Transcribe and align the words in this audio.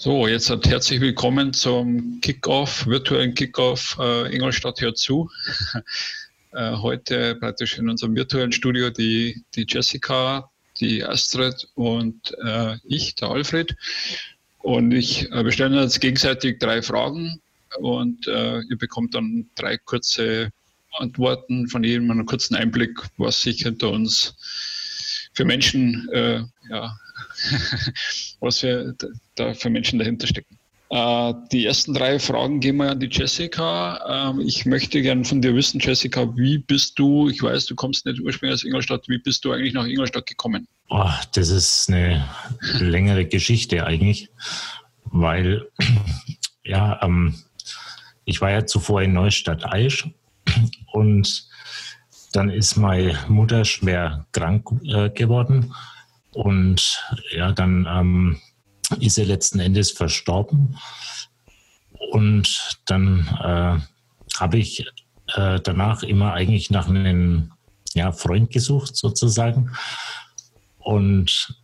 So, 0.00 0.28
jetzt 0.28 0.48
hat 0.48 0.64
herzlich 0.68 1.00
willkommen 1.00 1.52
zum 1.52 2.20
Kickoff, 2.20 2.86
virtuellen 2.86 3.34
Kickoff 3.34 3.96
äh, 3.98 4.32
Ingolstadt 4.32 4.80
hört 4.80 4.96
zu. 4.96 5.28
äh, 6.52 6.76
heute 6.76 7.34
praktisch 7.34 7.78
in 7.78 7.88
unserem 7.88 8.14
virtuellen 8.14 8.52
Studio 8.52 8.90
die, 8.90 9.42
die 9.56 9.66
Jessica, 9.68 10.52
die 10.78 11.02
Astrid 11.02 11.66
und 11.74 12.32
äh, 12.44 12.76
ich, 12.84 13.16
der 13.16 13.30
Alfred. 13.30 13.74
Und 14.58 14.92
ich, 14.92 15.32
äh, 15.32 15.44
wir 15.44 15.50
stellen 15.50 15.74
uns 15.74 15.98
gegenseitig 15.98 16.60
drei 16.60 16.80
Fragen 16.80 17.40
und 17.80 18.28
äh, 18.28 18.60
ihr 18.60 18.78
bekommt 18.78 19.16
dann 19.16 19.50
drei 19.56 19.78
kurze 19.78 20.52
Antworten 20.98 21.66
von 21.66 21.82
jedem, 21.82 22.08
einen 22.12 22.24
kurzen 22.24 22.54
Einblick, 22.54 23.00
was 23.16 23.42
sich 23.42 23.62
hinter 23.62 23.90
uns 23.90 24.36
für 25.34 25.44
Menschen 25.44 26.08
äh, 26.12 26.44
ja, 26.70 26.96
was 28.40 28.62
wir 28.62 28.94
da 29.34 29.54
für 29.54 29.70
Menschen 29.70 29.98
dahinter 29.98 30.26
stecken. 30.26 30.58
Äh, 30.90 31.34
die 31.52 31.66
ersten 31.66 31.92
drei 31.92 32.18
Fragen 32.18 32.60
gehen 32.60 32.76
wir 32.78 32.90
an 32.90 33.00
die 33.00 33.10
Jessica. 33.10 34.30
Ähm, 34.30 34.40
ich 34.40 34.64
möchte 34.64 35.02
gerne 35.02 35.24
von 35.24 35.42
dir 35.42 35.54
wissen, 35.54 35.80
Jessica, 35.80 36.34
wie 36.36 36.58
bist 36.58 36.98
du, 36.98 37.28
ich 37.28 37.42
weiß, 37.42 37.66
du 37.66 37.74
kommst 37.74 38.06
nicht 38.06 38.20
ursprünglich 38.20 38.54
aus 38.54 38.64
Ingolstadt, 38.64 39.08
wie 39.08 39.18
bist 39.18 39.44
du 39.44 39.52
eigentlich 39.52 39.74
nach 39.74 39.86
Ingolstadt 39.86 40.26
gekommen? 40.26 40.66
Oh, 40.88 41.10
das 41.34 41.50
ist 41.50 41.90
eine 41.90 42.26
längere 42.78 43.26
Geschichte 43.26 43.84
eigentlich, 43.84 44.30
weil 45.04 45.66
ja, 46.64 46.98
ähm, 47.02 47.34
ich 48.24 48.40
war 48.40 48.50
ja 48.50 48.64
zuvor 48.64 49.02
in 49.02 49.12
Neustadt 49.12 49.66
Aisch 49.66 50.08
und 50.92 51.48
dann 52.32 52.48
ist 52.48 52.76
meine 52.76 53.18
Mutter 53.28 53.66
schwer 53.66 54.26
krank 54.32 54.70
äh, 54.84 55.10
geworden 55.10 55.74
und 56.38 57.02
ja, 57.32 57.50
dann 57.50 57.84
ähm, 57.90 58.40
ist 59.00 59.18
er 59.18 59.24
letzten 59.24 59.58
Endes 59.58 59.90
verstorben. 59.90 60.78
Und 62.12 62.78
dann 62.86 63.26
äh, 63.42 64.38
habe 64.38 64.56
ich 64.56 64.86
äh, 65.34 65.58
danach 65.58 66.04
immer 66.04 66.34
eigentlich 66.34 66.70
nach 66.70 66.88
einem 66.88 67.54
ja, 67.92 68.12
Freund 68.12 68.52
gesucht, 68.52 68.94
sozusagen. 68.94 69.72
Und 70.78 71.58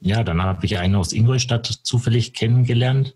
ja, 0.00 0.24
dann 0.24 0.40
habe 0.40 0.64
ich 0.64 0.78
einen 0.78 0.94
aus 0.94 1.12
Ingolstadt 1.12 1.66
zufällig 1.66 2.32
kennengelernt. 2.32 3.14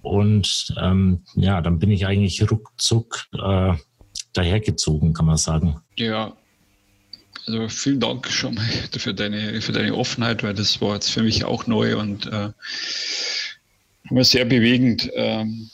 Und 0.00 0.74
ähm, 0.80 1.26
ja, 1.34 1.60
dann 1.60 1.78
bin 1.78 1.90
ich 1.90 2.06
eigentlich 2.06 2.50
ruckzuck 2.50 3.26
äh, 3.34 3.74
dahergezogen, 4.32 5.12
kann 5.12 5.26
man 5.26 5.36
sagen. 5.36 5.82
Ja, 5.96 6.32
also 7.46 7.68
vielen 7.68 8.00
Dank 8.00 8.28
schon 8.28 8.54
mal 8.54 8.68
für 8.96 9.14
deine, 9.14 9.60
für 9.60 9.72
deine 9.72 9.94
Offenheit, 9.94 10.42
weil 10.42 10.54
das 10.54 10.80
war 10.80 10.94
jetzt 10.94 11.10
für 11.10 11.22
mich 11.22 11.44
auch 11.44 11.66
neu 11.66 11.98
und 11.98 12.26
äh, 12.26 12.50
sehr 14.22 14.44
bewegend, 14.44 15.10
ähm, 15.14 15.70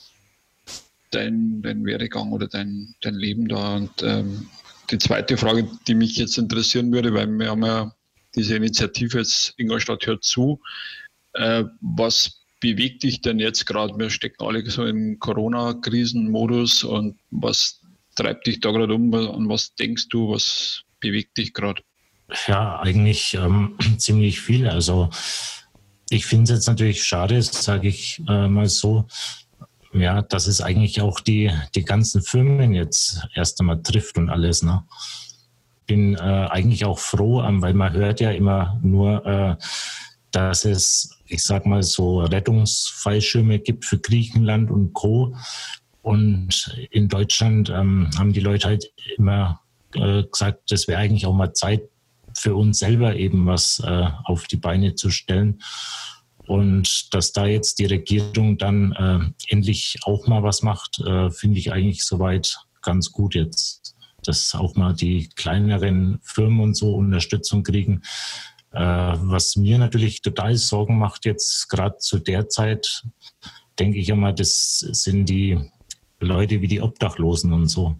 dein, 1.11 1.61
dein 1.61 1.85
Werdegang 1.85 2.31
oder 2.31 2.47
dein, 2.47 2.95
dein 3.01 3.15
Leben 3.15 3.47
da. 3.47 3.75
Und 3.75 3.91
ähm, 4.01 4.47
die 4.91 4.97
zweite 4.97 5.37
Frage, 5.37 5.69
die 5.87 5.95
mich 5.95 6.17
jetzt 6.17 6.37
interessieren 6.37 6.91
würde, 6.91 7.13
weil 7.13 7.27
wir 7.27 7.49
haben 7.49 7.65
ja 7.65 7.93
diese 8.35 8.55
Initiative 8.55 9.19
jetzt 9.19 9.53
Ingolstadt 9.57 10.05
hört 10.05 10.23
zu. 10.23 10.59
Äh, 11.33 11.65
was 11.81 12.41
bewegt 12.59 13.03
dich 13.03 13.21
denn 13.21 13.39
jetzt 13.39 13.65
gerade? 13.65 13.97
Wir 13.97 14.09
stecken 14.09 14.43
alle 14.43 14.67
so 14.69 14.85
im 14.85 15.19
Corona-Krisenmodus 15.19 16.83
und 16.83 17.17
was 17.31 17.81
treibt 18.15 18.47
dich 18.47 18.59
da 18.59 18.71
gerade 18.71 18.93
um? 18.93 19.13
An 19.13 19.49
was 19.49 19.75
denkst 19.75 20.09
du? 20.09 20.31
Was 20.31 20.83
bewegt 20.99 21.37
dich 21.37 21.53
gerade? 21.53 21.81
Ja, 22.47 22.79
eigentlich 22.79 23.33
ähm, 23.33 23.77
ziemlich 23.97 24.41
viel. 24.41 24.67
Also 24.67 25.09
ich 26.09 26.25
finde 26.25 26.45
es 26.45 26.49
jetzt 26.49 26.67
natürlich 26.67 27.03
schade, 27.03 27.41
sage 27.41 27.87
ich 27.87 28.21
äh, 28.27 28.47
mal 28.47 28.67
so, 28.67 29.07
ja, 29.93 30.21
dass 30.21 30.47
es 30.47 30.61
eigentlich 30.61 31.01
auch 31.01 31.19
die, 31.19 31.51
die 31.75 31.83
ganzen 31.83 32.21
Firmen 32.21 32.73
jetzt 32.73 33.27
erst 33.35 33.59
einmal 33.59 33.81
trifft 33.81 34.17
und 34.17 34.29
alles. 34.29 34.61
Ne? 34.61 34.83
Bin 35.87 36.15
äh, 36.15 36.19
eigentlich 36.19 36.85
auch 36.85 36.99
froh, 36.99 37.41
ähm, 37.41 37.61
weil 37.61 37.73
man 37.73 37.93
hört 37.93 38.19
ja 38.19 38.31
immer 38.31 38.79
nur, 38.83 39.25
äh, 39.25 39.55
dass 40.31 40.65
es, 40.65 41.17
ich 41.25 41.43
sag 41.43 41.65
mal, 41.65 41.81
so 41.81 42.19
Rettungsfallschirme 42.21 43.59
gibt 43.59 43.85
für 43.85 43.97
Griechenland 43.97 44.69
und 44.69 44.93
Co. 44.93 45.35
Und 46.01 46.75
in 46.91 47.07
Deutschland 47.07 47.69
ähm, 47.69 48.09
haben 48.17 48.33
die 48.33 48.39
Leute 48.39 48.67
halt 48.67 48.91
immer 49.17 49.61
äh, 49.95 50.23
gesagt, 50.23 50.71
das 50.71 50.87
wäre 50.87 50.99
eigentlich 50.99 51.25
auch 51.25 51.33
mal 51.33 51.53
Zeit 51.53 51.81
für 52.33 52.55
uns 52.55 52.79
selber 52.79 53.15
eben 53.15 53.45
was 53.45 53.79
äh, 53.79 54.07
auf 54.23 54.47
die 54.47 54.57
Beine 54.57 54.95
zu 54.95 55.09
stellen. 55.09 55.61
Und 56.47 57.13
dass 57.13 57.31
da 57.31 57.45
jetzt 57.45 57.79
die 57.79 57.85
Regierung 57.85 58.57
dann 58.57 58.93
äh, 58.93 59.53
endlich 59.53 59.99
auch 60.03 60.27
mal 60.27 60.41
was 60.41 60.63
macht, 60.63 60.99
äh, 60.99 61.29
finde 61.29 61.59
ich 61.59 61.71
eigentlich 61.71 62.03
soweit 62.03 62.57
ganz 62.81 63.11
gut 63.11 63.35
jetzt. 63.35 63.95
Dass 64.23 64.55
auch 64.55 64.75
mal 64.75 64.93
die 64.93 65.29
kleineren 65.29 66.19
Firmen 66.23 66.59
und 66.61 66.75
so 66.75 66.95
Unterstützung 66.95 67.63
kriegen. 67.63 68.01
Äh, 68.71 68.79
was 68.79 69.55
mir 69.55 69.77
natürlich 69.77 70.21
total 70.21 70.55
Sorgen 70.55 70.97
macht 70.97 71.25
jetzt 71.25 71.69
gerade 71.69 71.97
zu 71.97 72.19
der 72.19 72.49
Zeit, 72.49 73.03
denke 73.77 73.99
ich 73.99 74.09
immer, 74.09 74.33
das 74.33 74.79
sind 74.79 75.27
die 75.27 75.59
Leute 76.19 76.61
wie 76.61 76.67
die 76.67 76.81
Obdachlosen 76.81 77.53
und 77.53 77.67
so 77.67 77.95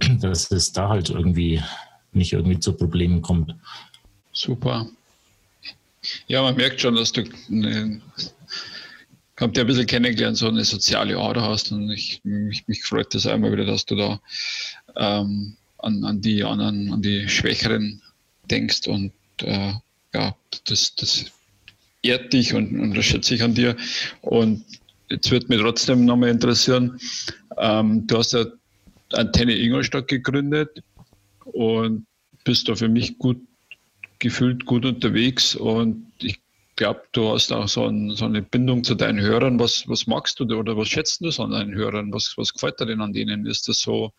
dass 0.20 0.50
es 0.50 0.72
da 0.72 0.88
halt 0.88 1.10
irgendwie 1.10 1.62
nicht 2.12 2.32
irgendwie 2.32 2.58
zu 2.58 2.72
Problemen 2.72 3.22
kommt. 3.22 3.54
Super. 4.32 4.88
Ja, 6.28 6.42
man 6.42 6.56
merkt 6.56 6.80
schon, 6.80 6.94
dass 6.94 7.12
du 7.12 7.24
eine, 7.50 8.00
kommt 9.34 9.56
ja 9.56 9.64
ein 9.64 9.66
bisschen 9.66 9.86
kennengelernt, 9.86 10.36
so 10.36 10.48
eine 10.48 10.64
soziale 10.64 11.18
Ader 11.18 11.42
hast 11.42 11.72
und 11.72 11.90
ich, 11.90 12.20
mich, 12.24 12.66
mich 12.68 12.84
freut 12.84 13.14
das 13.14 13.26
einmal 13.26 13.52
wieder, 13.52 13.64
dass 13.64 13.84
du 13.84 13.96
da 13.96 14.20
ähm, 14.96 15.56
an, 15.78 16.04
an 16.04 16.20
die 16.20 16.42
anderen, 16.44 16.92
an 16.92 17.02
die 17.02 17.28
Schwächeren 17.28 18.00
denkst 18.50 18.86
und 18.86 19.12
äh, 19.42 19.72
ja, 20.14 20.34
das, 20.64 20.94
das 20.94 21.26
ehrt 22.02 22.32
dich 22.32 22.54
und, 22.54 22.78
und 22.78 22.94
das 22.94 23.04
schätze 23.04 23.34
ich 23.34 23.42
an 23.42 23.54
dir. 23.54 23.76
Und 24.22 24.64
jetzt 25.10 25.30
wird 25.30 25.48
mich 25.48 25.60
trotzdem 25.60 26.04
nochmal 26.04 26.30
interessieren, 26.30 26.98
ähm, 27.58 28.06
du 28.06 28.18
hast 28.18 28.32
ja 28.32 28.46
Antenne 29.12 29.56
Ingolstadt 29.56 30.08
gegründet 30.08 30.82
und 31.44 32.06
bist 32.44 32.68
da 32.68 32.74
für 32.74 32.88
mich 32.88 33.18
gut 33.18 33.40
gefühlt 34.18 34.64
gut 34.64 34.84
unterwegs 34.84 35.54
und 35.54 36.06
ich 36.18 36.40
glaube, 36.76 37.02
du 37.12 37.32
hast 37.32 37.52
auch 37.52 37.68
so, 37.68 37.86
ein, 37.86 38.10
so, 38.10 38.26
eine 38.26 38.42
Bindung 38.42 38.84
zu 38.84 38.94
deinen 38.94 39.20
Hörern. 39.20 39.58
Was, 39.58 39.88
was 39.88 40.06
magst 40.06 40.38
du 40.38 40.44
oder 40.44 40.76
was 40.76 40.88
schätzt 40.88 41.22
du 41.22 41.30
so 41.30 41.42
an 41.42 41.50
deinen 41.50 41.74
Hörern? 41.74 42.12
Was, 42.12 42.34
was 42.36 42.52
gefällt 42.52 42.78
dir 42.80 42.86
denn 42.86 43.00
an 43.00 43.12
denen? 43.12 43.46
Ist 43.46 43.68
das 43.68 43.80
so, 43.80 44.12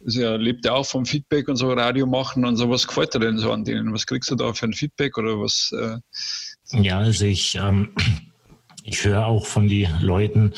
ist 0.00 0.16
ja, 0.16 0.34
lebt 0.34 0.64
ja 0.64 0.72
auch 0.72 0.86
vom 0.86 1.06
Feedback 1.06 1.48
und 1.48 1.56
so 1.56 1.72
Radio 1.72 2.06
machen 2.06 2.44
und 2.44 2.56
so. 2.56 2.68
Was 2.68 2.86
gefällt 2.86 3.14
dir 3.14 3.20
denn 3.20 3.38
so 3.38 3.52
an 3.52 3.64
denen? 3.64 3.92
Was 3.94 4.06
kriegst 4.06 4.30
du 4.30 4.34
da 4.34 4.52
für 4.52 4.66
ein 4.66 4.72
Feedback 4.72 5.16
oder 5.16 5.40
was? 5.40 5.72
Äh? 5.72 6.80
Ja, 6.82 6.98
also 6.98 7.24
ich, 7.24 7.54
ähm, 7.54 7.94
ich 8.82 9.04
höre 9.04 9.26
auch 9.26 9.46
von 9.46 9.68
den 9.68 10.00
Leuten, 10.00 10.52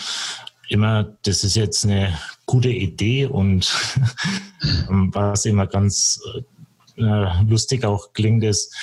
immer, 0.68 1.16
das 1.24 1.44
ist 1.44 1.56
jetzt 1.56 1.84
eine 1.84 2.18
gute 2.46 2.70
Idee 2.70 3.26
und 3.26 3.66
was 4.88 5.44
immer 5.44 5.66
ganz 5.66 6.20
äh, 6.96 7.42
lustig 7.44 7.84
auch 7.84 8.12
klingt, 8.12 8.44
ist, 8.44 8.74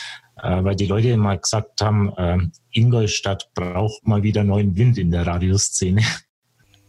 äh, 0.42 0.64
weil 0.64 0.76
die 0.76 0.88
Leute 0.88 1.10
immer 1.10 1.38
gesagt 1.38 1.82
haben, 1.82 2.12
äh, 2.18 2.38
Ingolstadt 2.72 3.50
braucht 3.54 4.06
mal 4.06 4.24
wieder 4.24 4.44
neuen 4.44 4.76
Wind 4.76 4.98
in 4.98 5.12
der 5.12 5.26
Radioszene. 5.28 6.02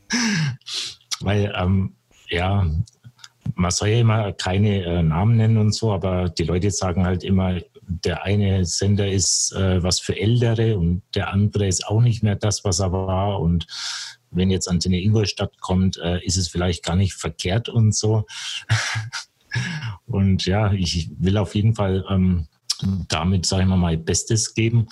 weil, 1.21 1.53
ähm, 1.56 1.94
ja, 2.28 2.66
man 3.55 3.71
soll 3.71 3.88
ja 3.88 4.00
immer 4.00 4.32
keine 4.32 4.84
äh, 4.84 5.03
Namen 5.03 5.37
nennen 5.37 5.59
und 5.59 5.75
so, 5.75 5.93
aber 5.93 6.28
die 6.28 6.44
Leute 6.44 6.71
sagen 6.71 7.05
halt 7.05 7.25
immer, 7.25 7.61
der 7.87 8.22
eine 8.22 8.65
Sender 8.65 9.09
ist 9.09 9.53
äh, 9.53 9.82
was 9.82 10.00
für 10.00 10.19
Ältere 10.19 10.78
und 10.78 11.03
der 11.15 11.32
andere 11.32 11.66
ist 11.66 11.87
auch 11.87 12.00
nicht 12.00 12.22
mehr 12.22 12.37
das, 12.37 12.65
was 12.65 12.81
er 12.81 12.93
war. 12.93 13.41
Und 13.41 13.67
wenn 14.32 14.50
jetzt 14.50 14.69
Antenne 14.69 15.00
Ingolstadt 15.00 15.61
kommt, 15.61 15.99
äh, 15.99 16.25
ist 16.25 16.37
es 16.37 16.49
vielleicht 16.49 16.84
gar 16.84 16.96
nicht 16.96 17.14
verkehrt 17.14 17.69
und 17.69 17.94
so. 17.94 18.25
und 20.06 20.44
ja, 20.46 20.73
ich 20.73 21.11
will 21.19 21.37
auf 21.37 21.55
jeden 21.55 21.75
Fall 21.75 22.05
ähm, 22.08 22.49
damit, 23.08 23.46
sagen 23.46 23.69
wir 23.69 23.76
mal, 23.76 23.96
Bestes 23.96 24.55
geben. 24.55 24.88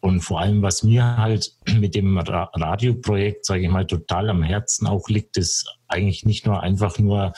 Und 0.00 0.20
vor 0.20 0.40
allem, 0.40 0.62
was 0.62 0.82
mir 0.82 1.16
halt 1.16 1.56
mit 1.78 1.94
dem 1.94 2.18
Ra 2.18 2.50
Radioprojekt, 2.54 3.44
sage 3.44 3.62
ich 3.62 3.70
mal, 3.70 3.86
total 3.86 4.30
am 4.30 4.42
Herzen 4.42 4.86
auch 4.86 5.08
liegt, 5.08 5.36
ist 5.36 5.66
eigentlich 5.88 6.24
nicht 6.24 6.46
nur 6.46 6.62
einfach 6.62 6.98
nur 6.98 7.32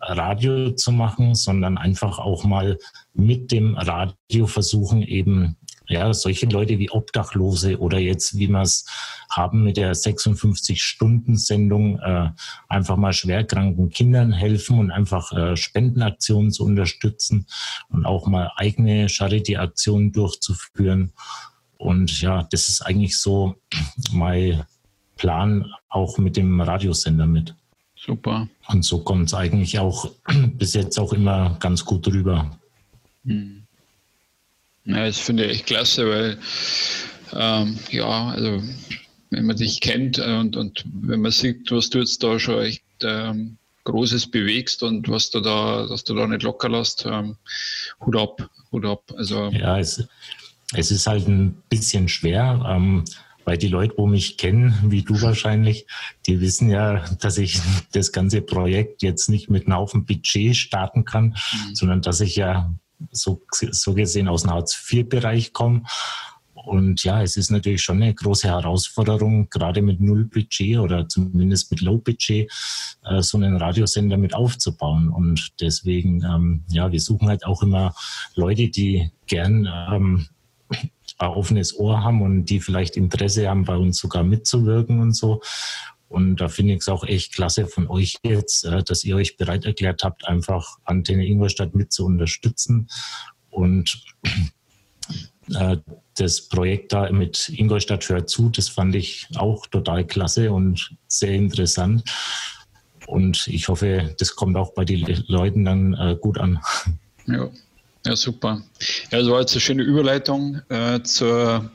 Radio 0.00 0.70
zu 0.72 0.92
machen, 0.92 1.34
sondern 1.34 1.78
einfach 1.78 2.18
auch 2.18 2.44
mal 2.44 2.78
mit 3.12 3.50
dem 3.50 3.76
Radio 3.76 4.46
versuchen, 4.46 5.02
eben 5.02 5.56
ja, 5.88 6.12
solche 6.12 6.46
Leute 6.46 6.78
wie 6.78 6.90
Obdachlose 6.90 7.78
oder 7.78 7.98
jetzt, 7.98 8.38
wie 8.38 8.48
wir 8.48 8.62
es 8.62 8.84
haben 9.30 9.64
mit 9.64 9.76
der 9.76 9.94
56-Stunden-Sendung, 9.94 11.98
äh, 12.00 12.30
einfach 12.68 12.96
mal 12.96 13.12
schwerkranken 13.12 13.90
Kindern 13.90 14.32
helfen 14.32 14.78
und 14.78 14.90
einfach 14.90 15.32
äh, 15.32 15.56
Spendenaktionen 15.56 16.50
zu 16.50 16.64
unterstützen 16.64 17.46
und 17.88 18.06
auch 18.06 18.26
mal 18.26 18.50
eigene 18.56 19.08
Charity-Aktionen 19.08 20.12
durchzuführen. 20.12 21.12
Und 21.78 22.20
ja, 22.20 22.46
das 22.50 22.68
ist 22.68 22.82
eigentlich 22.82 23.18
so 23.18 23.56
mein 24.12 24.64
Plan 25.16 25.72
auch 25.88 26.18
mit 26.18 26.36
dem 26.36 26.60
Radiosender 26.60 27.26
mit. 27.26 27.54
Super. 27.96 28.48
Und 28.68 28.84
so 28.84 29.02
kommt 29.02 29.26
es 29.26 29.34
eigentlich 29.34 29.78
auch 29.78 30.10
bis 30.52 30.74
jetzt 30.74 30.98
auch 30.98 31.12
immer 31.12 31.56
ganz 31.60 31.84
gut 31.84 32.06
rüber. 32.08 32.58
Hm. 33.24 33.65
Ja, 34.86 35.06
das 35.06 35.18
finde 35.18 35.44
ich 35.44 35.52
echt 35.52 35.66
klasse, 35.66 36.08
weil 36.08 36.38
ähm, 37.32 37.78
ja, 37.90 38.28
also 38.28 38.62
wenn 39.30 39.46
man 39.46 39.56
dich 39.56 39.80
kennt 39.80 40.18
und, 40.18 40.56
und 40.56 40.84
wenn 41.02 41.20
man 41.20 41.32
sieht, 41.32 41.70
was 41.70 41.90
du 41.90 41.98
jetzt 41.98 42.22
da 42.22 42.38
schon 42.38 42.60
echt 42.60 42.82
ähm, 43.02 43.58
Großes 43.84 44.30
bewegst 44.30 44.82
und 44.82 45.08
was 45.08 45.30
du 45.30 45.40
da, 45.40 45.86
dass 45.86 46.04
du 46.04 46.14
da 46.14 46.26
nicht 46.26 46.42
locker 46.42 46.68
lässt, 46.68 47.04
ähm, 47.06 47.36
Hut 48.04 48.16
ab, 48.16 48.48
Hut 48.72 48.84
ab. 48.84 49.02
Also 49.16 49.48
ja, 49.50 49.78
es, 49.78 50.04
es 50.74 50.90
ist 50.90 51.06
halt 51.06 51.26
ein 51.28 51.62
bisschen 51.68 52.08
schwer. 52.08 52.64
Ähm, 52.68 53.04
weil 53.46 53.56
die 53.56 53.68
Leute, 53.68 53.94
wo 53.96 54.06
mich 54.06 54.38
kennen, 54.38 54.74
wie 54.88 55.02
du 55.02 55.22
wahrscheinlich, 55.22 55.86
die 56.26 56.40
wissen 56.40 56.68
ja, 56.68 57.04
dass 57.20 57.38
ich 57.38 57.60
das 57.92 58.10
ganze 58.10 58.42
Projekt 58.42 59.02
jetzt 59.02 59.28
nicht 59.28 59.48
mit 59.48 59.66
einem 59.66 59.76
Haufen 59.76 60.04
Budget 60.04 60.56
starten 60.56 61.04
kann, 61.04 61.26
mhm. 61.26 61.74
sondern 61.74 62.02
dass 62.02 62.20
ich 62.20 62.34
ja 62.34 62.74
so, 63.10 63.42
so 63.52 63.94
gesehen 63.94 64.28
aus 64.28 64.42
dem 64.42 64.52
Hartz-IV-Bereich 64.52 65.52
komme. 65.52 65.82
Und 66.66 67.04
ja, 67.04 67.22
es 67.22 67.36
ist 67.36 67.50
natürlich 67.50 67.82
schon 67.82 68.02
eine 68.02 68.12
große 68.12 68.48
Herausforderung, 68.48 69.48
gerade 69.50 69.82
mit 69.82 70.00
Null 70.00 70.24
Budget 70.24 70.78
oder 70.78 71.08
zumindest 71.08 71.70
mit 71.70 71.80
Low 71.80 71.98
Budget, 71.98 72.50
äh, 73.04 73.22
so 73.22 73.38
einen 73.38 73.56
Radiosender 73.56 74.16
mit 74.16 74.34
aufzubauen. 74.34 75.10
Und 75.10 75.52
deswegen, 75.60 76.24
ähm, 76.24 76.64
ja, 76.68 76.90
wir 76.90 77.00
suchen 77.00 77.28
halt 77.28 77.46
auch 77.46 77.62
immer 77.62 77.94
Leute, 78.34 78.68
die 78.68 79.12
gern 79.26 79.68
ähm, 79.90 80.26
ein 81.18 81.28
offenes 81.28 81.78
Ohr 81.78 82.02
haben 82.02 82.22
und 82.22 82.46
die 82.46 82.60
vielleicht 82.60 82.96
Interesse 82.96 83.48
haben, 83.48 83.64
bei 83.64 83.76
uns 83.76 83.98
sogar 83.98 84.24
mitzuwirken 84.24 85.00
und 85.00 85.12
so. 85.12 85.40
Und 86.08 86.36
da 86.36 86.48
finde 86.48 86.74
ich 86.74 86.80
es 86.80 86.88
auch 86.88 87.04
echt 87.04 87.34
klasse 87.34 87.66
von 87.66 87.88
euch 87.88 88.16
jetzt, 88.22 88.64
äh, 88.64 88.82
dass 88.82 89.04
ihr 89.04 89.16
euch 89.16 89.36
bereit 89.36 89.64
erklärt 89.64 90.02
habt, 90.04 90.26
einfach 90.26 90.78
Antenne 90.84 91.26
Ingolstadt 91.26 91.74
mit 91.74 91.92
zu 91.92 92.04
unterstützen. 92.06 92.88
Und 93.50 94.02
äh, 95.54 95.76
das 96.16 96.48
Projekt 96.48 96.92
da 96.92 97.10
mit 97.10 97.48
Ingolstadt 97.48 98.08
hört 98.08 98.28
zu, 98.28 98.48
das 98.48 98.68
fand 98.68 98.94
ich 98.94 99.26
auch 99.36 99.66
total 99.66 100.06
klasse 100.06 100.52
und 100.52 100.96
sehr 101.08 101.32
interessant. 101.32 102.04
Und 103.06 103.46
ich 103.46 103.68
hoffe, 103.68 104.14
das 104.18 104.34
kommt 104.34 104.56
auch 104.56 104.74
bei 104.74 104.84
den 104.84 105.24
Leuten 105.28 105.64
dann 105.64 105.94
äh, 105.94 106.16
gut 106.20 106.38
an. 106.38 106.60
Ja, 107.26 107.50
ja, 108.04 108.16
super. 108.16 108.62
Ja, 109.10 109.18
das 109.18 109.28
war 109.28 109.40
jetzt 109.40 109.52
eine 109.52 109.60
schöne 109.60 109.82
Überleitung 109.82 110.60
äh, 110.68 111.02
zur 111.02 111.70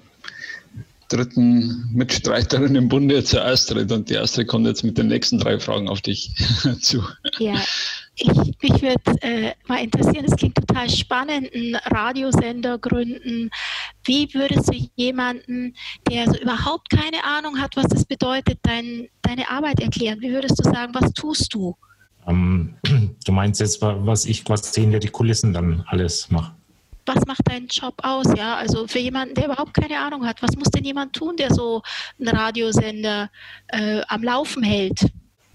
dritten 1.12 1.90
Mitstreiterin 1.94 2.76
im 2.76 2.88
Bunde, 2.88 3.24
zur 3.24 3.44
Astrid. 3.46 3.92
Und 3.92 4.10
die 4.10 4.18
Astrid 4.18 4.48
kommt 4.48 4.66
jetzt 4.66 4.84
mit 4.84 4.98
den 4.98 5.08
nächsten 5.08 5.40
drei 5.40 5.60
Fragen 5.60 5.90
auf 5.90 6.02
dich 6.02 6.34
zu. 6.82 7.04
Ja, 7.40 7.56
ich, 8.16 8.28
mich 8.28 8.82
würde 8.82 9.22
äh, 9.22 9.54
mal 9.68 9.84
interessieren, 9.84 10.26
es 10.26 10.36
klingt 10.36 10.56
total 10.56 10.90
spannend, 10.90 11.54
einen 11.54 11.76
Radiosender 11.76 12.78
gründen. 12.78 13.50
Wie 14.06 14.34
würdest 14.34 14.70
du 14.70 14.90
jemanden, 14.96 15.76
der 16.10 16.26
so 16.32 16.40
überhaupt 16.40 16.90
keine 16.90 17.24
Ahnung 17.24 17.60
hat, 17.60 17.76
was 17.76 17.88
das 17.88 18.06
bedeutet, 18.06 18.60
dein, 18.64 19.08
deine 19.22 19.50
Arbeit 19.50 19.80
erklären? 19.80 20.22
Wie 20.22 20.32
würdest 20.32 20.60
du 20.60 20.64
sagen, 20.64 20.94
was 20.94 21.12
tust 21.14 21.54
du? 21.54 21.76
Ähm, 22.28 22.76
du 23.26 23.32
meinst 23.32 23.60
jetzt, 23.60 23.82
was 23.82 24.26
ich 24.26 24.46
quasi 24.46 24.82
hinter 24.82 25.00
die 25.00 25.10
Kulissen 25.10 25.54
dann 25.54 25.84
alles 25.88 26.30
mache? 26.30 26.54
Was 27.06 27.26
macht 27.26 27.50
deinen 27.50 27.68
Job 27.68 27.96
aus? 28.04 28.28
Ja, 28.38 28.56
also 28.56 28.88
für 28.88 29.00
jemanden, 29.00 29.36
der 29.36 29.46
überhaupt 29.46 29.74
keine 29.74 30.00
Ahnung 30.00 30.26
hat, 30.26 30.42
was 30.42 30.56
muss 30.56 30.70
denn 30.70 30.84
jemand 30.84 31.14
tun, 31.14 31.36
der 31.38 31.54
so 31.54 31.82
einen 32.20 32.30
Radiosender 32.30 33.30
äh, 33.68 34.02
am 34.08 34.24
Laufen 34.24 34.64
hält? 34.64 35.06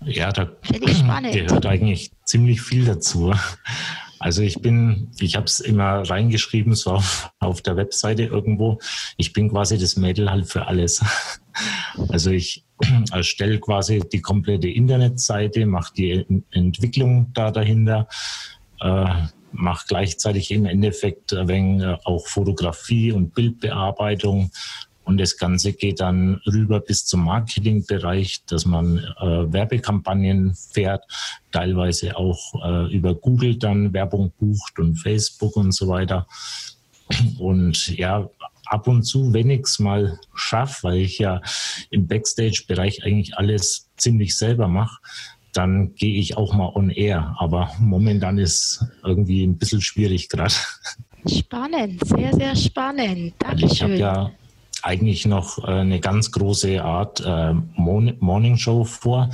Ja, 0.04 0.30
da 0.32 0.50
gehört 0.70 1.66
eigentlich 1.66 2.12
ziemlich 2.24 2.60
viel 2.60 2.84
dazu. 2.84 3.32
Also 4.18 4.42
ich 4.42 4.60
bin, 4.60 5.10
ich 5.20 5.36
habe 5.36 5.46
es 5.46 5.60
immer 5.60 6.08
reingeschrieben, 6.08 6.74
so 6.74 6.92
auf, 6.92 7.30
auf, 7.38 7.60
der 7.60 7.76
Webseite 7.76 8.24
irgendwo. 8.24 8.78
Ich 9.16 9.32
bin 9.32 9.50
quasi 9.50 9.78
das 9.78 9.96
Mädel 9.96 10.30
halt 10.30 10.46
für 10.46 10.66
alles. 10.66 11.04
Also 12.10 12.30
ich 12.30 12.64
erstelle 13.10 13.58
quasi 13.58 14.02
die 14.12 14.20
komplette 14.20 14.68
Internetseite, 14.68 15.64
mache 15.64 15.94
die 15.94 16.44
Entwicklung 16.50 17.32
da 17.32 17.50
dahinter, 17.50 18.08
äh, 18.80 19.06
mache 19.56 19.86
gleichzeitig 19.88 20.50
im 20.50 20.66
Endeffekt 20.66 21.32
wenig 21.32 21.82
äh, 21.82 21.96
auch 22.04 22.26
Fotografie 22.26 23.12
und 23.12 23.34
Bildbearbeitung 23.34 24.50
und 25.06 25.18
das 25.18 25.36
Ganze 25.36 25.72
geht 25.72 26.00
dann 26.00 26.40
rüber 26.48 26.80
bis 26.80 27.06
zum 27.06 27.24
Marketingbereich, 27.24 28.42
dass 28.46 28.66
man 28.66 28.98
äh, 28.98 29.52
Werbekampagnen 29.52 30.56
fährt, 30.56 31.04
teilweise 31.52 32.16
auch 32.16 32.54
äh, 32.64 32.92
über 32.92 33.14
Google 33.14 33.56
dann 33.56 33.92
Werbung 33.92 34.32
bucht 34.40 34.80
und 34.80 34.96
Facebook 34.96 35.54
und 35.56 35.70
so 35.70 35.86
weiter. 35.86 36.26
Und 37.38 37.96
ja, 37.96 38.28
ab 38.64 38.88
und 38.88 39.04
zu, 39.04 39.32
wenn 39.32 39.48
ich 39.48 39.60
es 39.60 39.78
mal 39.78 40.18
schaffe, 40.34 40.82
weil 40.82 40.96
ich 40.96 41.20
ja 41.20 41.40
im 41.90 42.08
Backstage-Bereich 42.08 43.04
eigentlich 43.04 43.38
alles 43.38 43.88
ziemlich 43.96 44.36
selber 44.36 44.66
mache, 44.66 44.98
dann 45.56 45.94
gehe 45.94 46.18
ich 46.18 46.36
auch 46.36 46.54
mal 46.54 46.70
on 46.74 46.90
air. 46.90 47.34
Aber 47.38 47.70
momentan 47.78 48.38
ist 48.38 48.84
irgendwie 49.04 49.44
ein 49.44 49.56
bisschen 49.56 49.80
schwierig 49.80 50.28
gerade. 50.28 50.54
Spannend, 51.26 52.06
sehr, 52.06 52.34
sehr 52.34 52.54
spannend. 52.54 53.34
Dankeschön. 53.38 53.70
Ich 53.72 53.82
habe 53.82 53.96
ja 53.96 54.30
eigentlich 54.82 55.26
noch 55.26 55.58
äh, 55.64 55.72
eine 55.72 56.00
ganz 56.00 56.30
große 56.30 56.82
Art 56.82 57.20
äh, 57.24 57.54
Morning 57.76 58.56
Show 58.56 58.84
vor, 58.84 59.30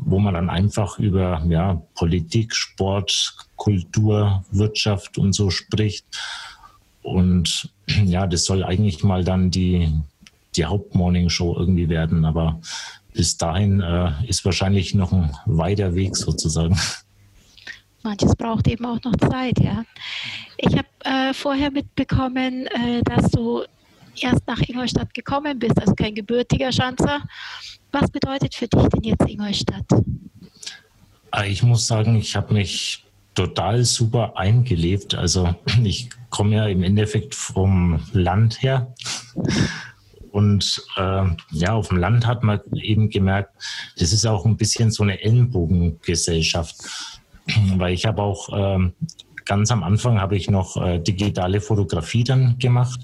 wo 0.00 0.18
man 0.18 0.34
dann 0.34 0.50
einfach 0.50 0.98
über 0.98 1.44
ja, 1.48 1.80
Politik, 1.94 2.54
Sport, 2.54 3.34
Kultur, 3.56 4.44
Wirtschaft 4.50 5.18
und 5.18 5.34
so 5.34 5.50
spricht. 5.50 6.06
Und 7.02 7.70
ja, 8.04 8.26
das 8.26 8.44
soll 8.44 8.64
eigentlich 8.64 9.04
mal 9.04 9.22
dann 9.22 9.50
die, 9.50 9.88
die 10.56 10.64
Hauptmorning 10.64 11.28
Show 11.28 11.56
irgendwie 11.56 11.88
werden. 11.88 12.24
Aber 12.24 12.60
bis 13.12 13.36
dahin 13.36 13.80
äh, 13.80 14.12
ist 14.26 14.44
wahrscheinlich 14.44 14.94
noch 14.94 15.12
ein 15.12 15.34
weiter 15.46 15.94
Weg 15.94 16.16
sozusagen. 16.16 16.78
Manches 18.02 18.34
braucht 18.34 18.66
eben 18.68 18.84
auch 18.84 19.00
noch 19.04 19.16
Zeit, 19.16 19.58
ja. 19.60 19.84
Ich 20.56 20.76
habe 20.76 20.88
äh, 21.04 21.32
vorher 21.32 21.70
mitbekommen, 21.70 22.66
äh, 22.66 23.02
dass 23.04 23.30
du 23.30 23.62
erst 24.20 24.46
nach 24.46 24.60
Ingolstadt 24.60 25.14
gekommen 25.14 25.58
bist, 25.58 25.80
also 25.80 25.94
kein 25.94 26.14
gebürtiger 26.14 26.72
Schanzer. 26.72 27.20
Was 27.92 28.10
bedeutet 28.10 28.54
für 28.54 28.66
dich 28.68 28.88
denn 28.88 29.02
jetzt 29.02 29.28
Ingolstadt? 29.28 29.86
Ah, 31.30 31.44
ich 31.44 31.62
muss 31.62 31.86
sagen, 31.86 32.16
ich 32.16 32.34
habe 32.36 32.52
mich 32.54 33.04
total 33.34 33.84
super 33.84 34.36
eingelebt. 34.36 35.14
Also 35.14 35.54
ich 35.84 36.10
komme 36.30 36.56
ja 36.56 36.66
im 36.66 36.82
Endeffekt 36.82 37.34
vom 37.34 38.00
Land 38.12 38.62
her. 38.62 38.94
Und 40.32 40.82
äh, 40.96 41.24
ja, 41.50 41.74
auf 41.74 41.88
dem 41.88 41.98
Land 41.98 42.26
hat 42.26 42.42
man 42.42 42.60
eben 42.74 43.10
gemerkt, 43.10 43.50
das 43.98 44.12
ist 44.12 44.26
auch 44.26 44.44
ein 44.44 44.56
bisschen 44.56 44.90
so 44.90 45.02
eine 45.02 45.22
Ellenbogengesellschaft. 45.22 46.76
Weil 47.76 47.94
ich 47.94 48.06
habe 48.06 48.22
auch 48.22 48.48
äh, 48.48 48.90
ganz 49.44 49.70
am 49.70 49.82
Anfang 49.82 50.20
habe 50.20 50.36
ich 50.36 50.50
noch 50.50 50.76
äh, 50.76 50.98
digitale 50.98 51.60
Fotografie 51.60 52.24
dann 52.24 52.58
gemacht 52.58 53.00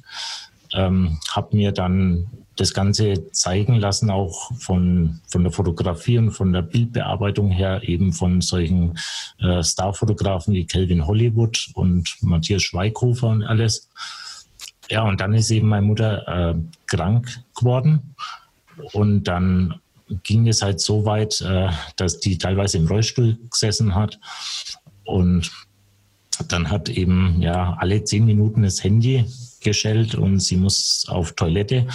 ähm, 0.75 1.18
habe 1.30 1.56
mir 1.56 1.73
dann 1.73 2.26
das 2.56 2.75
Ganze 2.75 3.30
zeigen 3.30 3.76
lassen, 3.76 4.11
auch 4.11 4.50
von, 4.58 5.20
von 5.28 5.44
der 5.44 5.52
Fotografie 5.52 6.18
und 6.18 6.32
von 6.32 6.52
der 6.52 6.62
Bildbearbeitung 6.62 7.50
her, 7.50 7.82
eben 7.85 8.12
von 8.12 8.40
solchen 8.40 8.99
äh, 9.38 9.62
Starfotografen 9.62 10.54
wie 10.54 10.66
Kelvin 10.66 11.06
Hollywood 11.06 11.70
und 11.75 12.16
Matthias 12.20 12.62
Schweighofer 12.62 13.28
und 13.28 13.44
alles. 13.44 13.88
Ja, 14.88 15.02
und 15.02 15.21
dann 15.21 15.35
ist 15.35 15.50
eben 15.50 15.68
meine 15.68 15.87
Mutter 15.87 16.26
äh, 16.26 16.54
krank 16.87 17.42
geworden. 17.59 18.14
Und 18.92 19.25
dann 19.25 19.80
ging 20.23 20.49
es 20.49 20.62
halt 20.62 20.80
so 20.80 21.04
weit, 21.04 21.40
äh, 21.40 21.68
dass 21.97 22.21
die 22.21 22.38
teilweise 22.38 22.78
im 22.78 22.87
Rollstuhl 22.87 23.38
gesessen 23.50 23.95
hat. 23.95 24.18
Und 25.04 25.50
dann 26.49 26.71
hat 26.71 26.88
eben 26.88 27.42
ja 27.42 27.76
alle 27.78 28.04
zehn 28.04 28.25
Minuten 28.25 28.62
das 28.62 28.83
Handy 28.83 29.25
geschellt 29.61 30.14
und 30.14 30.40
sie 30.40 30.57
muss 30.57 31.07
auf 31.09 31.33
Toilette. 31.33 31.87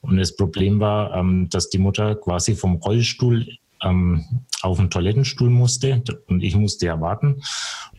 Und 0.00 0.16
das 0.16 0.34
Problem 0.34 0.80
war, 0.80 1.14
ähm, 1.14 1.48
dass 1.50 1.68
die 1.68 1.78
Mutter 1.78 2.14
quasi 2.14 2.54
vom 2.54 2.76
Rollstuhl 2.76 3.46
ähm, 3.82 4.24
auf 4.62 4.78
den 4.78 4.90
Toilettenstuhl 4.90 5.50
musste 5.50 6.02
und 6.26 6.42
ich 6.42 6.54
musste 6.54 6.86
ja 6.86 7.00
warten 7.00 7.42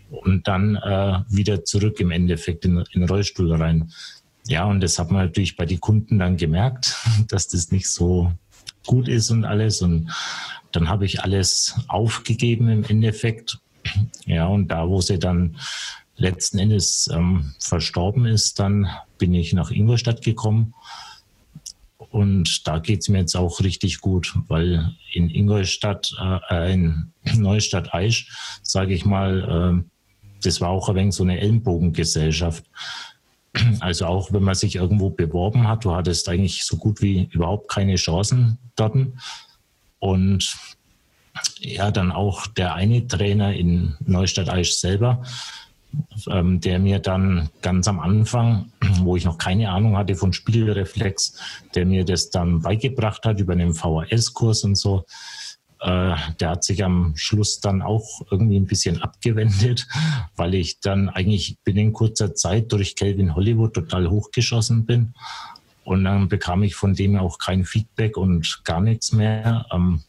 und 0.09 0.47
dann 0.47 0.75
äh, 0.75 1.19
wieder 1.29 1.63
zurück 1.63 1.99
im 1.99 2.11
Endeffekt 2.11 2.65
in, 2.65 2.77
in 2.91 3.01
den 3.01 3.09
Rollstuhl 3.09 3.51
rein. 3.53 3.91
Ja, 4.47 4.65
und 4.65 4.81
das 4.81 4.97
hat 4.99 5.11
man 5.11 5.25
natürlich 5.25 5.55
bei 5.55 5.65
den 5.65 5.79
Kunden 5.79 6.19
dann 6.19 6.37
gemerkt, 6.37 6.95
dass 7.27 7.47
das 7.47 7.71
nicht 7.71 7.87
so 7.87 8.31
gut 8.85 9.07
ist 9.07 9.29
und 9.29 9.45
alles. 9.45 9.81
Und 9.81 10.11
dann 10.71 10.89
habe 10.89 11.05
ich 11.05 11.23
alles 11.23 11.75
aufgegeben 11.87 12.69
im 12.69 12.83
Endeffekt. 12.83 13.59
Ja, 14.27 14.45
und 14.45 14.67
da, 14.67 14.87
wo 14.87 15.01
sie 15.01 15.17
dann 15.17 15.57
letzten 16.15 16.59
Endes 16.59 17.09
ähm, 17.11 17.53
verstorben 17.59 18.25
ist, 18.25 18.59
dann 18.59 18.87
bin 19.17 19.33
ich 19.33 19.53
nach 19.53 19.71
Ingolstadt 19.71 20.21
gekommen. 20.21 20.73
Und 21.97 22.67
da 22.67 22.79
geht 22.79 23.01
es 23.01 23.09
mir 23.09 23.19
jetzt 23.19 23.35
auch 23.35 23.61
richtig 23.61 23.99
gut, 23.99 24.33
weil 24.47 24.93
in 25.13 25.29
Ingolstadt, 25.29 26.13
äh, 26.49 26.73
in 26.73 27.11
Neustadt 27.37 27.93
Aisch, 27.93 28.31
sage 28.61 28.93
ich 28.93 29.03
mal, 29.03 29.83
äh, 29.83 29.91
das 30.43 30.61
war 30.61 30.69
auch 30.69 30.89
ein 30.89 30.95
wenig 30.95 31.15
so 31.15 31.23
eine 31.23 31.39
Ellenbogengesellschaft. 31.39 32.65
Also 33.79 34.05
auch 34.05 34.31
wenn 34.31 34.43
man 34.43 34.55
sich 34.55 34.75
irgendwo 34.75 35.09
beworben 35.09 35.67
hat, 35.67 35.83
du 35.83 35.93
hattest 35.93 36.29
eigentlich 36.29 36.63
so 36.63 36.77
gut 36.77 37.01
wie 37.01 37.27
überhaupt 37.31 37.69
keine 37.69 37.95
Chancen 37.95 38.57
dort. 38.75 38.95
Und 39.99 40.57
ja, 41.59 41.91
dann 41.91 42.11
auch 42.11 42.47
der 42.47 42.73
eine 42.75 43.07
Trainer 43.07 43.53
in 43.53 43.95
Neustadt 44.05 44.49
Aisch 44.49 44.75
selber, 44.75 45.23
ähm, 46.29 46.59
der 46.61 46.79
mir 46.79 46.99
dann 46.99 47.49
ganz 47.61 47.87
am 47.87 47.99
Anfang, 47.99 48.71
wo 49.01 49.15
ich 49.15 49.25
noch 49.25 49.37
keine 49.37 49.69
Ahnung 49.69 49.97
hatte 49.97 50.15
von 50.15 50.33
Spielreflex, 50.33 51.37
der 51.75 51.85
mir 51.85 52.05
das 52.05 52.29
dann 52.29 52.61
beigebracht 52.61 53.25
hat 53.25 53.39
über 53.39 53.53
einen 53.53 53.73
VHS-Kurs 53.73 54.63
und 54.63 54.75
so. 54.75 55.05
Äh, 55.81 56.15
der 56.39 56.49
hat 56.49 56.63
sich 56.63 56.83
am 56.83 57.13
Schluss 57.15 57.59
dann 57.59 57.81
auch 57.81 58.21
irgendwie 58.29 58.57
ein 58.57 58.67
bisschen 58.67 59.01
abgewendet, 59.01 59.87
weil 60.35 60.53
ich 60.53 60.79
dann 60.79 61.09
eigentlich 61.09 61.57
binnen 61.63 61.91
kurzer 61.91 62.35
Zeit 62.35 62.71
durch 62.71 62.95
Kelvin 62.95 63.35
Hollywood 63.35 63.73
total 63.73 64.09
hochgeschossen 64.09 64.85
bin. 64.85 65.13
Und 65.83 66.03
dann 66.03 66.29
bekam 66.29 66.61
ich 66.61 66.75
von 66.75 66.93
dem 66.93 67.15
auch 67.17 67.39
kein 67.39 67.65
Feedback 67.65 68.15
und 68.15 68.61
gar 68.63 68.79
nichts 68.79 69.11
mehr. 69.11 69.65
Ähm, 69.71 70.03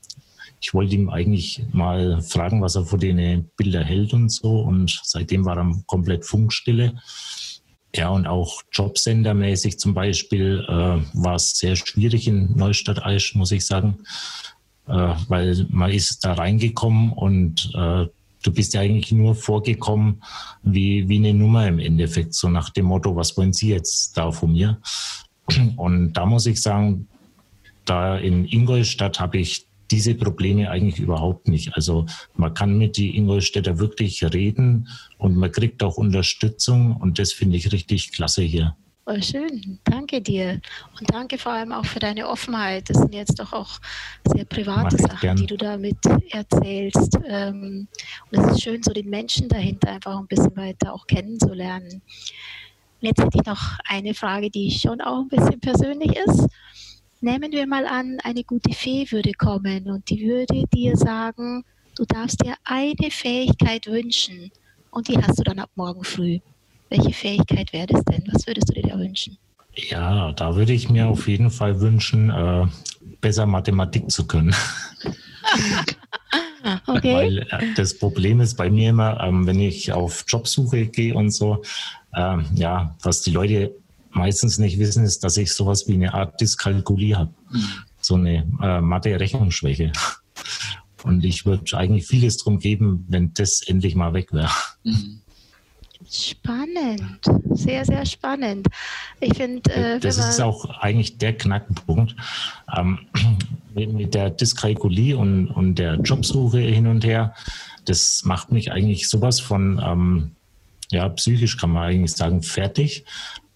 ich 0.61 0.75
wollte 0.75 0.95
ihm 0.95 1.09
eigentlich 1.11 1.65
mal 1.73 2.21
fragen, 2.23 2.63
was 2.63 2.77
er 2.77 2.85
von 2.85 3.01
den 3.01 3.51
Bilder 3.57 3.83
hält 3.83 4.13
und 4.13 4.31
so. 4.31 4.61
Und 4.61 5.01
seitdem 5.03 5.45
war 5.45 5.57
er 5.57 5.83
komplett 5.87 6.25
Funkstille. 6.25 6.95
Ja, 7.95 8.11
und 8.11 8.27
auch 8.27 8.63
Jobsendermäßig 8.73 9.79
zum 9.79 9.93
Beispiel 9.93 10.65
äh, 10.69 11.01
war 11.15 11.35
es 11.35 11.53
sehr 11.53 11.77
schwierig 11.77 12.29
in 12.29 12.57
Neustadt 12.57 13.05
Aisch, 13.05 13.35
muss 13.35 13.53
ich 13.53 13.67
sagen, 13.67 13.99
äh, 14.89 15.15
weil 15.29 15.67
man 15.71 15.91
ist 15.91 16.25
da 16.25 16.35
reingekommen 16.35 17.13
und 17.13 17.71
äh, 17.75 18.07
du 18.43 18.53
bist 18.53 18.75
ja 18.75 18.81
eigentlich 18.81 19.13
nur 19.13 19.35
vorgekommen 19.35 20.23
wie, 20.63 21.09
wie 21.09 21.17
eine 21.17 21.35
Nummer 21.35 21.67
im 21.69 21.79
Endeffekt, 21.79 22.35
so 22.35 22.49
nach 22.49 22.71
dem 22.71 22.87
Motto, 22.87 23.15
was 23.15 23.37
wollen 23.37 23.53
Sie 23.53 23.69
jetzt 23.69 24.17
da 24.17 24.33
von 24.33 24.53
mir? 24.53 24.79
Und 25.77 26.15
da 26.15 26.27
muss 26.27 26.47
ich 26.47 26.61
sagen, 26.61 27.09
da 27.85 28.17
in 28.17 28.45
Ingolstadt 28.47 29.21
habe 29.21 29.39
ich 29.39 29.67
diese 29.91 30.15
Probleme 30.15 30.71
eigentlich 30.71 31.01
überhaupt 31.01 31.49
nicht. 31.49 31.77
Also 31.77 32.07
man 32.35 32.55
kann 32.55 32.79
mit 32.79 32.97
die 32.97 33.17
Ingolstädter 33.17 33.79
wirklich 33.79 34.25
reden 34.33 34.89
und 35.19 35.37
man 35.37 35.53
kriegt 35.53 35.83
auch 35.83 35.97
Unterstützung 35.97 36.97
und 36.97 37.19
das 37.19 37.33
finde 37.33 37.57
ich 37.57 37.73
richtig 37.73 38.13
klasse 38.13 38.43
hier. 38.43 38.75
Oh, 39.05 39.21
schön, 39.21 39.81
danke 39.83 40.21
dir. 40.21 40.61
Und 40.99 41.13
danke 41.13 41.37
vor 41.37 41.53
allem 41.53 41.73
auch 41.73 41.85
für 41.85 41.99
deine 41.99 42.29
Offenheit. 42.29 42.89
Das 42.89 42.99
sind 42.99 43.13
jetzt 43.13 43.37
doch 43.39 43.53
auch 43.53 43.81
sehr 44.25 44.45
private 44.45 44.97
Sachen, 44.97 45.19
gern. 45.21 45.37
die 45.37 45.47
du 45.47 45.57
damit 45.57 45.99
erzählst. 46.31 47.19
Ähm, 47.27 47.89
und 48.31 48.39
es 48.39 48.53
ist 48.53 48.63
schön, 48.63 48.81
so 48.81 48.93
den 48.93 49.11
Menschen 49.11 49.49
dahinter 49.49 49.91
einfach 49.91 50.17
ein 50.17 50.29
bisschen 50.29 50.57
weiter 50.57 50.95
auch 50.95 51.05
kennenzulernen. 51.09 52.01
Jetzt 53.01 53.21
hätte 53.21 53.39
ich 53.41 53.45
noch 53.45 53.77
eine 53.89 54.15
Frage, 54.15 54.51
die 54.51 54.71
schon 54.71 55.01
auch 55.01 55.23
ein 55.23 55.29
bisschen 55.29 55.59
persönlich 55.59 56.17
ist. 56.17 56.47
Nehmen 57.21 57.51
wir 57.51 57.67
mal 57.67 57.87
an, 57.87 58.19
eine 58.23 58.45
gute 58.45 58.73
Fee 58.73 59.11
würde 59.11 59.33
kommen 59.33 59.91
und 59.91 60.09
die 60.11 60.29
würde 60.29 60.63
dir 60.73 60.97
sagen, 60.97 61.65
du 61.97 62.05
darfst 62.05 62.45
dir 62.45 62.55
eine 62.63 63.11
Fähigkeit 63.11 63.89
wünschen 63.89 64.53
und 64.93 65.09
die 65.09 65.19
hast 65.19 65.41
du 65.41 65.43
dann 65.43 65.59
ab 65.59 65.71
morgen 65.75 66.05
früh. 66.05 66.39
Welche 66.93 67.15
Fähigkeit 67.15 67.73
wäre 67.73 67.87
das 67.87 68.05
denn? 68.05 68.23
Was 68.31 68.47
würdest 68.47 68.69
du 68.69 68.75
dir 68.75 68.83
da 68.83 68.99
wünschen? 68.99 69.39
Ja, 69.75 70.33
da 70.33 70.57
würde 70.57 70.75
ich 70.75 70.91
mir 70.91 71.09
auf 71.09 71.27
jeden 71.27 71.51
Fall 71.51 71.81
wünschen, 71.81 72.29
äh, 72.29 72.67
besser 73.23 73.47
Mathematik 73.47 74.11
zu 74.11 74.27
können. 74.27 74.55
okay. 76.87 77.15
Weil 77.15 77.39
äh, 77.39 77.75
das 77.77 77.97
Problem 77.97 78.41
ist 78.41 78.59
bei 78.59 78.69
mir 78.69 78.91
immer, 78.91 79.19
ähm, 79.23 79.47
wenn 79.47 79.59
ich 79.59 79.91
auf 79.91 80.27
Jobsuche 80.29 80.85
gehe 80.85 81.15
und 81.15 81.31
so, 81.31 81.63
äh, 82.13 82.37
ja, 82.57 82.95
was 83.01 83.23
die 83.23 83.31
Leute 83.31 83.75
meistens 84.11 84.59
nicht 84.59 84.79
wissen, 84.79 85.05
ist, 85.05 85.25
dass 85.25 85.39
ich 85.39 85.55
sowas 85.55 85.89
wie 85.89 85.95
eine 85.95 86.13
Art 86.13 86.39
Dyskalkulie 86.43 87.17
habe. 87.17 87.33
Mhm. 87.51 87.69
So 88.03 88.17
eine 88.17 88.47
äh, 88.63 88.83
Mathe-Rechnungsschwäche. 88.83 89.93
Und 91.05 91.25
ich 91.25 91.47
würde 91.47 91.75
eigentlich 91.75 92.07
vieles 92.07 92.37
drum 92.37 92.59
geben, 92.59 93.07
wenn 93.09 93.33
das 93.33 93.63
endlich 93.63 93.95
mal 93.95 94.13
weg 94.13 94.35
wäre. 94.35 94.51
Mhm. 94.85 95.22
Spannend, 96.13 97.21
sehr, 97.55 97.85
sehr 97.85 98.05
spannend. 98.05 98.67
Ich 99.21 99.35
finde, 99.35 99.73
äh, 99.73 99.99
das 99.99 100.19
ist 100.19 100.41
auch 100.41 100.69
eigentlich 100.81 101.17
der 101.19 101.37
Knackpunkt 101.37 102.15
ähm, 102.77 102.99
mit 103.75 104.15
der 104.15 104.31
Dyskalkulie 104.31 105.17
und, 105.17 105.49
und 105.49 105.77
der 105.77 105.95
Jobsuche 105.95 106.59
hin 106.59 106.87
und 106.87 107.05
her. 107.05 107.35
Das 107.87 108.23
macht 108.25 108.53
mich 108.53 108.71
eigentlich 108.71 109.09
sowas 109.09 109.41
von 109.41 109.81
ähm, 109.83 110.33
ja 110.91 111.09
psychisch 111.09 111.57
kann 111.57 111.71
man 111.71 111.85
eigentlich 111.85 112.13
sagen 112.13 112.43
fertig, 112.43 113.07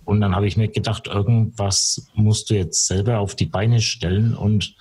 und 0.06 0.20
dann 0.20 0.36
habe 0.36 0.46
ich 0.46 0.56
mir 0.56 0.68
gedacht, 0.68 1.08
irgendwas 1.08 2.06
musst 2.14 2.48
du 2.48 2.54
jetzt 2.54 2.86
selber 2.86 3.18
auf 3.18 3.34
die 3.34 3.44
Beine 3.44 3.80
stellen. 3.80 4.36
Und 4.36 4.76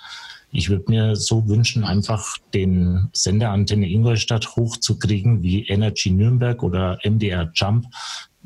ich 0.52 0.70
würde 0.70 0.86
mir 0.88 1.16
so 1.16 1.48
wünschen, 1.48 1.84
einfach 1.84 2.38
den 2.54 3.10
Senderantenne 3.14 3.90
Ingolstadt 3.90 4.56
hochzukriegen 4.56 5.44
wie 5.44 5.68
Energy 5.68 6.12
Nürnberg 6.12 6.64
oder 6.64 7.00
MDR 7.04 7.52
Jump 7.54 7.86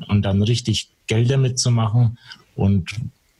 und 0.08 0.22
dann 0.22 0.42
richtig 0.42 0.90
Geld 1.06 1.30
damit 1.30 1.58
zu 1.58 1.70
machen. 1.70 2.18
Und 2.56 2.90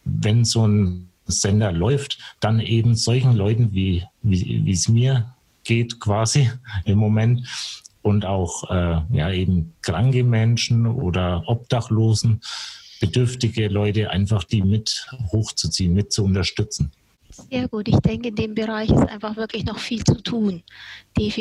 wenn 0.04 0.44
so 0.44 0.66
ein 0.66 1.08
Sender 1.26 1.72
läuft, 1.72 2.18
dann 2.40 2.60
eben 2.60 2.94
solchen 2.94 3.34
Leuten, 3.34 3.72
wie, 3.72 4.04
wie 4.22 4.70
es 4.70 4.88
mir 4.88 5.34
geht 5.64 6.00
quasi 6.00 6.50
im 6.84 6.98
Moment, 6.98 7.46
und 8.02 8.24
auch 8.24 8.70
äh, 8.70 9.00
ja 9.12 9.30
eben 9.30 9.74
kranke 9.82 10.24
Menschen 10.24 10.86
oder 10.86 11.44
Obdachlosen 11.46 12.40
bedürftige 13.00 13.68
Leute 13.68 14.10
einfach 14.10 14.44
die 14.44 14.62
mit 14.62 15.06
hochzuziehen, 15.32 15.94
mit 15.94 16.12
zu 16.12 16.24
unterstützen. 16.24 16.92
Sehr 17.48 17.68
gut. 17.68 17.88
Ich 17.88 17.98
denke, 17.98 18.28
in 18.28 18.34
dem 18.34 18.54
Bereich 18.54 18.90
ist 18.90 19.08
einfach 19.08 19.36
wirklich 19.36 19.64
noch 19.64 19.78
viel 19.78 20.02
zu 20.04 20.22
tun. 20.22 20.62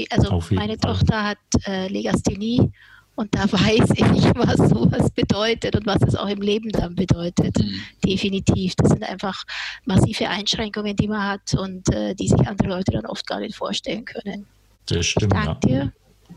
also 0.10 0.44
meine 0.51 0.77
Fall. 0.77 0.94
Tochter 0.94 1.24
hat 1.24 1.38
äh, 1.65 1.88
Legasthenie 1.88 2.72
und 3.15 3.36
da 3.36 3.41
weiß 3.51 3.89
ich, 3.96 4.36
was 4.36 4.70
sowas 4.70 5.12
bedeutet 5.12 5.75
und 5.75 5.86
was 5.86 6.01
es 6.03 6.15
auch 6.15 6.29
im 6.29 6.41
Leben 6.41 6.70
dann 6.70 6.96
bedeutet. 6.96 7.58
Mhm. 7.60 7.82
Definitiv. 8.06 8.75
Das 8.75 8.89
sind 8.89 9.03
einfach 9.03 9.44
massive 9.86 10.29
Einschränkungen, 10.29 10.96
die 10.96 11.08
man 11.08 11.24
hat 11.24 11.53
und 11.53 11.94
äh, 11.94 12.15
die 12.15 12.29
sich 12.29 12.48
andere 12.48 12.70
Leute 12.70 12.91
dann 12.94 13.06
oft 13.06 13.27
gar 13.27 13.41
nicht 13.41 13.56
vorstellen 13.56 14.06
können. 14.06 14.46
Das 14.86 15.06
stimmt. 15.06 15.34
Ich 15.34 15.44
danke, 15.44 15.70
ja. 15.70 15.84
dir, 15.84 15.94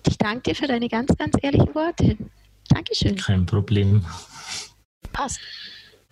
ich 0.09 0.19
danke 0.19 0.43
dir 0.43 0.55
für 0.57 0.67
deine 0.67 0.89
ganz, 0.89 1.17
ganz 1.17 1.37
ehrlichen 1.41 1.73
Worte. 1.75 2.17
Dankeschön. 2.69 3.17
Kein 3.17 3.47
Problem. 3.47 4.05
Passt. 5.13 5.41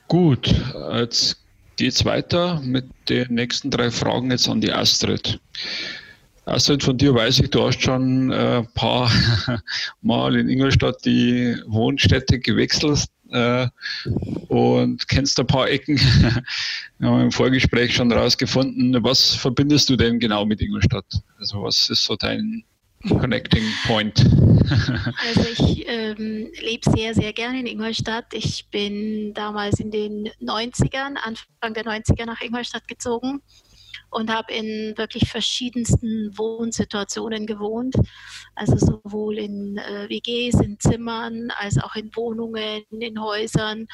Gut, 0.07 0.54
jetzt 0.92 1.39
es 1.87 2.05
weiter 2.05 2.61
mit 2.63 2.87
den 3.09 3.35
nächsten 3.35 3.71
drei 3.71 3.91
Fragen 3.91 4.31
jetzt 4.31 4.49
an 4.49 4.61
die 4.61 4.73
Astrid. 4.73 5.41
Astrid, 6.47 6.83
von 6.83 6.99
dir 6.99 7.15
weiß 7.15 7.41
ich, 7.41 7.51
du 7.51 7.67
hast 7.67 7.81
schon 7.81 8.31
ein 8.31 8.33
äh, 8.33 8.63
paar 8.75 9.11
Mal 10.03 10.37
in 10.37 10.49
Ingolstadt 10.49 11.05
die 11.05 11.57
Wohnstätte 11.67 12.41
gewechselt 12.41 13.07
äh, 13.31 13.69
und 14.49 15.07
kennst 15.09 15.39
ein 15.39 15.47
paar 15.47 15.69
Ecken. 15.69 15.99
Wir 16.99 17.09
haben 17.09 17.23
im 17.23 17.33
Vorgespräch 17.33 17.95
schon 17.95 18.11
rausgefunden. 18.11 19.03
Was 19.05 19.35
verbindest 19.35 19.89
du 19.91 19.97
denn 19.97 20.19
genau 20.19 20.45
mit 20.45 20.61
Ingolstadt? 20.61 21.07
Also 21.39 21.63
was 21.63 21.89
ist 21.91 22.05
so 22.05 22.17
dein 22.17 22.65
Connecting 23.09 23.64
Point? 23.87 24.21
also 25.26 25.49
ich 25.52 25.88
ähm, 25.88 26.50
lebe 26.61 26.90
sehr, 26.90 27.14
sehr 27.14 27.33
gerne 27.33 27.61
in 27.61 27.66
Ingolstadt. 27.66 28.26
Ich 28.33 28.66
bin 28.71 29.33
damals 29.33 29.80
in 29.80 29.90
den 29.90 30.28
90ern, 30.40 31.16
Anfang 31.16 31.75
der 31.75 31.85
90er 31.85 32.26
nach 32.26 32.40
Ingolstadt 32.42 32.87
gezogen 32.88 33.42
und 34.11 34.30
habe 34.30 34.52
in 34.52 34.97
wirklich 34.99 35.30
verschiedensten 35.30 36.37
Wohnsituationen 36.37 37.47
gewohnt. 37.47 37.95
Also 38.54 38.76
sowohl 38.76 39.38
in 39.38 39.78
äh, 39.78 40.09
WGs, 40.09 40.61
in 40.61 40.78
Zimmern, 40.78 41.50
als 41.59 41.78
auch 41.78 41.97
in 41.97 42.14
Wohnungen, 42.14 42.83
in 42.90 43.21
Häusern 43.21 43.87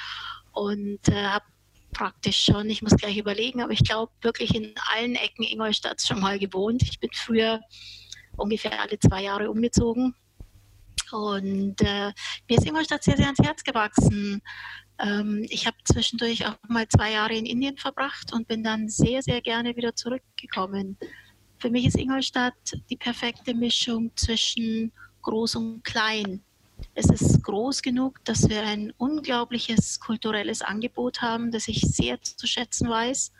und 0.53 1.09
äh, 1.09 1.13
habe 1.13 1.45
praktisch 1.93 2.45
schon, 2.45 2.69
ich 2.69 2.83
muss 2.83 2.97
gleich 2.97 3.17
überlegen, 3.17 3.63
aber 3.63 3.73
ich 3.73 3.85
glaube 3.85 4.13
wirklich 4.21 4.55
in 4.55 4.75
allen 4.95 5.15
Ecken 5.15 5.45
Ingolstadts 5.45 6.07
schon 6.07 6.21
mal 6.21 6.39
gewohnt. 6.39 6.83
Ich 6.83 6.99
bin 6.99 7.11
früher 7.15 7.61
ungefähr 8.37 8.81
alle 8.81 8.99
zwei 8.99 9.23
Jahre 9.25 9.51
umgezogen. 9.51 10.15
Und 11.13 11.81
äh, 11.83 12.13
mir 12.49 12.59
ist 12.59 12.67
Ingolstadt 12.67 13.05
sehr, 13.05 13.17
sehr 13.17 13.27
ans 13.27 13.39
Herz 13.39 13.63
gewachsen. 13.63 14.43
Ähm, 14.99 15.47
ich 15.49 15.67
habe 15.67 15.77
zwischendurch 15.85 16.47
auch 16.47 16.57
mal 16.69 16.89
zwei 16.89 17.13
Jahre 17.13 17.35
in 17.35 17.47
Indien 17.47 17.77
verbracht 17.77 18.33
und 18.33 18.49
bin 18.49 18.65
dann 18.65 18.89
sehr, 18.89 19.23
sehr 19.23 19.41
gerne 19.41 19.77
wieder 19.77 19.95
zurückgekommen. 19.95 20.97
Für 21.59 21.71
mich 21.71 21.87
ist 21.87 21.97
Ingolstadt 21.99 22.55
die 22.91 22.97
perfekte 22.97 23.55
Mischung 23.55 24.11
zwischen 24.17 24.93
groß 25.23 25.57
und 25.57 25.85
klein. 25.85 26.43
Es 26.95 27.07
ist 27.07 27.43
groß 27.43 27.83
genug, 27.83 28.23
dass 28.25 28.49
wir 28.49 28.63
ein 28.63 28.93
unglaubliches 28.99 29.99
kulturelles 30.01 30.61
Angebot 30.61 31.23
haben, 31.23 31.51
das 31.51 31.69
ich 31.69 31.81
sehr 31.81 32.21
zu 32.21 32.47
schätzen 32.47 32.89
weiß. 32.89 33.33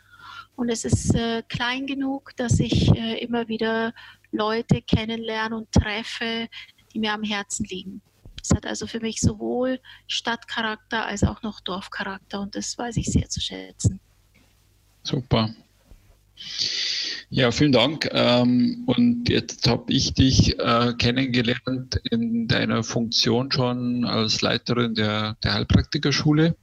Und 0.55 0.69
es 0.69 0.85
ist 0.85 1.13
äh, 1.13 1.43
klein 1.47 1.85
genug, 1.85 2.35
dass 2.35 2.59
ich 2.59 2.89
äh, 2.95 3.19
immer 3.19 3.47
wieder 3.47 3.93
Leute 4.31 4.81
kennenlerne 4.81 5.55
und 5.55 5.71
treffe, 5.71 6.47
die 6.93 6.99
mir 6.99 7.13
am 7.13 7.23
Herzen 7.23 7.65
liegen. 7.65 8.01
Es 8.41 8.55
hat 8.55 8.65
also 8.65 8.87
für 8.87 8.99
mich 8.99 9.19
sowohl 9.19 9.79
Stadtcharakter 10.07 11.05
als 11.05 11.23
auch 11.23 11.41
noch 11.41 11.59
Dorfcharakter 11.59 12.39
und 12.39 12.55
das 12.55 12.77
weiß 12.77 12.97
ich 12.97 13.07
sehr 13.07 13.27
zu 13.27 13.41
schätzen. 13.41 13.99
Super. 15.03 15.53
Ja, 17.29 17.51
vielen 17.51 17.73
Dank. 17.73 18.09
Ähm, 18.13 18.83
und 18.85 19.27
jetzt 19.27 19.67
habe 19.67 19.91
ich 19.91 20.13
dich 20.13 20.57
äh, 20.59 20.93
kennengelernt 20.97 21.99
in 22.09 22.47
deiner 22.47 22.83
Funktion 22.83 23.51
schon 23.51 24.05
als 24.05 24.41
Leiterin 24.41 24.95
der, 24.95 25.35
der 25.43 25.53
Heilpraktikerschule. 25.53 26.55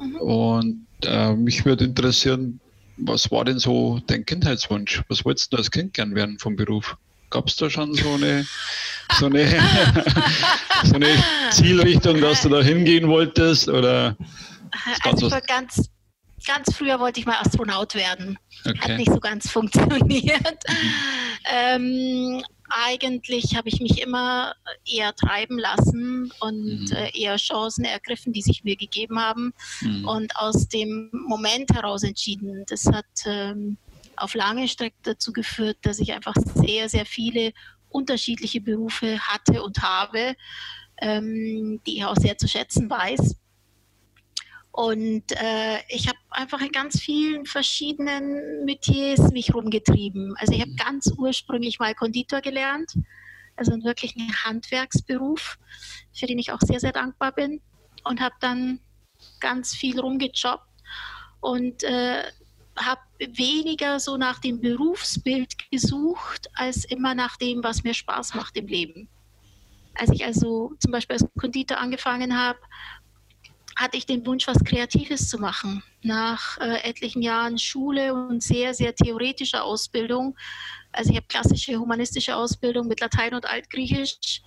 Mhm. 0.00 0.16
Und 0.16 0.86
äh, 1.04 1.34
mich 1.34 1.64
würde 1.64 1.84
interessieren, 1.84 2.60
was 3.06 3.30
war 3.30 3.44
denn 3.44 3.58
so 3.58 4.00
dein 4.06 4.24
Kindheitswunsch? 4.24 5.02
Was 5.08 5.24
wolltest 5.24 5.52
du 5.52 5.56
als 5.56 5.70
Kind 5.70 5.94
gern 5.94 6.14
werden 6.14 6.38
vom 6.38 6.56
Beruf? 6.56 6.96
Gab 7.30 7.48
es 7.48 7.56
da 7.56 7.70
schon 7.70 7.94
so 7.94 8.14
eine, 8.14 8.46
so, 9.18 9.26
eine, 9.26 9.46
so 10.84 10.94
eine 10.94 11.08
Zielrichtung, 11.50 12.20
dass 12.20 12.42
du 12.42 12.50
da 12.50 12.62
hingehen 12.62 13.08
wolltest? 13.08 13.68
Oder 13.68 14.16
also 15.02 15.30
ganz, 15.46 15.90
ganz 16.46 16.74
früher 16.74 17.00
wollte 17.00 17.20
ich 17.20 17.26
mal 17.26 17.38
Astronaut 17.40 17.94
werden. 17.94 18.38
Okay. 18.64 18.78
Hat 18.78 18.98
nicht 18.98 19.12
so 19.12 19.20
ganz 19.20 19.50
funktioniert. 19.50 20.58
Mhm. 20.68 20.92
Ähm, 21.50 22.42
eigentlich 22.74 23.56
habe 23.56 23.68
ich 23.68 23.80
mich 23.80 24.00
immer 24.00 24.54
eher 24.84 25.14
treiben 25.14 25.58
lassen 25.58 26.32
und 26.40 26.90
mhm. 26.90 26.92
äh, 26.92 27.10
eher 27.18 27.36
Chancen 27.36 27.84
ergriffen, 27.84 28.32
die 28.32 28.42
sich 28.42 28.64
mir 28.64 28.76
gegeben 28.76 29.18
haben 29.18 29.52
mhm. 29.80 30.06
und 30.06 30.36
aus 30.36 30.68
dem 30.68 31.10
Moment 31.12 31.72
heraus 31.72 32.02
entschieden. 32.02 32.64
Das 32.68 32.86
hat 32.86 33.06
ähm, 33.26 33.76
auf 34.16 34.34
lange 34.34 34.68
Strecke 34.68 34.96
dazu 35.02 35.32
geführt, 35.32 35.78
dass 35.82 35.98
ich 35.98 36.12
einfach 36.12 36.34
sehr, 36.54 36.88
sehr 36.88 37.06
viele 37.06 37.52
unterschiedliche 37.88 38.60
Berufe 38.60 39.18
hatte 39.20 39.62
und 39.62 39.82
habe, 39.82 40.34
ähm, 41.00 41.80
die 41.86 41.98
ich 41.98 42.04
auch 42.04 42.16
sehr 42.16 42.38
zu 42.38 42.48
schätzen 42.48 42.88
weiß. 42.88 43.36
Und 44.72 45.32
äh, 45.32 45.80
ich 45.88 46.08
habe 46.08 46.18
einfach 46.30 46.60
in 46.62 46.72
ganz 46.72 46.98
vielen 46.98 47.44
verschiedenen 47.44 48.64
Metiers 48.64 49.30
mich 49.30 49.54
rumgetrieben. 49.54 50.34
Also 50.38 50.54
ich 50.54 50.62
habe 50.62 50.74
ganz 50.76 51.12
ursprünglich 51.16 51.78
mal 51.78 51.94
Konditor 51.94 52.40
gelernt, 52.40 52.94
also 53.56 53.72
wirklich 53.84 54.16
ein 54.16 54.34
Handwerksberuf, 54.44 55.58
für 56.14 56.26
den 56.26 56.38
ich 56.38 56.52
auch 56.52 56.60
sehr, 56.60 56.80
sehr 56.80 56.92
dankbar 56.92 57.32
bin. 57.32 57.60
Und 58.04 58.20
habe 58.20 58.34
dann 58.40 58.80
ganz 59.40 59.74
viel 59.74 60.00
rumgejobbt 60.00 60.66
und 61.40 61.84
äh, 61.84 62.24
habe 62.76 63.02
weniger 63.18 64.00
so 64.00 64.16
nach 64.16 64.38
dem 64.38 64.60
Berufsbild 64.60 65.70
gesucht, 65.70 66.48
als 66.54 66.84
immer 66.86 67.14
nach 67.14 67.36
dem, 67.36 67.62
was 67.62 67.84
mir 67.84 67.94
Spaß 67.94 68.34
macht 68.34 68.56
im 68.56 68.66
Leben. 68.66 69.08
Als 69.94 70.10
ich 70.10 70.24
also 70.24 70.72
zum 70.78 70.90
Beispiel 70.90 71.16
als 71.16 71.26
Konditor 71.38 71.78
angefangen 71.78 72.36
habe, 72.36 72.58
hatte 73.76 73.96
ich 73.96 74.06
den 74.06 74.26
Wunsch, 74.26 74.46
was 74.46 74.62
Kreatives 74.64 75.28
zu 75.28 75.38
machen. 75.38 75.82
Nach 76.02 76.58
äh, 76.58 76.82
etlichen 76.88 77.22
Jahren 77.22 77.58
Schule 77.58 78.14
und 78.14 78.42
sehr, 78.42 78.74
sehr 78.74 78.94
theoretischer 78.94 79.64
Ausbildung, 79.64 80.36
also 80.92 81.10
ich 81.10 81.16
habe 81.16 81.26
klassische 81.26 81.78
humanistische 81.78 82.36
Ausbildung 82.36 82.86
mit 82.86 83.00
Latein 83.00 83.34
und 83.34 83.46
Altgriechisch, 83.46 84.42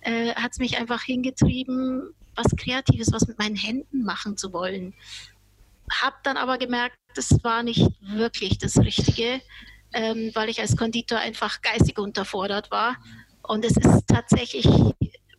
äh, 0.00 0.34
hat 0.34 0.52
es 0.52 0.58
mich 0.58 0.78
einfach 0.78 1.02
hingetrieben, 1.02 2.14
was 2.34 2.56
Kreatives, 2.56 3.12
was 3.12 3.26
mit 3.28 3.38
meinen 3.38 3.56
Händen 3.56 4.04
machen 4.04 4.36
zu 4.36 4.52
wollen. 4.52 4.94
Habe 6.00 6.16
dann 6.22 6.36
aber 6.36 6.56
gemerkt, 6.58 6.96
das 7.14 7.42
war 7.42 7.62
nicht 7.62 7.86
wirklich 8.00 8.58
das 8.58 8.78
Richtige, 8.78 9.42
ähm, 9.92 10.30
weil 10.34 10.48
ich 10.48 10.60
als 10.60 10.76
Konditor 10.76 11.18
einfach 11.18 11.60
geistig 11.60 11.98
unterfordert 11.98 12.70
war. 12.70 12.96
Und 13.42 13.64
es 13.64 13.76
ist 13.76 14.06
tatsächlich 14.06 14.66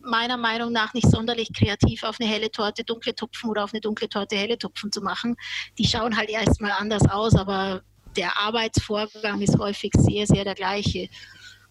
meiner 0.04 0.38
Meinung 0.38 0.72
nach 0.72 0.94
nicht 0.94 1.10
sonderlich 1.10 1.54
kreativ, 1.54 2.04
auf 2.04 2.18
eine 2.20 2.30
helle 2.30 2.52
Torte 2.52 2.84
dunkle 2.84 3.16
Tupfen 3.16 3.50
oder 3.50 3.64
auf 3.64 3.74
eine 3.74 3.82
dunkle 3.82 4.10
Torte 4.10 4.36
helle 4.36 4.58
Tupfen 4.58 4.92
zu 4.92 5.02
machen. 5.02 5.36
Die 5.78 5.86
schauen 5.86 6.18
halt 6.18 6.30
erstmal 6.30 6.72
anders 6.72 7.08
aus, 7.10 7.36
aber 7.36 7.82
der 8.16 8.38
Arbeitsvorgang 8.40 9.42
ist 9.42 9.58
häufig 9.58 9.92
sehr, 9.98 10.28
sehr 10.28 10.44
der 10.44 10.56
gleiche. 10.56 11.10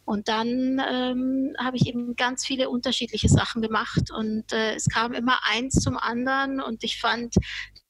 Und 0.05 0.29
dann 0.29 0.83
ähm, 0.91 1.55
habe 1.59 1.77
ich 1.77 1.87
eben 1.87 2.17
ganz 2.17 2.45
viele 2.45 2.69
unterschiedliche 2.69 3.29
Sachen 3.29 3.63
gemacht 3.63 4.11
und 4.11 4.53
äh, 4.53 4.75
es 4.75 4.87
kam 4.87 5.13
immer 5.13 5.39
eins 5.45 5.75
zum 5.75 5.97
anderen 5.97 6.61
und 6.61 6.83
ich 6.83 6.99
fand 6.99 7.37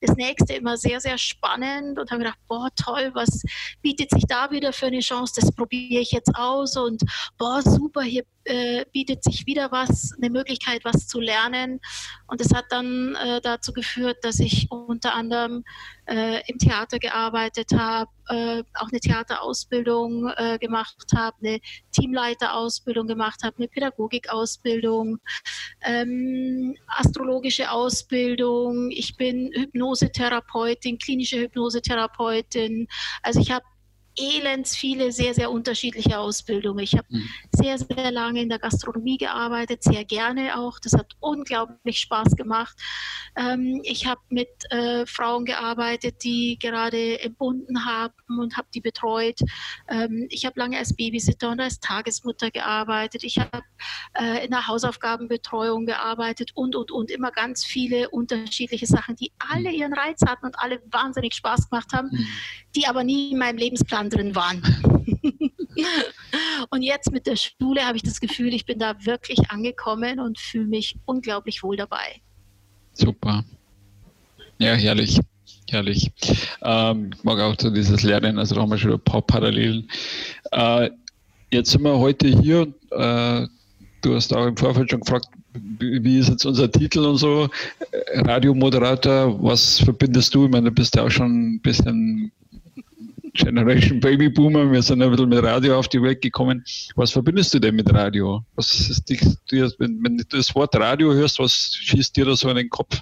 das 0.00 0.16
nächste 0.16 0.54
immer 0.54 0.76
sehr, 0.76 1.00
sehr 1.00 1.18
spannend 1.18 1.98
und 1.98 2.10
habe 2.10 2.22
gedacht, 2.22 2.38
boah, 2.48 2.68
toll, 2.74 3.10
was 3.14 3.42
bietet 3.82 4.10
sich 4.10 4.24
da 4.26 4.50
wieder 4.50 4.72
für 4.72 4.86
eine 4.86 5.00
Chance, 5.00 5.34
das 5.36 5.52
probiere 5.52 6.00
ich 6.00 6.12
jetzt 6.12 6.34
aus 6.34 6.76
und 6.76 7.02
boah, 7.38 7.62
super, 7.62 8.02
hier 8.02 8.24
äh, 8.44 8.84
bietet 8.92 9.22
sich 9.22 9.46
wieder 9.46 9.70
was, 9.70 10.14
eine 10.16 10.30
Möglichkeit, 10.30 10.84
was 10.84 11.06
zu 11.06 11.20
lernen. 11.20 11.80
Und 12.26 12.40
das 12.40 12.52
hat 12.54 12.66
dann 12.70 13.14
äh, 13.14 13.40
dazu 13.40 13.72
geführt, 13.72 14.18
dass 14.22 14.40
ich 14.40 14.70
unter 14.70 15.14
anderem 15.14 15.64
äh, 16.06 16.40
im 16.48 16.58
Theater 16.58 16.98
gearbeitet 16.98 17.72
habe, 17.72 18.10
äh, 18.28 18.62
auch 18.74 18.88
eine 18.90 19.00
Theaterausbildung 19.00 20.28
äh, 20.36 20.58
gemacht 20.58 21.12
habe, 21.14 21.36
eine 21.42 21.60
Teamleiterausbildung 21.92 23.06
gemacht 23.06 23.42
habe, 23.44 23.56
eine 23.58 23.68
Pädagogikausbildung, 23.68 25.18
ähm, 25.82 26.76
astrologische 26.86 27.70
Ausbildung. 27.70 28.90
Ich 28.90 29.16
bin 29.16 29.52
Hypnosetherapeutin, 29.90 30.98
klinische 30.98 31.38
Hypnosetherapeutin. 31.38 32.86
Also 33.22 33.40
ich 33.40 33.50
habe 33.50 33.64
elends 34.20 34.76
viele 34.76 35.12
sehr, 35.12 35.34
sehr 35.34 35.50
unterschiedliche 35.50 36.18
Ausbildungen. 36.18 36.80
Ich 36.80 36.94
habe 36.94 37.06
mhm. 37.08 37.28
sehr, 37.52 37.78
sehr 37.78 38.10
lange 38.10 38.42
in 38.42 38.48
der 38.48 38.58
Gastronomie 38.58 39.18
gearbeitet, 39.18 39.82
sehr 39.82 40.04
gerne 40.04 40.58
auch. 40.58 40.78
Das 40.78 40.92
hat 40.92 41.16
unglaublich 41.20 41.98
Spaß 42.00 42.36
gemacht. 42.36 42.76
Ähm, 43.36 43.80
ich 43.84 44.06
habe 44.06 44.20
mit 44.28 44.48
äh, 44.70 45.06
Frauen 45.06 45.44
gearbeitet, 45.44 46.22
die 46.24 46.58
gerade 46.60 47.20
entbunden 47.20 47.86
haben 47.86 48.38
und 48.38 48.56
habe 48.56 48.68
die 48.74 48.80
betreut. 48.80 49.40
Ähm, 49.88 50.26
ich 50.30 50.44
habe 50.44 50.58
lange 50.58 50.78
als 50.78 50.94
Babysitter 50.94 51.50
und 51.50 51.60
als 51.60 51.80
Tagesmutter 51.80 52.50
gearbeitet. 52.50 53.24
Ich 53.24 53.38
habe 53.38 53.62
äh, 54.18 54.44
in 54.44 54.50
der 54.50 54.66
Hausaufgabenbetreuung 54.66 55.86
gearbeitet 55.86 56.50
und, 56.54 56.76
und, 56.76 56.90
und. 56.90 57.10
Immer 57.10 57.30
ganz 57.30 57.64
viele 57.64 58.10
unterschiedliche 58.10 58.86
Sachen, 58.86 59.16
die 59.16 59.32
alle 59.38 59.70
ihren 59.70 59.94
Reiz 59.94 60.20
hatten 60.26 60.46
und 60.46 60.58
alle 60.58 60.82
wahnsinnig 60.90 61.34
Spaß 61.34 61.70
gemacht 61.70 61.92
haben, 61.92 62.08
mhm. 62.12 62.26
die 62.76 62.86
aber 62.86 63.04
nie 63.04 63.32
in 63.32 63.38
meinem 63.38 63.56
Lebensplan 63.56 64.09
drin 64.10 64.34
waren. 64.34 64.62
und 66.70 66.82
jetzt 66.82 67.10
mit 67.12 67.26
der 67.26 67.36
Schule 67.36 67.84
habe 67.84 67.96
ich 67.96 68.02
das 68.02 68.20
Gefühl, 68.20 68.52
ich 68.52 68.66
bin 68.66 68.78
da 68.78 68.94
wirklich 69.04 69.50
angekommen 69.50 70.20
und 70.20 70.38
fühle 70.38 70.66
mich 70.66 70.96
unglaublich 71.06 71.62
wohl 71.62 71.76
dabei. 71.76 72.20
Super. 72.92 73.44
Ja, 74.58 74.74
herrlich. 74.74 75.18
Herrlich. 75.70 76.10
Ähm, 76.62 77.10
ich 77.14 77.24
mag 77.24 77.38
auch 77.38 77.54
so 77.58 77.70
dieses 77.70 78.02
Lernen, 78.02 78.38
also 78.38 78.54
da 78.54 78.60
haben 78.60 78.70
wir 78.70 78.78
schon 78.78 78.92
ein 78.92 79.00
paar 79.00 79.22
Parallelen. 79.22 79.88
Äh, 80.52 80.90
jetzt 81.50 81.70
sind 81.70 81.82
wir 81.82 81.96
heute 81.98 82.28
hier. 82.28 82.62
Äh, 82.90 83.46
du 84.02 84.14
hast 84.14 84.34
auch 84.34 84.46
im 84.46 84.56
Vorfeld 84.56 84.90
schon 84.90 85.00
gefragt, 85.00 85.26
wie 85.78 86.18
ist 86.18 86.28
jetzt 86.28 86.44
unser 86.44 86.70
Titel 86.70 87.00
und 87.00 87.16
so. 87.16 87.48
Radiomoderator, 88.14 89.42
was 89.42 89.78
verbindest 89.80 90.34
du? 90.34 90.44
Ich 90.44 90.50
meine, 90.50 90.68
du 90.68 90.74
bist 90.74 90.94
ja 90.96 91.04
auch 91.04 91.10
schon 91.10 91.54
ein 91.54 91.60
bisschen 91.60 92.32
Generation 93.34 94.00
Baby 94.00 94.28
Boomer, 94.28 94.70
wir 94.70 94.82
sind 94.82 95.02
ein 95.02 95.10
bisschen 95.10 95.28
mit 95.28 95.42
Radio 95.42 95.78
auf 95.78 95.88
die 95.88 96.02
Welt 96.02 96.20
gekommen. 96.20 96.64
Was 96.96 97.12
verbindest 97.12 97.54
du 97.54 97.58
denn 97.58 97.76
mit 97.76 97.92
Radio? 97.92 98.44
Was 98.56 98.72
ist 98.74 99.08
dich, 99.08 99.20
wenn, 99.50 100.02
wenn 100.02 100.16
du 100.18 100.24
das 100.24 100.54
Wort 100.54 100.74
Radio 100.76 101.12
hörst, 101.12 101.38
was 101.38 101.52
schießt 101.74 102.16
dir 102.16 102.24
da 102.24 102.36
so 102.36 102.48
in 102.50 102.56
den 102.56 102.70
Kopf? 102.70 103.00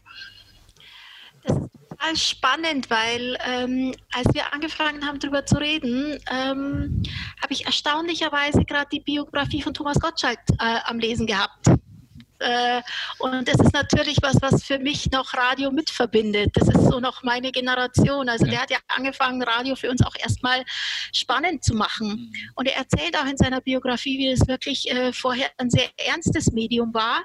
Das 1.44 1.56
ist 1.56 1.70
total 1.90 2.16
spannend, 2.16 2.90
weil 2.90 3.38
ähm, 3.46 3.94
als 4.12 4.26
wir 4.34 4.52
angefangen 4.52 5.06
haben, 5.06 5.18
darüber 5.18 5.46
zu 5.46 5.56
reden, 5.56 6.18
ähm, 6.30 7.02
habe 7.42 7.52
ich 7.52 7.64
erstaunlicherweise 7.64 8.64
gerade 8.64 8.88
die 8.92 9.00
Biografie 9.00 9.62
von 9.62 9.72
Thomas 9.72 9.98
Gottschalk 9.98 10.38
äh, 10.60 10.78
am 10.84 10.98
Lesen 10.98 11.26
gehabt. 11.26 11.68
Äh, 12.38 12.82
und 13.18 13.48
das 13.48 13.56
ist 13.56 13.72
natürlich 13.72 14.18
was, 14.22 14.36
was 14.40 14.62
für 14.64 14.78
mich 14.78 15.10
noch 15.10 15.34
Radio 15.34 15.70
mit 15.70 15.90
verbindet. 15.90 16.50
Das 16.54 16.68
ist 16.68 16.84
so 16.84 17.00
noch 17.00 17.22
meine 17.22 17.50
Generation. 17.52 18.28
Also 18.28 18.44
ja. 18.46 18.50
der 18.52 18.62
hat 18.62 18.70
ja 18.70 18.78
angefangen, 18.88 19.42
Radio 19.42 19.74
für 19.74 19.90
uns 19.90 20.04
auch 20.04 20.14
erstmal 20.18 20.64
spannend 21.12 21.64
zu 21.64 21.74
machen. 21.74 22.08
Mhm. 22.08 22.32
Und 22.54 22.66
er 22.66 22.76
erzählt 22.76 23.16
auch 23.16 23.26
in 23.26 23.36
seiner 23.36 23.60
Biografie, 23.60 24.18
wie 24.18 24.28
es 24.28 24.46
wirklich 24.46 24.90
äh, 24.90 25.12
vorher 25.12 25.48
ein 25.58 25.70
sehr 25.70 25.90
ernstes 25.96 26.52
Medium 26.52 26.94
war 26.94 27.24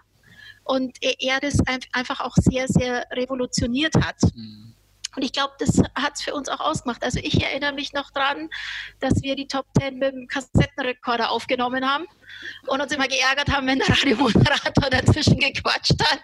und 0.64 0.98
er 1.02 1.40
das 1.40 1.58
einfach 1.92 2.22
auch 2.22 2.36
sehr, 2.36 2.68
sehr 2.68 3.06
revolutioniert 3.12 3.96
hat. 3.96 4.18
Mhm. 4.34 4.73
Und 5.16 5.24
ich 5.24 5.32
glaube, 5.32 5.54
das 5.60 5.80
hat 5.96 6.14
es 6.16 6.22
für 6.22 6.34
uns 6.34 6.50
auch 6.50 6.60
ausgemacht. 6.60 7.04
Also 7.04 7.20
ich 7.22 7.42
erinnere 7.44 7.74
mich 7.74 7.94
noch 7.94 8.12
dran, 8.12 8.50
dass 9.00 9.22
wir 9.22 9.36
die 9.36 9.48
Top 9.48 9.66
Ten 9.80 10.00
mit 10.00 10.14
dem 10.14 10.28
Kassettenrekorder 10.28 11.30
aufgenommen 11.30 11.88
haben 11.88 12.06
und 12.68 12.82
uns 12.82 12.92
immer 12.92 13.08
geärgert 13.08 13.52
haben, 13.52 13.68
wenn 13.68 13.80
der 13.80 13.90
Radiomoderator 13.90 14.90
dazwischen 14.92 15.40
gequatscht 15.40 16.02
hat. 16.04 16.24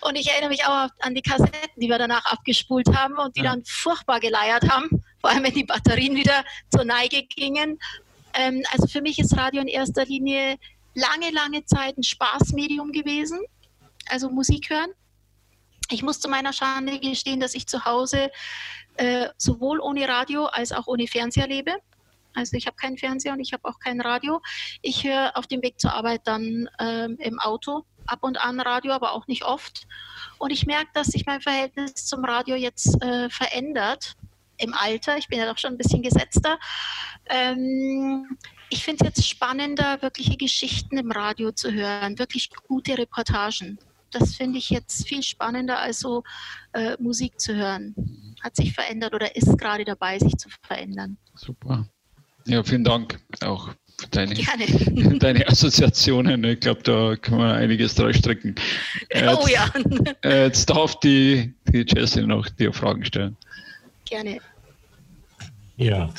Und 0.00 0.16
ich 0.16 0.30
erinnere 0.30 0.50
mich 0.50 0.64
auch 0.64 0.88
an 1.00 1.14
die 1.14 1.22
Kassetten, 1.22 1.80
die 1.80 1.88
wir 1.88 1.98
danach 1.98 2.24
abgespult 2.26 2.94
haben 2.94 3.18
und 3.18 3.36
die 3.36 3.42
dann 3.42 3.64
furchtbar 3.64 4.20
geleiert 4.20 4.68
haben, 4.70 5.02
vor 5.20 5.30
allem 5.30 5.44
wenn 5.44 5.54
die 5.54 5.64
Batterien 5.64 6.14
wieder 6.14 6.44
zur 6.70 6.84
Neige 6.84 7.24
gingen. 7.24 7.78
Ähm, 8.34 8.62
also 8.72 8.86
für 8.86 9.02
mich 9.02 9.18
ist 9.18 9.36
Radio 9.36 9.60
in 9.60 9.68
erster 9.68 10.04
Linie 10.04 10.56
lange, 10.94 11.30
lange 11.30 11.64
Zeit 11.64 11.96
ein 11.96 12.02
Spaßmedium 12.02 12.92
gewesen, 12.92 13.40
also 14.08 14.30
Musik 14.30 14.70
hören. 14.70 14.92
Ich 15.92 16.02
muss 16.02 16.20
zu 16.20 16.28
meiner 16.28 16.52
Schande 16.52 16.98
gestehen, 16.98 17.40
dass 17.40 17.54
ich 17.54 17.66
zu 17.66 17.84
Hause 17.84 18.30
äh, 18.96 19.28
sowohl 19.36 19.80
ohne 19.80 20.08
Radio 20.08 20.46
als 20.46 20.72
auch 20.72 20.86
ohne 20.86 21.06
Fernseher 21.06 21.46
lebe. 21.46 21.74
Also 22.34 22.56
ich 22.56 22.66
habe 22.66 22.76
keinen 22.76 22.96
Fernseher 22.96 23.34
und 23.34 23.40
ich 23.40 23.52
habe 23.52 23.68
auch 23.68 23.78
kein 23.78 24.00
Radio. 24.00 24.40
Ich 24.80 25.04
höre 25.04 25.36
auf 25.36 25.46
dem 25.46 25.62
Weg 25.62 25.78
zur 25.78 25.92
Arbeit 25.92 26.22
dann 26.24 26.68
ähm, 26.78 27.16
im 27.18 27.38
Auto 27.38 27.84
ab 28.06 28.20
und 28.22 28.38
an 28.38 28.60
Radio, 28.60 28.92
aber 28.92 29.12
auch 29.12 29.26
nicht 29.26 29.44
oft. 29.44 29.86
Und 30.38 30.50
ich 30.50 30.66
merke, 30.66 30.90
dass 30.94 31.08
sich 31.08 31.26
mein 31.26 31.40
Verhältnis 31.40 31.94
zum 32.06 32.24
Radio 32.24 32.56
jetzt 32.56 33.02
äh, 33.02 33.28
verändert 33.28 34.14
im 34.56 34.74
Alter. 34.74 35.18
Ich 35.18 35.28
bin 35.28 35.38
ja 35.38 35.46
doch 35.46 35.58
schon 35.58 35.72
ein 35.74 35.78
bisschen 35.78 36.02
gesetzter. 36.02 36.58
Ähm, 37.26 38.38
ich 38.70 38.82
finde 38.82 39.04
es 39.04 39.08
jetzt 39.08 39.28
spannender, 39.28 40.00
wirkliche 40.00 40.36
Geschichten 40.36 40.96
im 40.96 41.10
Radio 41.10 41.52
zu 41.52 41.70
hören, 41.70 42.18
wirklich 42.18 42.50
gute 42.66 42.96
Reportagen. 42.96 43.78
Das 44.12 44.34
finde 44.34 44.58
ich 44.58 44.70
jetzt 44.70 45.08
viel 45.08 45.22
spannender, 45.22 45.78
als 45.78 46.00
so 46.00 46.22
äh, 46.72 46.96
Musik 47.00 47.40
zu 47.40 47.54
hören. 47.54 47.94
Hat 48.42 48.56
sich 48.56 48.72
verändert 48.74 49.14
oder 49.14 49.34
ist 49.34 49.58
gerade 49.58 49.84
dabei, 49.84 50.18
sich 50.18 50.36
zu 50.36 50.48
verändern. 50.62 51.16
Super. 51.34 51.88
Ja, 52.46 52.62
vielen 52.62 52.84
Dank 52.84 53.20
auch 53.40 53.70
für 53.98 54.08
deine, 54.08 54.34
deine 55.18 55.48
Assoziationen. 55.48 56.44
Ich 56.44 56.60
glaube, 56.60 56.82
da 56.82 57.16
kann 57.16 57.38
man 57.38 57.52
einiges 57.52 57.94
draus 57.94 58.16
strecken. 58.16 58.54
oh 59.14 59.46
ja. 59.46 59.70
Äh, 60.22 60.44
jetzt 60.46 60.68
darf 60.68 60.98
die, 61.00 61.54
die 61.68 61.84
Jessie 61.86 62.26
noch 62.26 62.48
dir 62.48 62.72
Fragen 62.72 63.04
stellen. 63.04 63.36
Gerne. 64.04 64.38
Ja, 65.76 66.10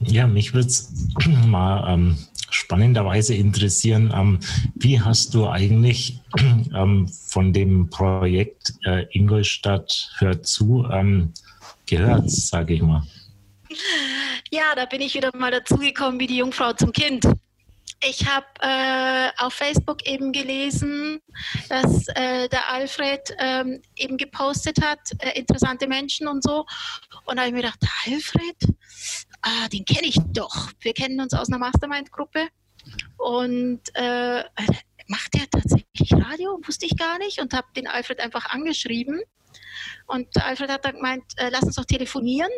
ja 0.00 0.26
mich 0.26 0.54
würde 0.54 0.68
es 0.68 0.92
mal 1.46 1.92
ähm, 1.92 2.16
spannenderweise 2.54 3.34
interessieren, 3.34 4.12
ähm, 4.14 4.40
wie 4.74 5.00
hast 5.00 5.34
du 5.34 5.48
eigentlich 5.48 6.20
ähm, 6.74 7.08
von 7.08 7.52
dem 7.52 7.90
Projekt 7.90 8.74
äh, 8.84 9.06
Ingolstadt 9.10 10.10
hört 10.18 10.46
zu 10.46 10.86
ähm, 10.90 11.32
gehört, 11.86 12.30
sage 12.30 12.74
ich 12.74 12.82
mal? 12.82 13.02
Ja, 14.50 14.74
da 14.76 14.84
bin 14.84 15.00
ich 15.00 15.14
wieder 15.14 15.30
mal 15.36 15.50
dazugekommen 15.50 16.20
wie 16.20 16.26
die 16.26 16.36
Jungfrau 16.36 16.72
zum 16.72 16.92
Kind. 16.92 17.26
Ich 18.04 18.26
habe 18.26 18.46
äh, 18.60 19.30
auf 19.38 19.54
Facebook 19.54 20.04
eben 20.06 20.32
gelesen, 20.32 21.20
dass 21.68 22.08
äh, 22.08 22.48
der 22.48 22.68
Alfred 22.68 23.20
ähm, 23.38 23.80
eben 23.96 24.16
gepostet 24.16 24.82
hat, 24.82 24.98
äh, 25.20 25.38
interessante 25.38 25.86
Menschen 25.86 26.26
und 26.26 26.42
so. 26.42 26.66
Und 27.26 27.36
da 27.36 27.42
habe 27.42 27.48
ich 27.48 27.54
mir 27.54 27.62
gedacht, 27.62 27.78
Alfred, 28.06 28.56
ah, 29.42 29.68
den 29.68 29.84
kenne 29.84 30.06
ich 30.06 30.16
doch. 30.32 30.70
Wir 30.80 30.94
kennen 30.94 31.20
uns 31.20 31.34
aus 31.34 31.48
einer 31.48 31.58
Mastermind-Gruppe. 31.58 32.48
Und 33.16 33.80
äh, 33.94 34.44
macht 35.06 35.34
der 35.34 35.48
tatsächlich 35.50 36.12
Radio? 36.12 36.58
Wusste 36.64 36.86
ich 36.86 36.96
gar 36.96 37.18
nicht 37.18 37.40
und 37.40 37.52
habe 37.52 37.68
den 37.76 37.86
Alfred 37.86 38.20
einfach 38.20 38.46
angeschrieben. 38.46 39.20
Und 40.06 40.36
Alfred 40.42 40.70
hat 40.70 40.84
dann 40.84 40.96
gemeint, 40.96 41.24
äh, 41.36 41.50
lass 41.50 41.62
uns 41.62 41.76
doch 41.76 41.84
telefonieren. 41.84 42.50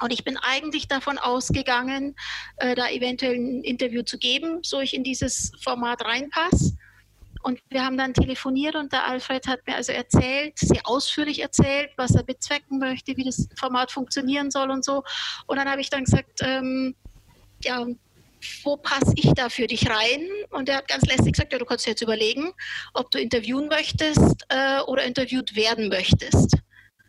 Und 0.00 0.12
ich 0.12 0.24
bin 0.24 0.36
eigentlich 0.36 0.88
davon 0.88 1.18
ausgegangen, 1.18 2.16
äh, 2.58 2.74
da 2.74 2.88
eventuell 2.88 3.34
ein 3.34 3.62
Interview 3.62 4.02
zu 4.02 4.18
geben, 4.18 4.60
so 4.62 4.80
ich 4.80 4.94
in 4.94 5.04
dieses 5.04 5.52
Format 5.62 6.04
reinpasse. 6.04 6.76
Und 7.46 7.60
wir 7.68 7.84
haben 7.84 7.96
dann 7.96 8.12
telefoniert 8.12 8.74
und 8.74 8.92
der 8.92 9.06
Alfred 9.06 9.46
hat 9.46 9.64
mir 9.68 9.76
also 9.76 9.92
erzählt, 9.92 10.58
sehr 10.58 10.80
ausführlich 10.82 11.40
erzählt, 11.40 11.90
was 11.96 12.16
er 12.16 12.24
bezwecken 12.24 12.80
möchte, 12.80 13.16
wie 13.16 13.22
das 13.22 13.46
Format 13.56 13.92
funktionieren 13.92 14.50
soll 14.50 14.68
und 14.68 14.84
so. 14.84 15.04
Und 15.46 15.56
dann 15.56 15.70
habe 15.70 15.80
ich 15.80 15.88
dann 15.88 16.02
gesagt, 16.02 16.40
ähm, 16.42 16.96
ja, 17.62 17.86
wo 18.64 18.76
passe 18.76 19.12
ich 19.14 19.30
da 19.36 19.48
für 19.48 19.68
dich 19.68 19.88
rein? 19.88 20.26
Und 20.50 20.68
er 20.68 20.78
hat 20.78 20.88
ganz 20.88 21.04
lässig 21.06 21.34
gesagt, 21.34 21.52
ja, 21.52 21.60
du 21.60 21.64
kannst 21.64 21.86
jetzt 21.86 22.02
überlegen, 22.02 22.52
ob 22.94 23.12
du 23.12 23.20
interviewen 23.20 23.68
möchtest 23.68 24.44
äh, 24.48 24.80
oder 24.80 25.04
interviewt 25.04 25.54
werden 25.54 25.88
möchtest. 25.88 26.56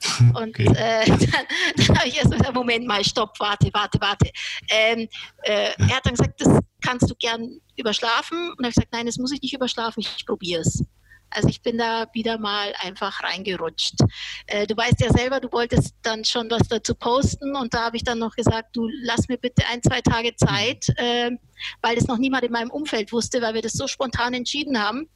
Und 0.36 0.50
okay. 0.50 0.67
äh, 0.76 1.06
dann, 1.08 1.47
dann 1.78 1.97
habe 1.97 2.08
ich 2.10 2.17
erst 2.17 2.30
gesagt, 2.30 2.54
Moment 2.54 2.86
mal, 2.86 3.04
stopp, 3.04 3.39
warte, 3.39 3.71
warte, 3.73 4.00
warte. 4.00 4.30
Ähm, 4.69 5.08
äh, 5.41 5.71
er 5.80 5.95
hat 5.95 6.06
dann 6.06 6.13
gesagt, 6.13 6.39
das 6.41 6.60
kannst 6.88 7.10
du 7.10 7.15
gern 7.15 7.60
überschlafen. 7.76 8.52
Und 8.52 8.60
habe 8.60 8.69
ich 8.69 8.76
gesagt, 8.76 8.93
nein, 8.93 9.06
das 9.06 9.17
muss 9.17 9.32
ich 9.32 9.41
nicht 9.41 9.54
überschlafen, 9.54 10.00
ich 10.00 10.26
probiere 10.26 10.62
es. 10.62 10.84
Also 11.30 11.50
ich 11.50 11.62
bin 11.62 11.78
da 11.78 12.08
wieder 12.13 12.38
mal 12.38 12.73
einfach 12.80 13.21
reingerutscht. 13.21 13.95
Äh, 14.45 14.65
du 14.65 14.78
weißt 14.78 15.02
ja 15.02 15.12
selber, 15.12 15.41
du 15.41 15.52
wolltest 15.52 15.93
dann 16.02 16.23
schon 16.23 16.50
was 16.50 16.69
dazu 16.69 16.95
posten 16.95 17.54
und 17.58 17.73
da 17.73 17.86
habe 17.86 17.97
ich 17.97 18.04
dann 18.06 18.19
noch 18.19 18.34
gesagt, 18.34 18.76
du 18.78 18.88
lass 19.02 19.28
mir 19.28 19.38
bitte 19.38 19.63
ein, 19.69 19.84
zwei 19.84 20.00
Tage 20.00 20.36
Zeit, 20.38 20.88
äh, 20.95 21.32
weil 21.82 21.95
das 21.95 22.08
noch 22.08 22.17
niemand 22.17 22.45
in 22.45 22.54
meinem 22.54 22.71
Umfeld 22.71 23.12
wusste, 23.12 23.41
weil 23.41 23.56
wir 23.56 23.62
das 23.62 23.73
so 23.73 23.88
spontan 23.88 24.34
entschieden 24.34 24.82
haben 24.82 25.10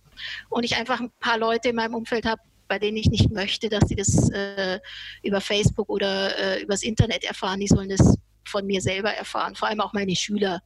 und 0.49 0.65
ich 0.65 0.75
einfach 0.75 0.99
ein 0.99 1.12
paar 1.21 1.38
Leute 1.38 1.69
in 1.69 1.77
meinem 1.77 1.95
Umfeld 1.95 2.25
habe, 2.25 2.41
bei 2.67 2.77
denen 2.77 2.97
ich 2.97 3.10
nicht 3.10 3.31
möchte, 3.31 3.69
dass 3.69 3.88
sie 3.88 3.95
das 3.95 4.29
äh, 4.31 4.81
über 5.23 5.39
Facebook 5.39 5.89
oder 5.89 6.60
übers 6.60 6.84
Internet 6.84 7.23
erfahren. 7.23 7.62
Die 7.62 7.67
sollen 7.67 7.89
das 7.89 8.17
von 8.45 8.65
mir 8.65 8.81
selber 8.81 9.13
erfahren, 9.13 9.55
vor 9.55 9.69
allem 9.69 9.79
auch 9.79 9.93
meine 9.93 10.15
Schüler. 10.15 10.62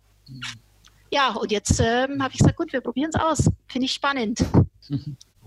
Ja, 1.15 1.31
und 1.31 1.49
jetzt 1.49 1.79
ähm, 1.79 2.21
habe 2.21 2.33
ich 2.33 2.39
gesagt, 2.39 2.57
gut, 2.57 2.73
wir 2.73 2.81
probieren 2.81 3.09
es 3.13 3.17
aus. 3.17 3.49
Finde 3.67 3.85
ich 3.85 3.93
spannend. 3.93 4.43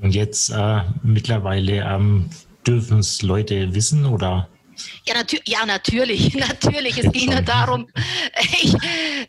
Und 0.00 0.14
jetzt 0.14 0.48
äh, 0.48 0.80
mittlerweile 1.02 1.82
ähm, 1.84 2.30
dürfen 2.66 3.00
es 3.00 3.20
Leute 3.20 3.74
wissen 3.74 4.06
oder? 4.06 4.48
Ja, 5.06 5.14
natür 5.14 5.40
ja 5.44 5.64
natürlich, 5.66 6.34
natürlich. 6.48 6.98
Es 6.98 7.12
ging 7.12 7.30
nur 7.30 7.42
darum, 7.42 7.88
ich, 8.62 8.74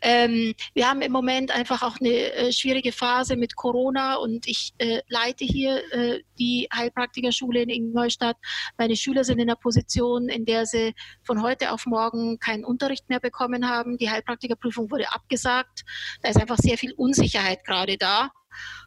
ähm, 0.02 0.54
wir 0.74 0.88
haben 0.88 1.02
im 1.02 1.12
Moment 1.12 1.50
einfach 1.50 1.82
auch 1.82 1.98
eine 2.00 2.10
äh, 2.10 2.52
schwierige 2.52 2.92
Phase 2.92 3.36
mit 3.36 3.56
Corona 3.56 4.16
und 4.16 4.46
ich 4.46 4.72
äh, 4.78 5.00
leite 5.08 5.44
hier 5.44 5.82
äh, 5.92 6.20
die 6.38 6.68
Heilpraktikerschule 6.74 7.62
in 7.62 7.68
Ingolstadt. 7.68 8.36
Meine 8.78 8.96
Schüler 8.96 9.24
sind 9.24 9.38
in 9.38 9.48
einer 9.48 9.56
Position, 9.56 10.28
in 10.28 10.44
der 10.44 10.66
sie 10.66 10.94
von 11.22 11.42
heute 11.42 11.72
auf 11.72 11.86
morgen 11.86 12.38
keinen 12.38 12.64
Unterricht 12.64 13.08
mehr 13.08 13.20
bekommen 13.20 13.68
haben. 13.68 13.98
Die 13.98 14.10
Heilpraktikerprüfung 14.10 14.90
wurde 14.90 15.12
abgesagt. 15.12 15.82
Da 16.22 16.30
ist 16.30 16.40
einfach 16.40 16.58
sehr 16.58 16.78
viel 16.78 16.92
Unsicherheit 16.92 17.64
gerade 17.64 17.96
da. 17.96 18.30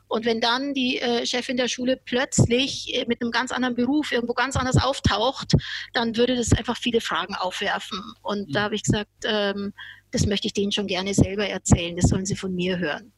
Und 0.08 0.26
wenn 0.26 0.42
dann 0.42 0.74
die 0.74 1.00
äh, 1.00 1.26
Chefin 1.26 1.58
der 1.58 1.68
Schule 1.68 1.98
plötzlich 1.98 2.94
äh, 2.94 3.06
mit 3.08 3.22
einem 3.22 3.32
ganz 3.32 3.52
anderen 3.52 3.76
Beruf 3.76 4.12
irgendwo 4.12 4.34
ganz 4.34 4.56
anders 4.56 4.78
auftaucht, 4.78 5.54
dann 5.94 6.16
würde 6.16 6.36
das 6.36 6.54
einfach 6.54 6.78
viele 6.78 7.02
Fragen 7.02 7.36
aufwerfen. 7.36 8.00
Und 8.22 8.50
mhm. 8.50 8.54
da 8.54 8.64
habe 8.64 8.76
ich 8.76 8.84
gesagt, 8.84 9.10
ähm, 9.26 9.74
das 10.12 10.26
möchte 10.26 10.48
ich 10.48 10.54
denen 10.54 10.72
schon 10.72 10.88
gerne 10.88 11.14
selber 11.14 11.48
erzählen. 11.48 11.96
Das 11.96 12.10
sollen 12.10 12.26
sie 12.26 12.36
von 12.36 12.54
mir 12.54 12.78
hören. 12.78 13.12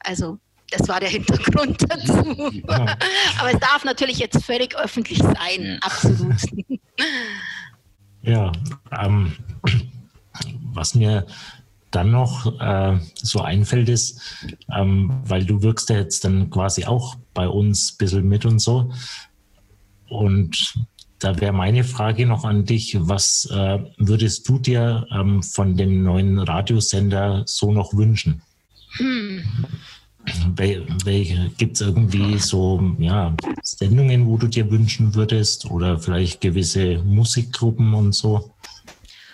Also 0.00 0.38
das 0.70 0.86
war 0.88 1.00
der 1.00 1.08
Hintergrund 1.10 1.84
dazu. 1.88 2.50
Ja. 2.68 2.96
Aber 3.38 3.52
es 3.52 3.58
darf 3.58 3.84
natürlich 3.84 4.18
jetzt 4.18 4.44
völlig 4.44 4.76
öffentlich 4.76 5.18
sein, 5.18 5.64
ja. 5.64 5.78
absolut. 5.80 6.36
Ja, 8.22 8.50
ähm, 9.00 9.32
was 10.72 10.94
mir 10.94 11.24
dann 11.90 12.10
noch 12.10 12.60
äh, 12.60 12.98
so 13.14 13.40
einfällt, 13.40 13.88
ist, 13.88 14.20
ähm, 14.74 15.20
weil 15.24 15.44
du 15.44 15.62
wirkst 15.62 15.90
ja 15.90 15.96
jetzt 15.96 16.24
dann 16.24 16.50
quasi 16.50 16.84
auch 16.84 17.16
bei 17.34 17.48
uns 17.48 17.92
ein 17.92 17.98
bisschen 17.98 18.28
mit 18.28 18.44
und 18.44 18.58
so. 18.58 18.92
Und 20.08 20.74
da 21.18 21.40
wäre 21.40 21.52
meine 21.52 21.84
Frage 21.84 22.26
noch 22.26 22.44
an 22.44 22.64
dich, 22.64 22.96
was 22.98 23.48
äh, 23.50 23.78
würdest 23.98 24.48
du 24.48 24.58
dir 24.58 25.06
ähm, 25.10 25.42
von 25.42 25.76
dem 25.76 26.02
neuen 26.02 26.38
Radiosender 26.38 27.42
so 27.46 27.72
noch 27.72 27.92
wünschen? 27.94 28.42
Hm. 28.98 29.42
Gibt 31.56 31.74
es 31.74 31.80
irgendwie 31.80 32.38
so 32.38 32.94
ja, 32.98 33.34
Sendungen, 33.62 34.26
wo 34.26 34.36
du 34.36 34.46
dir 34.46 34.70
wünschen 34.70 35.14
würdest 35.14 35.70
oder 35.70 35.98
vielleicht 35.98 36.40
gewisse 36.40 36.98
Musikgruppen 36.98 37.94
und 37.94 38.14
so? 38.14 38.50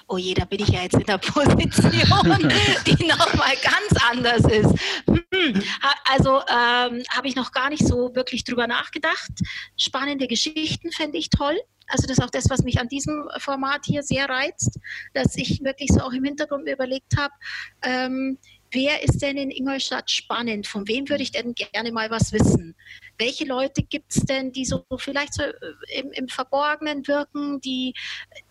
Oh 0.09 0.17
je, 0.17 0.35
da 0.35 0.45
bin 0.45 0.61
ich 0.61 0.69
ja 0.69 0.83
jetzt 0.83 0.95
in 0.95 1.05
der 1.05 1.19
Position, 1.33 1.90
die 1.90 3.07
nochmal 3.07 3.55
ganz 3.62 4.05
anders 4.11 4.45
ist. 4.45 4.75
Hm, 5.07 5.62
also 6.05 6.40
ähm, 6.40 7.03
habe 7.11 7.27
ich 7.27 7.37
noch 7.37 7.53
gar 7.53 7.71
nicht 7.71 7.87
so 7.87 8.14
wirklich 8.14 8.45
drüber 8.45 8.67
nachgedacht. 8.67 9.31
Spannende 9.77 10.27
Geschichten 10.27 10.93
fände 10.93 11.19
ich 11.19 11.31
toll. 11.31 11.59
Also 11.88 12.07
das 12.07 12.19
ist 12.19 12.25
auch 12.25 12.31
das, 12.31 12.49
was 12.49 12.62
mich 12.62 12.81
an 12.81 12.88
diesem 12.88 13.29
Format 13.38 13.83
hier 13.85 14.03
sehr 14.03 14.29
reizt, 14.29 14.79
dass 15.12 15.37
ich 15.37 15.62
wirklich 15.62 15.90
so 15.93 16.01
auch 16.01 16.12
im 16.12 16.25
Hintergrund 16.25 16.64
mir 16.64 16.75
überlegt 16.75 17.17
habe, 17.19 17.35
ähm, 17.83 18.38
wer 18.75 19.03
ist 19.03 19.23
denn 19.23 19.39
in 19.39 19.51
Ingolstadt 19.51 20.11
spannend? 20.11 20.67
Von 20.67 20.87
wem 20.89 21.09
würde 21.09 21.23
ich 21.23 21.33
denn 21.33 21.55
gerne 21.55 21.93
mal 21.93 22.11
was 22.11 22.33
wissen? 22.33 22.75
Welche 23.17 23.45
Leute 23.45 23.83
gibt 23.83 24.15
es 24.15 24.25
denn, 24.25 24.53
die 24.53 24.65
so 24.65 24.85
vielleicht 24.99 25.35
so 25.35 25.43
äh, 25.43 25.55
im, 25.99 26.11
im 26.13 26.29
Verborgenen 26.29 27.07
wirken, 27.07 27.61
die, 27.61 27.95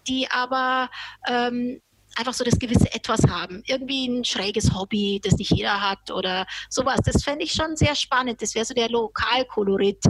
die 0.08 0.28
aber 0.32 0.90
ähm, 1.28 1.82
einfach 2.16 2.34
so 2.34 2.44
das 2.44 2.60
gewisse 2.60 2.94
Etwas 2.94 3.22
haben. 3.28 3.64
Irgendwie 3.66 4.08
ein 4.08 4.24
schräges 4.24 4.74
Hobby, 4.74 5.20
das 5.24 5.36
nicht 5.36 5.52
jeder 5.52 5.82
hat 5.82 6.12
oder 6.12 6.46
sowas. 6.70 7.00
Das 7.04 7.24
fände 7.24 7.44
ich 7.44 7.52
schon 7.52 7.76
sehr 7.76 7.96
spannend. 7.96 8.42
Das 8.42 8.56
wäre 8.56 8.66
so 8.66 8.74
der 8.74 8.90
Lokalkolorit. 8.90 10.04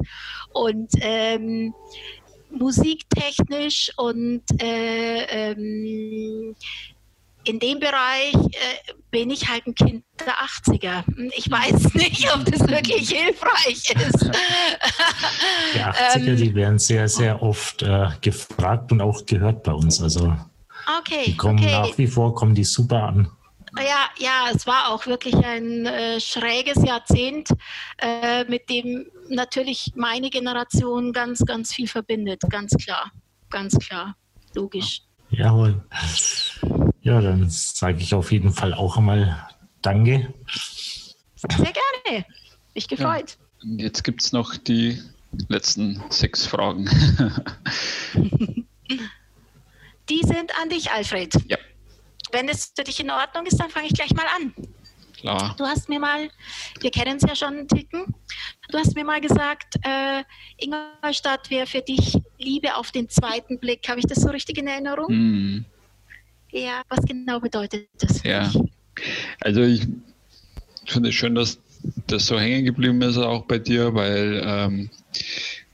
Und 0.53 0.91
ähm, 0.99 1.73
musiktechnisch 2.51 3.91
und 3.97 4.43
äh, 4.61 5.51
ähm, 5.51 6.55
in 7.45 7.59
dem 7.59 7.79
Bereich 7.79 8.33
äh, 8.33 8.93
bin 9.11 9.29
ich 9.29 9.49
halt 9.49 9.67
ein 9.67 9.75
Kind 9.75 10.03
der 10.19 10.33
80er. 10.33 11.03
Ich 11.35 11.49
weiß 11.49 11.93
nicht, 11.93 12.33
ob 12.33 12.45
das 12.45 12.67
wirklich 12.67 13.09
hilfreich 13.09 13.89
ist. 13.89 14.31
Die 15.73 15.79
80er, 15.79 16.15
ähm, 16.15 16.37
die 16.37 16.55
werden 16.55 16.79
sehr, 16.79 17.07
sehr 17.07 17.41
oft 17.41 17.83
äh, 17.83 18.09
gefragt 18.21 18.91
und 18.91 19.01
auch 19.01 19.25
gehört 19.25 19.63
bei 19.63 19.73
uns. 19.73 20.01
Also 20.01 20.35
okay, 20.99 21.23
die 21.27 21.37
kommen 21.37 21.59
okay. 21.59 21.71
nach 21.71 21.97
wie 21.97 22.07
vor, 22.07 22.33
kommen 22.33 22.55
die 22.55 22.63
super 22.63 23.03
an. 23.03 23.29
Ja, 23.77 24.09
ja, 24.17 24.51
es 24.53 24.67
war 24.67 24.89
auch 24.89 25.07
wirklich 25.07 25.35
ein 25.35 25.87
äh, 25.87 26.19
schräges 26.19 26.83
Jahrzehnt, 26.83 27.49
äh, 27.97 28.43
mit 28.45 28.69
dem 28.69 29.07
natürlich 29.29 29.91
meine 29.95 30.29
Generation 30.29 31.11
ganz, 31.11 31.43
ganz 31.43 31.73
viel 31.73 31.87
verbindet. 31.87 32.41
Ganz 32.49 32.75
klar, 32.75 33.11
ganz 33.49 33.77
klar, 33.79 34.15
logisch. 34.53 35.01
Jawohl. 35.31 35.81
Ja, 37.03 37.21
dann 37.21 37.49
sage 37.49 37.99
ich 37.99 38.13
auf 38.13 38.31
jeden 38.31 38.51
Fall 38.51 38.73
auch 38.73 38.97
einmal 38.97 39.47
Danke. 39.83 40.33
Sehr 41.35 41.73
gerne. 42.05 42.25
Mich 42.73 42.87
gefreut. 42.87 43.37
Ja. 43.61 43.85
Jetzt 43.85 44.03
gibt 44.03 44.23
es 44.23 44.31
noch 44.31 44.55
die 44.55 44.99
letzten 45.49 46.01
sechs 46.09 46.45
Fragen. 46.45 46.85
die 50.09 50.21
sind 50.21 50.51
an 50.61 50.69
dich, 50.69 50.89
Alfred. 50.91 51.35
Ja. 51.47 51.57
Wenn 52.31 52.47
es 52.49 52.71
für 52.75 52.83
dich 52.83 52.99
in 52.99 53.11
Ordnung 53.11 53.45
ist, 53.45 53.59
dann 53.59 53.69
fange 53.69 53.87
ich 53.87 53.93
gleich 53.93 54.13
mal 54.13 54.25
an. 54.35 54.53
Klar. 55.17 55.55
Du 55.57 55.65
hast 55.65 55.89
mir 55.89 55.99
mal, 55.99 56.29
wir 56.79 56.91
kennen 56.91 57.17
es 57.17 57.23
ja 57.23 57.35
schon 57.35 57.57
einen 57.57 57.67
Ticken, 57.67 58.13
du 58.69 58.77
hast 58.77 58.95
mir 58.95 59.05
mal 59.05 59.21
gesagt, 59.21 59.75
äh, 59.83 60.23
Ingolstadt 60.57 61.49
wäre 61.49 61.67
für 61.67 61.81
dich 61.81 62.17
Liebe 62.37 62.75
auf 62.75 62.91
den 62.91 63.07
zweiten 63.09 63.59
Blick. 63.59 63.87
Habe 63.87 63.99
ich 63.99 64.05
das 64.05 64.21
so 64.21 64.29
richtig 64.29 64.57
in 64.57 64.67
Erinnerung? 64.67 65.07
Hm. 65.07 65.65
Ja, 66.53 66.83
was 66.87 67.03
genau 67.05 67.39
bedeutet 67.39 67.89
das? 67.99 68.21
Ja, 68.23 68.51
also 69.41 69.61
ich 69.61 69.87
finde 70.85 71.09
es 71.09 71.15
schön, 71.15 71.33
dass 71.33 71.59
das 72.05 72.27
so 72.27 72.39
hängen 72.39 72.63
geblieben 72.63 73.01
ist 73.01 73.17
auch 73.17 73.45
bei 73.45 73.57
dir, 73.57 73.95
weil 73.95 74.41
ähm, 74.45 74.89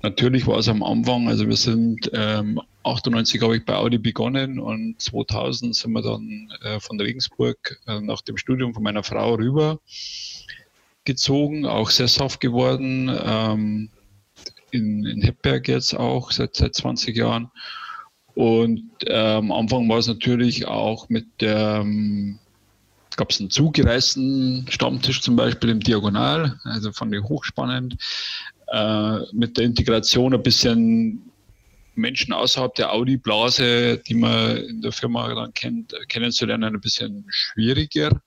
natürlich 0.02 0.48
war 0.48 0.60
es 0.60 0.70
am 0.70 0.82
Anfang, 0.82 1.28
also 1.28 1.48
wir 1.48 1.58
sind 1.58 2.10
ähm, 2.14 2.62
98 2.84 3.42
habe 3.42 3.58
ich 3.58 3.66
bei 3.66 3.76
Audi 3.76 3.98
begonnen 3.98 4.58
und 4.58 5.02
2000 5.02 5.76
sind 5.76 5.92
wir 5.92 6.02
dann 6.02 6.50
äh, 6.62 6.80
von 6.80 7.00
Regensburg 7.00 7.78
äh, 7.86 8.00
nach 8.00 8.22
dem 8.22 8.38
Studium 8.38 8.74
von 8.74 8.82
meiner 8.82 9.04
Frau 9.04 9.36
rüber 9.36 9.80
gezogen, 11.04 11.66
auch 11.66 11.90
sesshaft 11.90 12.40
geworden, 12.40 13.12
ähm, 13.22 13.90
in, 14.72 15.06
in 15.06 15.22
Heppberg 15.22 15.68
jetzt 15.68 15.94
auch 15.94 16.32
seit, 16.32 16.56
seit 16.56 16.74
20 16.74 17.18
Jahren. 17.18 17.52
Und 18.40 18.90
äh, 19.06 19.14
am 19.14 19.52
Anfang 19.52 19.90
war 19.90 19.98
es 19.98 20.08
natürlich 20.08 20.66
auch 20.66 21.10
mit 21.10 21.26
der, 21.42 21.82
ähm, 21.82 22.40
gab 23.18 23.32
es 23.32 23.42
einen 23.42 23.50
zugereisten 23.50 24.66
Stammtisch 24.70 25.22
zum 25.22 25.36
Beispiel 25.36 25.72
im 25.72 25.82
Diagonal, 25.82 26.58
also 26.64 26.94
fand 26.94 27.14
ich 27.14 27.22
hochspannend. 27.22 27.98
Äh, 28.68 29.18
mit 29.34 29.58
der 29.58 29.66
Integration 29.66 30.34
ein 30.34 30.42
bisschen 30.42 31.22
Menschen 31.96 32.32
außerhalb 32.32 32.74
der 32.76 32.94
Audi-Blase, 32.94 33.98
die 34.08 34.16
man 34.16 34.56
in 34.56 34.82
der 34.84 34.94
Firma 34.94 35.36
dann 35.36 35.54
kennt, 35.54 35.94
kennenzulernen, 36.08 36.76
ein 36.76 36.80
bisschen 36.80 37.26
schwieriger. 37.28 38.22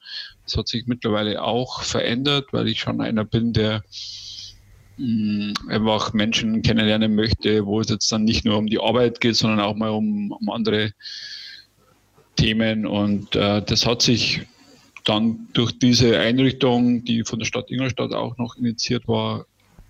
Das 0.44 0.58
hat 0.58 0.68
sich 0.68 0.86
mittlerweile 0.86 1.42
auch 1.42 1.80
verändert, 1.80 2.52
weil 2.52 2.68
ich 2.68 2.80
schon 2.80 3.00
einer 3.00 3.24
bin, 3.24 3.54
der 3.54 3.82
einfach 5.68 6.12
Menschen 6.12 6.62
kennenlernen 6.62 7.14
möchte, 7.14 7.64
wo 7.66 7.80
es 7.80 7.88
jetzt 7.88 8.10
dann 8.12 8.24
nicht 8.24 8.44
nur 8.44 8.58
um 8.58 8.66
die 8.66 8.80
Arbeit 8.80 9.20
geht, 9.20 9.36
sondern 9.36 9.60
auch 9.60 9.74
mal 9.74 9.90
um, 9.90 10.32
um 10.32 10.50
andere 10.50 10.92
Themen. 12.36 12.86
Und 12.86 13.34
äh, 13.34 13.62
das 13.62 13.86
hat 13.86 14.02
sich 14.02 14.42
dann 15.04 15.48
durch 15.54 15.78
diese 15.78 16.18
Einrichtung, 16.18 17.04
die 17.04 17.24
von 17.24 17.38
der 17.38 17.46
Stadt 17.46 17.70
Ingolstadt 17.70 18.12
auch 18.12 18.36
noch 18.38 18.56
initiiert 18.56 19.08
war, 19.08 19.46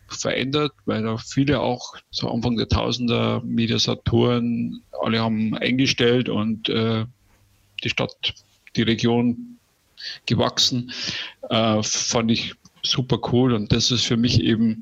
verändert, 0.09 0.73
weil 0.85 1.03
da 1.03 1.17
viele 1.17 1.61
auch 1.61 1.95
so 2.11 2.31
Anfang 2.31 2.57
der 2.57 2.69
Tausender 2.69 3.43
Mediasaturen 3.45 4.83
alle 5.01 5.21
haben 5.21 5.55
eingestellt 5.57 6.29
und 6.29 6.69
äh, 6.69 7.07
die 7.83 7.89
Stadt, 7.89 8.35
die 8.77 8.83
Region 8.83 9.59
gewachsen. 10.27 10.93
Äh, 11.49 11.83
fand 11.83 12.31
ich 12.31 12.55
super 12.83 13.19
cool 13.33 13.53
und 13.53 13.73
das 13.73 13.91
ist 13.91 14.05
für 14.05 14.17
mich 14.17 14.41
eben 14.41 14.81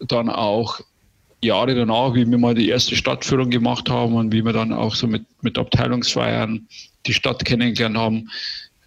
dann 0.00 0.28
auch 0.28 0.80
Jahre 1.42 1.74
danach, 1.74 2.14
wie 2.14 2.28
wir 2.28 2.38
mal 2.38 2.54
die 2.54 2.68
erste 2.68 2.96
Stadtführung 2.96 3.50
gemacht 3.50 3.88
haben 3.90 4.14
und 4.14 4.32
wie 4.32 4.44
wir 4.44 4.52
dann 4.52 4.72
auch 4.72 4.94
so 4.94 5.06
mit, 5.06 5.24
mit 5.42 5.58
Abteilungsfeiern 5.58 6.66
die 7.06 7.12
Stadt 7.14 7.44
kennengelernt 7.44 7.96
haben, 7.96 8.30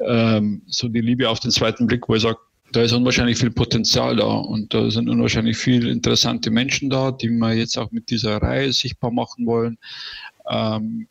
ähm, 0.06 0.62
so 0.68 0.88
die 0.88 1.02
Liebe 1.02 1.30
auf 1.30 1.40
den 1.40 1.52
zweiten 1.52 1.88
Blick, 1.88 2.10
wo 2.10 2.16
ich 2.16 2.24
sage, 2.24 2.38
da 2.72 2.82
ist 2.82 2.92
unwahrscheinlich 2.92 3.38
viel 3.38 3.52
Potenzial 3.52 4.16
da 4.16 4.26
und 4.26 4.74
da 4.74 4.92
sind 4.92 5.10
unwahrscheinlich 5.10 5.58
viele 5.58 5.90
interessante 5.90 6.52
Menschen 6.52 6.90
da, 6.90 7.12
die 7.12 7.30
wir 7.30 7.54
jetzt 7.54 7.78
auch 7.78 7.92
mit 7.92 8.10
dieser 8.10 8.38
Reihe 8.38 8.72
sichtbar 8.72 9.12
machen 9.12 9.46
wollen. 9.46 9.78
Ähm, 10.50 11.08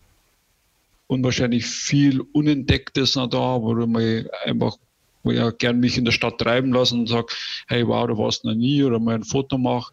unwahrscheinlich 1.09 1.67
viel 1.67 2.21
Unentdecktes 2.21 3.17
noch 3.17 3.29
da, 3.29 3.61
wo 3.61 3.75
man 3.75 4.27
einfach 4.45 4.77
wo 5.23 5.31
ich 5.33 5.41
auch 5.41 5.57
gern 5.57 5.81
mich 5.81 5.99
in 5.99 6.05
der 6.05 6.13
Stadt 6.13 6.39
treiben 6.39 6.73
lassen 6.73 7.01
und 7.01 7.09
sage, 7.09 7.29
hey 7.67 7.87
wow, 7.87 8.07
du 8.07 8.17
warst 8.19 8.45
noch 8.45 8.55
nie 8.55 8.83
oder 8.85 8.99
mal 8.99 9.17
ein 9.17 9.25
Foto 9.25 9.59
mache. 9.59 9.93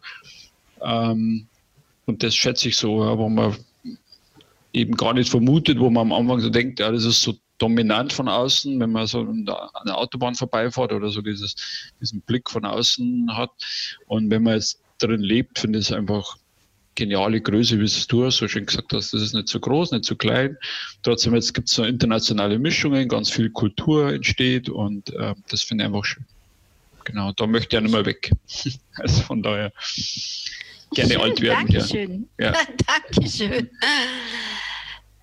Ähm, 0.82 1.46
und 2.06 2.22
das 2.22 2.34
schätze 2.34 2.68
ich 2.68 2.76
so, 2.76 3.04
ja, 3.04 3.18
wo 3.18 3.28
man 3.28 3.56
eben 4.72 4.96
gar 4.96 5.14
nicht 5.14 5.30
vermutet, 5.30 5.80
wo 5.80 5.90
man 5.90 6.12
am 6.12 6.12
Anfang 6.12 6.40
so 6.40 6.50
denkt, 6.50 6.80
ja, 6.80 6.90
das 6.92 7.04
ist 7.04 7.22
so 7.22 7.34
dominant 7.58 8.12
von 8.12 8.28
außen, 8.28 8.78
wenn 8.78 8.92
man 8.92 9.06
so 9.06 9.20
an 9.20 9.44
der 9.46 9.96
Autobahn 9.96 10.34
vorbeifährt 10.34 10.92
oder 10.92 11.08
so 11.10 11.22
dieses, 11.22 11.56
diesen 12.00 12.20
Blick 12.20 12.50
von 12.50 12.64
außen 12.64 13.34
hat. 13.36 13.50
Und 14.06 14.30
wenn 14.30 14.42
man 14.42 14.54
jetzt 14.54 14.80
drin 14.98 15.20
lebt, 15.20 15.58
finde 15.58 15.78
ich 15.78 15.86
es 15.86 15.92
einfach 15.92 16.36
geniale 16.96 17.40
Größe, 17.40 17.78
wie 17.78 17.84
es 17.84 18.06
du 18.08 18.28
so 18.30 18.48
schön 18.48 18.66
gesagt 18.66 18.92
hast. 18.92 19.12
Das 19.12 19.22
ist 19.22 19.34
nicht 19.34 19.48
so 19.48 19.60
groß, 19.60 19.92
nicht 19.92 20.04
so 20.04 20.16
klein. 20.16 20.56
Trotzdem 21.02 21.34
jetzt 21.34 21.54
gibt 21.54 21.68
es 21.68 21.74
so 21.74 21.84
internationale 21.84 22.58
Mischungen, 22.58 23.08
ganz 23.08 23.30
viel 23.30 23.50
Kultur 23.50 24.12
entsteht 24.12 24.68
und 24.68 25.10
äh, 25.14 25.34
das 25.48 25.62
finde 25.62 25.84
ich 25.84 25.86
einfach 25.86 26.04
schön. 26.04 26.24
Genau, 27.04 27.30
da 27.32 27.46
möchte 27.46 27.68
ich 27.68 27.72
ja 27.74 27.80
nicht 27.80 27.92
mehr 27.92 28.04
weg. 28.04 28.32
also 28.94 29.22
von 29.22 29.42
daher 29.42 29.72
gerne 30.94 31.12
schön, 31.12 31.20
alt 31.20 31.40
werden. 31.40 31.66
Dankeschön. 31.68 32.28
Ja. 32.40 32.52
Dankeschön. 33.12 33.70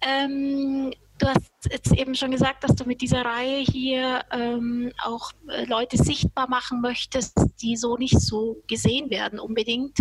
Ähm, 0.02 0.94
Du 1.24 1.30
hast 1.30 1.72
jetzt 1.72 1.94
eben 1.94 2.16
schon 2.16 2.32
gesagt, 2.32 2.66
dass 2.66 2.76
du 2.76 2.84
mit 2.84 3.00
dieser 3.00 3.24
Reihe 3.24 3.60
hier 3.60 4.26
ähm, 4.30 4.92
auch 5.02 5.32
äh, 5.48 5.64
Leute 5.64 5.96
sichtbar 5.96 6.50
machen 6.50 6.82
möchtest, 6.82 7.34
die 7.62 7.78
so 7.78 7.96
nicht 7.96 8.20
so 8.20 8.62
gesehen 8.68 9.10
werden 9.10 9.40
unbedingt. 9.40 9.98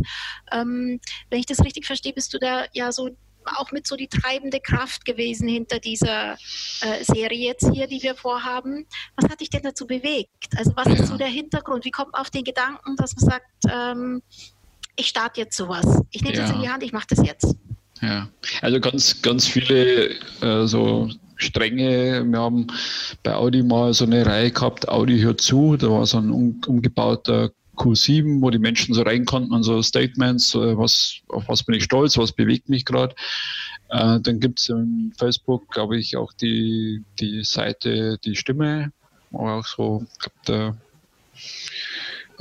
Ähm, 0.51 0.99
wenn 1.31 1.39
ich 1.39 1.47
das 1.47 1.65
richtig 1.65 1.87
verstehe, 1.87 2.13
bist 2.13 2.35
du 2.35 2.41
da 2.41 2.65
ja 2.73 2.91
so 2.91 3.11
auch 3.45 3.71
mit 3.71 3.87
so 3.87 3.95
die 3.95 4.09
treibende 4.09 4.59
Kraft 4.59 5.05
gewesen 5.05 5.47
hinter 5.47 5.79
dieser 5.79 6.33
äh, 6.33 7.05
Serie 7.05 7.47
jetzt 7.47 7.71
hier, 7.73 7.87
die 7.87 8.03
wir 8.03 8.17
vorhaben. 8.17 8.89
Was 9.15 9.31
hat 9.31 9.41
dich 9.41 9.51
denn 9.51 9.63
dazu 9.63 9.87
bewegt? 9.87 10.49
Also 10.57 10.73
was 10.75 10.89
ist 10.89 11.07
so 11.07 11.17
der 11.17 11.29
Hintergrund? 11.29 11.85
Wie 11.85 11.93
kommt 11.93 12.15
man 12.15 12.21
auf 12.21 12.31
den 12.31 12.43
Gedanken, 12.43 12.97
dass 12.97 13.15
man 13.15 13.31
sagt, 13.31 13.47
ähm, 13.71 14.23
ich 14.97 15.07
starte 15.07 15.41
jetzt 15.41 15.57
sowas, 15.57 16.03
ich 16.11 16.23
nehme 16.23 16.35
ja. 16.35 16.43
das 16.43 16.51
in 16.51 16.63
die 16.63 16.69
Hand, 16.69 16.83
ich 16.83 16.93
mache 16.93 17.07
das 17.11 17.25
jetzt? 17.25 17.55
Ja, 18.03 18.29
also 18.61 18.81
ganz, 18.81 19.23
ganz 19.23 19.47
viele 19.47 20.11
äh, 20.41 20.67
so 20.67 21.09
Stränge. 21.37 22.25
Wir 22.25 22.39
haben 22.39 22.67
bei 23.23 23.35
Audi 23.35 23.63
mal 23.63 23.95
so 23.95 24.05
eine 24.05 24.27
Reihe 24.27 24.51
gehabt, 24.51 24.89
Audi 24.89 25.21
hört 25.21 25.41
zu, 25.41 25.77
da 25.77 25.89
war 25.89 26.05
so 26.05 26.19
ein 26.19 26.31
um, 26.31 26.61
umgebauter 26.67 27.51
Q7, 27.77 28.43
wo 28.43 28.51
die 28.51 28.59
Menschen 28.59 28.95
so 28.95 29.03
rein 29.03 29.25
konnten 29.25 29.53
und 29.53 29.63
so 29.63 29.81
Statements, 29.83 30.55
was, 30.55 31.21
auf 31.29 31.49
was 31.49 31.63
bin 31.63 31.77
ich 31.77 31.85
stolz, 31.85 32.19
was 32.19 32.33
bewegt 32.33 32.69
mich 32.69 32.85
gerade. 32.85 33.15
Äh, 33.89 34.21
dann 34.21 34.41
gibt 34.41 34.61
es 34.61 34.69
im 34.69 35.13
Facebook, 35.17 35.69
glaube 35.69 35.99
ich, 35.99 36.17
auch 36.17 36.33
die, 36.33 37.05
die 37.21 37.45
Seite 37.45 38.19
Die 38.25 38.37
Stimme, 38.37 38.93
wo 39.31 39.49
auch 39.49 39.67
so, 39.67 40.05
ich 40.13 40.19
glaube, 40.19 40.37
der 40.49 40.77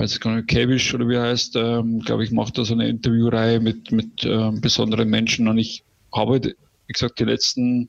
weiß 0.02 0.18
gar 0.18 0.34
nicht, 0.34 0.48
Käbisch 0.48 0.92
oder 0.94 1.08
wie 1.08 1.14
er 1.14 1.22
heißt, 1.22 1.54
ähm, 1.56 2.00
glaube 2.00 2.24
ich, 2.24 2.32
macht 2.32 2.58
da 2.58 2.64
so 2.64 2.74
eine 2.74 2.88
Interviewreihe 2.88 3.60
mit, 3.60 3.92
mit 3.92 4.24
ähm, 4.24 4.60
besonderen 4.60 5.08
Menschen. 5.08 5.46
Und 5.46 5.58
ich 5.58 5.84
habe, 6.12 6.42
wie 6.42 6.92
gesagt, 6.92 7.20
die 7.20 7.24
letzten 7.24 7.88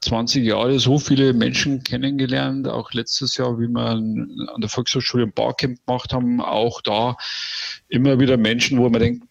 20 0.00 0.44
Jahre 0.44 0.78
so 0.78 0.98
viele 0.98 1.34
Menschen 1.34 1.84
kennengelernt, 1.84 2.66
auch 2.66 2.92
letztes 2.92 3.36
Jahr, 3.36 3.60
wie 3.60 3.68
wir 3.68 3.90
an 3.90 4.60
der 4.60 4.70
Volkshochschule 4.70 5.24
ein 5.24 5.32
Barcamp 5.32 5.78
gemacht 5.84 6.12
haben, 6.14 6.40
auch 6.40 6.80
da 6.80 7.16
immer 7.88 8.18
wieder 8.18 8.38
Menschen, 8.38 8.78
wo 8.78 8.88
man 8.88 9.00
denkt, 9.00 9.24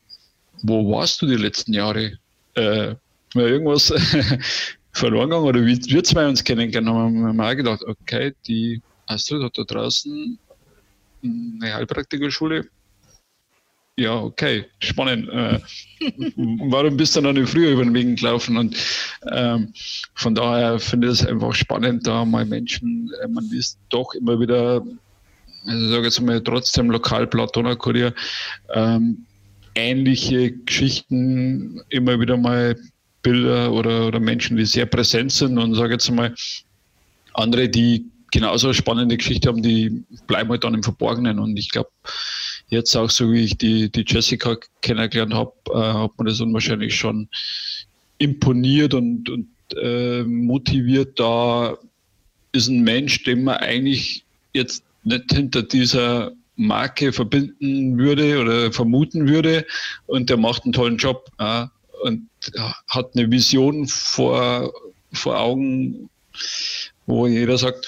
wo 0.61 0.91
warst 0.91 1.21
du 1.23 1.25
die 1.25 1.37
letzten 1.37 1.73
Jahre? 1.73 2.19
Äh, 2.53 2.95
mal 3.33 3.49
irgendwas 3.49 3.91
verloren 4.91 5.29
gegangen 5.29 5.47
oder 5.47 5.65
wie 5.65 5.81
wir 5.83 6.03
zwei 6.03 6.27
uns 6.27 6.43
kennengelernt 6.43 6.87
haben, 6.87 7.25
haben 7.25 7.37
wir 7.37 7.47
auch 7.47 7.55
gedacht, 7.55 7.83
okay, 7.83 8.33
die 8.47 8.79
Astrid 9.07 9.41
hat 9.41 9.57
da 9.57 9.63
draußen 9.63 10.37
eine 11.23 11.73
Heilpraktikerschule. 11.73 12.67
Ja, 13.99 14.15
okay, 14.15 14.65
spannend. 14.79 15.27
Äh, 15.27 15.59
warum 16.37 16.95
bist 16.95 17.17
du 17.17 17.21
noch 17.21 17.33
nicht 17.33 17.49
früher 17.49 17.71
über 17.71 17.83
den 17.83 17.93
Weg 17.93 18.17
gelaufen? 18.17 18.55
Und 18.55 18.77
ähm, 19.29 19.73
von 20.15 20.33
daher 20.33 20.79
finde 20.79 21.07
ich 21.07 21.13
es 21.15 21.25
einfach 21.25 21.53
spannend, 21.53 22.07
da 22.07 22.23
mal 22.23 22.45
Menschen, 22.45 23.11
äh, 23.21 23.27
man 23.27 23.43
liest 23.49 23.77
doch 23.89 24.13
immer 24.13 24.39
wieder, 24.39 24.81
also 25.65 25.89
sage 25.89 26.05
jetzt 26.05 26.21
mal 26.21 26.41
trotzdem 26.41 26.89
lokal 26.89 27.27
Platoner 27.27 27.75
Kurier, 27.75 28.13
ähm, 28.73 29.25
ähnliche 29.75 30.51
Geschichten, 30.51 31.81
immer 31.89 32.17
wieder 32.21 32.37
mal 32.37 32.77
Bilder 33.21 33.73
oder, 33.73 34.07
oder 34.07 34.21
Menschen, 34.21 34.55
die 34.55 34.65
sehr 34.65 34.85
präsent 34.85 35.33
sind 35.33 35.57
und 35.57 35.75
sage 35.75 35.93
jetzt 35.93 36.09
mal 36.09 36.33
andere, 37.33 37.67
die 37.67 38.05
genauso 38.31 38.67
eine 38.67 38.73
spannende 38.73 39.17
Geschichte 39.17 39.49
haben, 39.49 39.61
die 39.61 40.03
bleiben 40.27 40.49
halt 40.49 40.63
dann 40.63 40.73
im 40.73 40.83
Verborgenen. 40.83 41.39
Und 41.39 41.57
ich 41.57 41.69
glaube, 41.69 41.89
jetzt 42.69 42.95
auch 42.95 43.09
so 43.09 43.31
wie 43.31 43.43
ich 43.43 43.57
die, 43.57 43.91
die 43.91 44.05
Jessica 44.07 44.57
kennengelernt 44.81 45.33
habe, 45.33 45.53
äh, 45.71 45.93
hat 45.93 46.11
man 46.17 46.27
das 46.27 46.39
unwahrscheinlich 46.39 46.95
schon 46.95 47.29
imponiert 48.17 48.93
und, 48.93 49.29
und 49.29 49.47
äh, 49.81 50.23
motiviert. 50.23 51.19
Da 51.19 51.77
ist 52.51 52.67
ein 52.67 52.81
Mensch, 52.83 53.23
den 53.23 53.43
man 53.43 53.57
eigentlich 53.57 54.23
jetzt 54.53 54.83
nicht 55.03 55.31
hinter 55.31 55.63
dieser 55.63 56.31
Marke 56.55 57.13
verbinden 57.13 57.97
würde 57.97 58.39
oder 58.41 58.71
vermuten 58.71 59.27
würde 59.27 59.65
und 60.07 60.29
der 60.29 60.37
macht 60.37 60.63
einen 60.63 60.73
tollen 60.73 60.97
Job 60.97 61.29
äh, 61.37 61.65
und 62.03 62.27
hat 62.87 63.15
eine 63.15 63.31
Vision 63.31 63.87
vor, 63.87 64.73
vor 65.13 65.39
Augen, 65.39 66.09
wo 67.09 67.27
jeder 67.27 67.57
sagt, 67.57 67.87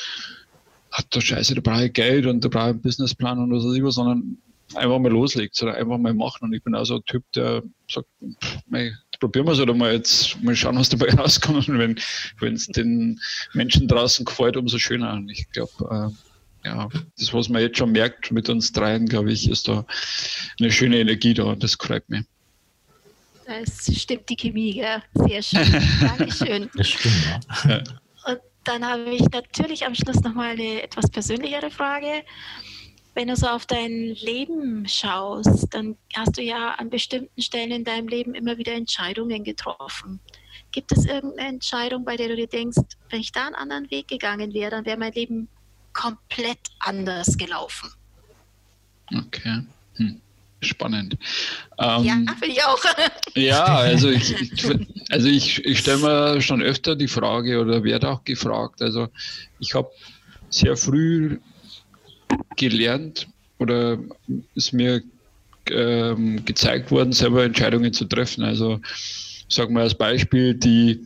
hat 0.91 1.13
der 1.15 1.21
Scheiße, 1.21 1.55
da 1.55 1.62
brauche 1.62 1.86
ich 1.86 1.93
Geld 1.93 2.25
und 2.25 2.43
da 2.43 2.49
brauche 2.49 2.69
ich 2.69 2.71
einen 2.71 2.81
Businessplan 2.81 3.39
und 3.39 3.53
was 3.53 3.63
weiß 3.63 3.75
ich 3.75 3.84
was, 3.84 3.95
sondern 3.95 4.38
einfach 4.75 4.99
mal 4.99 5.12
loslegt, 5.12 5.55
sondern 5.55 5.77
einfach 5.77 5.97
mal 5.97 6.13
machen. 6.13 6.45
Und 6.45 6.53
ich 6.53 6.63
bin 6.63 6.75
auch 6.75 6.86
so 6.86 6.95
ein 6.95 7.05
Typ, 7.05 7.23
der 7.34 7.62
sagt, 7.89 8.07
mei, 8.67 8.93
probieren 9.19 9.45
wir 9.45 9.53
es 9.53 9.60
oder 9.60 9.73
mal 9.73 9.93
jetzt 9.93 10.41
mal 10.41 10.55
schauen, 10.55 10.77
was 10.77 10.89
dabei 10.89 11.10
rauskommt. 11.13 11.69
Und 11.69 12.01
wenn 12.39 12.53
es 12.53 12.67
den 12.67 13.19
Menschen 13.53 13.88
draußen 13.88 14.25
gefällt, 14.25 14.57
umso 14.57 14.77
schöner. 14.77 15.13
Und 15.13 15.29
ich 15.29 15.49
glaube, 15.51 15.71
äh, 16.63 16.67
ja, 16.67 16.89
das, 17.17 17.34
was 17.34 17.49
man 17.49 17.62
jetzt 17.62 17.77
schon 17.77 17.91
merkt 17.91 18.31
mit 18.31 18.49
uns 18.49 18.71
dreien, 18.71 19.07
glaube 19.07 19.31
ich, 19.31 19.49
ist 19.49 19.67
da 19.67 19.86
eine 20.60 20.71
schöne 20.71 20.99
Energie 20.99 21.34
da 21.34 21.43
und 21.43 21.63
das 21.63 21.75
freut 21.75 22.07
mich. 22.10 22.23
Das 23.45 23.93
stimmt 23.93 24.29
die 24.29 24.36
Chemie, 24.36 24.73
gell? 24.73 25.01
Sehr 25.13 25.41
schön. 25.41 25.84
Dankeschön. 26.01 26.69
Das 26.75 26.88
stimmt, 26.88 27.15
ja. 27.65 27.84
Dann 28.63 28.86
habe 28.86 29.10
ich 29.10 29.30
natürlich 29.32 29.86
am 29.86 29.95
Schluss 29.95 30.21
nochmal 30.21 30.52
eine 30.52 30.84
etwas 30.84 31.10
persönlichere 31.10 31.71
Frage. 31.71 32.24
Wenn 33.13 33.28
du 33.28 33.36
so 33.36 33.47
auf 33.47 33.65
dein 33.65 34.15
Leben 34.15 34.88
schaust, 34.88 35.74
dann 35.74 35.97
hast 36.15 36.38
du 36.38 36.41
ja 36.41 36.76
an 36.76 36.89
bestimmten 36.89 37.41
Stellen 37.41 37.71
in 37.71 37.84
deinem 37.84 38.08
Leben 38.08 38.36
immer 38.36 38.58
wieder 38.58 38.74
Entscheidungen 38.74 39.43
getroffen. 39.43 40.21
Gibt 40.71 40.91
es 40.93 41.06
irgendeine 41.06 41.50
Entscheidung, 41.50 42.06
bei 42.06 42.15
der 42.15 42.30
du 42.30 42.36
dir 42.38 42.47
denkst, 42.47 42.78
wenn 43.10 43.19
ich 43.19 43.34
da 43.34 43.47
einen 43.47 43.56
anderen 43.56 43.91
Weg 43.91 44.08
gegangen 44.08 44.54
wäre, 44.54 44.71
dann 44.71 44.86
wäre 44.86 44.97
mein 44.97 45.12
Leben 45.12 45.50
komplett 45.91 46.60
anders 46.80 47.38
gelaufen? 47.38 47.89
Okay. 49.13 49.63
Hm 49.95 50.21
spannend. 50.62 51.17
Ähm, 51.80 52.04
ja, 52.04 52.13
finde 52.39 52.47
ich 52.47 52.63
auch. 52.63 52.80
ja, 53.36 53.65
also 53.65 54.10
ich, 54.10 54.36
also 55.10 55.28
ich, 55.28 55.65
ich 55.65 55.80
stelle 55.80 55.97
mir 56.00 56.41
schon 56.41 56.62
öfter 56.62 56.95
die 56.95 57.08
Frage 57.08 57.60
oder 57.60 57.84
werde 57.84 58.10
auch 58.10 58.24
gefragt. 58.24 58.82
Also 58.82 59.10
ich 59.60 59.74
habe 59.74 59.89
sehr 60.50 60.78
früh 60.78 61.39
gelernt 62.56 63.28
oder 63.58 63.97
ist 64.56 64.74
mir 64.74 65.02
ähm, 65.69 66.43
gezeigt 66.45 66.91
worden, 66.91 67.13
selber 67.13 67.43
Entscheidungen 67.43 67.93
zu 67.93 68.06
treffen. 68.06 68.43
Also 68.43 68.80
sagen 69.52 69.76
wir 69.76 69.82
als 69.82 69.95
Beispiel 69.95 70.54
die 70.56 71.04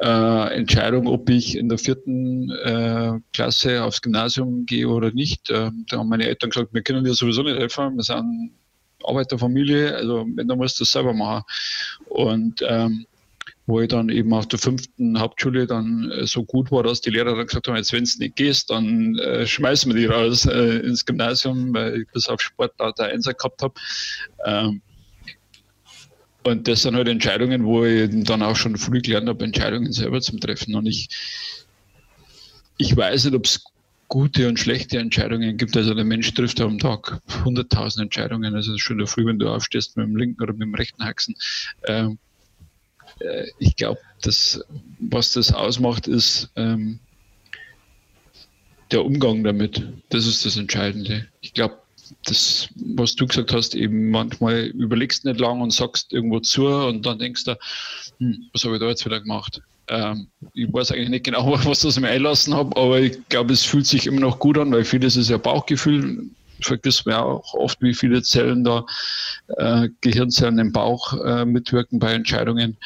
äh, 0.00 0.54
Entscheidung, 0.54 1.06
ob 1.06 1.30
ich 1.30 1.56
in 1.56 1.68
der 1.68 1.78
vierten 1.78 2.50
äh, 2.50 3.12
Klasse 3.32 3.84
aufs 3.84 4.02
Gymnasium 4.02 4.66
gehe 4.66 4.88
oder 4.88 5.12
nicht. 5.12 5.50
Äh, 5.50 5.70
da 5.88 5.98
haben 5.98 6.08
meine 6.08 6.26
Eltern 6.26 6.50
gesagt, 6.50 6.74
wir 6.74 6.82
können 6.82 7.04
dir 7.04 7.14
sowieso 7.14 7.42
nicht 7.42 7.58
helfen. 7.58 7.96
Wir 7.96 8.02
sind 8.02 8.52
Arbeiterfamilie, 9.04 9.94
also 9.94 10.26
wenn, 10.34 10.48
dann 10.48 10.58
musst 10.58 10.78
du 10.78 10.84
das 10.84 10.92
selber 10.92 11.12
machen. 11.12 11.44
Und 12.06 12.64
ähm, 12.66 13.06
wo 13.66 13.80
ich 13.80 13.88
dann 13.88 14.10
eben 14.10 14.32
auf 14.34 14.46
der 14.46 14.58
fünften 14.58 15.18
Hauptschule 15.18 15.66
dann 15.66 16.10
äh, 16.10 16.26
so 16.26 16.44
gut 16.44 16.70
war, 16.70 16.82
dass 16.82 17.00
die 17.00 17.10
Lehrer 17.10 17.34
dann 17.34 17.46
gesagt 17.46 17.66
haben, 17.66 17.76
jetzt 17.76 17.92
wenn 17.92 18.04
du 18.04 18.10
nicht 18.18 18.36
gehst, 18.36 18.70
dann 18.70 19.18
äh, 19.18 19.46
schmeißen 19.46 19.92
wir 19.92 20.00
dich 20.00 20.10
raus 20.10 20.44
äh, 20.46 20.78
ins 20.80 21.04
Gymnasium, 21.04 21.72
weil 21.72 22.02
ich 22.02 22.08
bis 22.12 22.28
auf 22.28 22.40
Sport 22.40 22.74
lauter 22.78 23.04
Einser 23.04 23.32
gehabt 23.32 23.62
habe. 23.62 23.74
Ähm, 24.44 24.82
und 26.42 26.68
das 26.68 26.82
sind 26.82 26.94
halt 26.94 27.08
Entscheidungen, 27.08 27.64
wo 27.64 27.86
ich 27.86 28.10
dann 28.24 28.42
auch 28.42 28.56
schon 28.56 28.76
früh 28.76 29.00
gelernt 29.00 29.28
habe, 29.28 29.44
Entscheidungen 29.44 29.92
selber 29.92 30.20
zu 30.20 30.36
treffen. 30.38 30.74
Und 30.74 30.84
ich, 30.84 31.08
ich 32.76 32.94
weiß 32.94 33.24
nicht, 33.24 33.34
ob 33.34 33.46
es 33.46 33.64
gute 34.08 34.48
und 34.48 34.58
schlechte 34.58 34.98
Entscheidungen 34.98 35.56
gibt. 35.56 35.76
Also 35.76 35.94
der 35.94 36.04
Mensch 36.04 36.32
trifft 36.34 36.60
am 36.60 36.78
Tag 36.78 37.20
100.000 37.44 38.02
Entscheidungen. 38.02 38.54
Also 38.54 38.76
schon 38.78 39.04
früh, 39.06 39.26
wenn 39.26 39.38
du 39.38 39.48
aufstehst 39.48 39.96
mit 39.96 40.06
dem 40.06 40.16
linken 40.16 40.42
oder 40.42 40.52
mit 40.52 40.62
dem 40.62 40.74
rechten 40.74 41.04
Haxen. 41.04 41.34
Ähm, 41.86 42.18
äh, 43.20 43.46
ich 43.58 43.76
glaube, 43.76 44.00
was 45.00 45.32
das 45.32 45.52
ausmacht, 45.52 46.06
ist 46.08 46.50
ähm, 46.56 46.98
der 48.90 49.04
Umgang 49.04 49.44
damit. 49.44 49.82
Das 50.10 50.26
ist 50.26 50.44
das 50.44 50.56
Entscheidende. 50.56 51.26
Ich 51.40 51.54
glaube, 51.54 51.78
das, 52.26 52.68
was 52.76 53.14
du 53.14 53.26
gesagt 53.26 53.52
hast, 53.52 53.74
eben 53.74 54.10
manchmal 54.10 54.66
überlegst 54.66 55.24
nicht 55.24 55.40
lang 55.40 55.60
und 55.60 55.72
sagst 55.72 56.12
irgendwo 56.12 56.40
zu 56.40 56.66
und 56.66 57.06
dann 57.06 57.18
denkst 57.18 57.44
du, 57.44 57.56
hm, 58.18 58.48
was 58.52 58.64
habe 58.64 58.74
ich 58.74 58.80
da 58.80 58.88
jetzt 58.88 59.04
wieder 59.04 59.20
gemacht? 59.20 59.62
Ähm, 59.88 60.28
ich 60.54 60.72
weiß 60.72 60.92
eigentlich 60.92 61.10
nicht 61.10 61.24
genau, 61.24 61.52
was 61.64 61.80
das 61.80 61.98
mir 62.00 62.08
einlassen 62.08 62.54
habe, 62.54 62.76
aber 62.76 63.00
ich 63.00 63.18
glaube, 63.28 63.52
es 63.52 63.64
fühlt 63.64 63.86
sich 63.86 64.06
immer 64.06 64.20
noch 64.20 64.38
gut 64.38 64.58
an, 64.58 64.72
weil 64.72 64.84
vieles 64.84 65.16
ist 65.16 65.30
ja 65.30 65.36
Bauchgefühl. 65.36 66.30
Vergisst 66.60 67.04
man 67.04 67.16
auch 67.16 67.54
oft, 67.54 67.82
wie 67.82 67.94
viele 67.94 68.22
Zellen 68.22 68.64
da, 68.64 68.86
äh, 69.56 69.88
Gehirnzellen 70.00 70.58
im 70.58 70.72
Bauch 70.72 71.12
äh, 71.24 71.44
mitwirken 71.44 71.98
bei 71.98 72.12
Entscheidungen. 72.12 72.76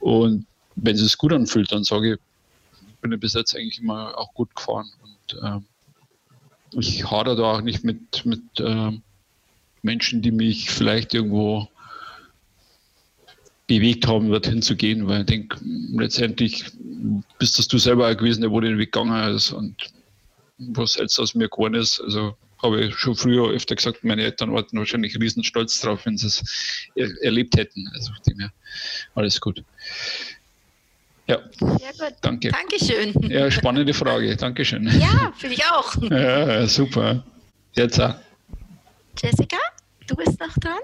Und 0.00 0.46
wenn 0.76 0.96
es 0.96 1.02
sich 1.02 1.16
gut 1.16 1.32
anfühlt, 1.32 1.70
dann 1.70 1.84
sage 1.84 2.14
ich, 2.14 2.18
bin 3.00 3.12
ich 3.12 3.20
bis 3.20 3.34
jetzt 3.34 3.54
eigentlich 3.54 3.80
immer 3.80 4.18
auch 4.18 4.32
gut 4.34 4.54
gefahren. 4.56 4.90
Und 5.02 5.38
äh, 5.42 6.78
ich 6.80 7.08
hadere 7.08 7.36
da 7.36 7.42
auch 7.42 7.60
nicht 7.60 7.84
mit, 7.84 8.24
mit 8.24 8.42
äh, 8.58 8.90
Menschen, 9.82 10.22
die 10.22 10.32
mich 10.32 10.70
vielleicht 10.70 11.14
irgendwo 11.14 11.68
bewegt 13.66 14.06
haben, 14.06 14.28
dorthin 14.28 14.62
zu 14.62 14.76
gehen, 14.76 15.06
weil 15.06 15.20
ich 15.20 15.26
denke, 15.26 15.58
letztendlich 15.92 16.64
bist 17.38 17.58
das 17.58 17.68
du 17.68 17.78
selber 17.78 18.14
gewesen, 18.14 18.42
der 18.42 18.50
wo 18.50 18.60
den 18.60 18.78
Weg 18.78 18.92
gegangen 18.92 19.34
ist 19.34 19.52
und 19.52 19.74
was 20.58 20.96
jetzt 20.96 21.18
aus 21.18 21.34
mir 21.34 21.48
geworden 21.48 21.74
ist. 21.74 22.00
Also 22.00 22.36
habe 22.62 22.82
ich 22.82 22.96
schon 22.96 23.14
früher 23.14 23.50
öfter 23.50 23.74
gesagt, 23.74 24.04
meine 24.04 24.22
Eltern 24.22 24.52
warten 24.52 24.78
wahrscheinlich 24.78 25.18
riesen 25.20 25.44
stolz 25.44 25.80
drauf, 25.80 26.04
wenn 26.06 26.16
sie 26.16 26.26
es 26.26 26.42
er 26.94 27.10
erlebt 27.22 27.56
hätten. 27.56 27.88
Also 27.94 28.12
dem 28.26 28.40
her, 28.40 28.52
alles 29.14 29.40
gut. 29.40 29.62
Ja, 31.26 31.38
Sehr 31.58 31.92
gut. 31.98 32.16
danke. 32.20 32.50
Dankeschön. 32.50 33.14
Ja, 33.30 33.50
spannende 33.50 33.94
Frage. 33.94 34.36
Dankeschön. 34.36 34.86
Ja, 34.98 35.32
finde 35.36 35.54
ich 35.54 35.64
auch. 35.64 35.96
Ja, 36.10 36.66
super. 36.66 37.24
Jetzt 37.72 37.98
auch. 37.98 38.14
Jessica, 39.22 39.56
du 40.06 40.16
bist 40.16 40.38
noch 40.38 40.52
dran. 40.58 40.80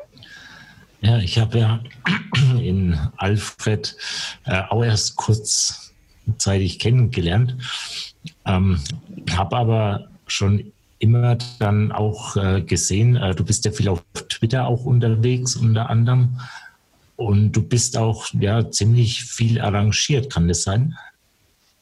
Ja, 1.00 1.18
ich 1.18 1.38
habe 1.38 1.58
ja 1.58 1.80
in 2.60 2.98
Alfred 3.16 3.96
äh, 4.44 4.62
auch 4.68 4.84
erst 4.84 5.16
kurzzeitig 5.16 6.78
kennengelernt, 6.78 7.56
ähm, 8.44 8.80
habe 9.30 9.56
aber 9.56 10.08
schon 10.26 10.72
immer 10.98 11.38
dann 11.58 11.92
auch 11.92 12.36
äh, 12.36 12.60
gesehen, 12.60 13.16
äh, 13.16 13.34
du 13.34 13.44
bist 13.44 13.64
ja 13.64 13.72
viel 13.72 13.88
auf 13.88 14.02
Twitter 14.28 14.66
auch 14.66 14.84
unterwegs 14.84 15.56
unter 15.56 15.88
anderem 15.88 16.38
und 17.16 17.52
du 17.52 17.62
bist 17.62 17.96
auch 17.96 18.26
ja 18.38 18.70
ziemlich 18.70 19.24
viel 19.24 19.60
arrangiert, 19.60 20.30
kann 20.30 20.48
das 20.48 20.62
sein? 20.62 20.96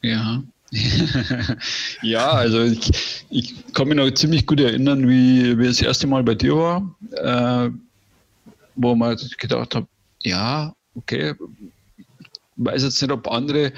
Ja, 0.01 0.41
ja, 2.01 2.29
also 2.29 2.61
ich, 2.63 3.25
ich 3.29 3.73
kann 3.73 3.87
mich 3.87 3.97
noch 3.97 4.09
ziemlich 4.11 4.45
gut 4.45 4.59
erinnern, 4.59 5.09
wie, 5.09 5.57
wie 5.57 5.65
das 5.65 5.81
erste 5.81 6.07
Mal 6.07 6.23
bei 6.23 6.35
dir 6.35 6.55
war, 6.55 6.95
äh, 7.11 7.69
wo 8.81 8.95
man 8.95 9.17
gedacht 9.37 9.75
hat, 9.75 9.85
ja, 10.23 10.73
okay, 10.95 11.33
weiß 12.55 12.83
jetzt 12.83 13.01
nicht, 13.01 13.11
ob 13.11 13.29
andere 13.29 13.73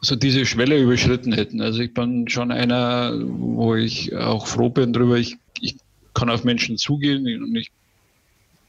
so 0.00 0.16
diese 0.16 0.46
Schwelle 0.46 0.80
überschritten 0.80 1.32
hätten. 1.32 1.60
Also 1.60 1.80
ich 1.80 1.92
bin 1.92 2.28
schon 2.28 2.52
einer, 2.52 3.12
wo 3.22 3.74
ich 3.74 4.14
auch 4.16 4.46
froh 4.46 4.70
bin 4.70 4.92
darüber, 4.92 5.18
ich, 5.18 5.36
ich 5.60 5.76
kann 6.14 6.30
auf 6.30 6.44
Menschen 6.44 6.78
zugehen 6.78 7.26
und 7.42 7.54
ich 7.56 7.70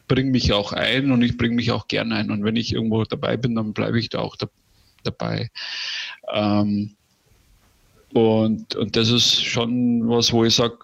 bringe 0.07 0.31
mich 0.31 0.51
auch 0.51 0.73
ein 0.73 1.11
und 1.11 1.21
ich 1.21 1.37
bringe 1.37 1.55
mich 1.55 1.71
auch 1.71 1.87
gerne 1.87 2.15
ein. 2.15 2.31
Und 2.31 2.43
wenn 2.43 2.55
ich 2.55 2.73
irgendwo 2.73 3.03
dabei 3.03 3.37
bin, 3.37 3.55
dann 3.55 3.73
bleibe 3.73 3.99
ich 3.99 4.09
da 4.09 4.19
auch 4.19 4.35
da, 4.35 4.47
dabei. 5.03 5.49
Ähm, 6.33 6.95
und, 8.13 8.75
und 8.75 8.95
das 8.97 9.09
ist 9.09 9.45
schon 9.45 10.09
was, 10.09 10.33
wo 10.33 10.43
ich 10.43 10.55
sage, 10.55 10.79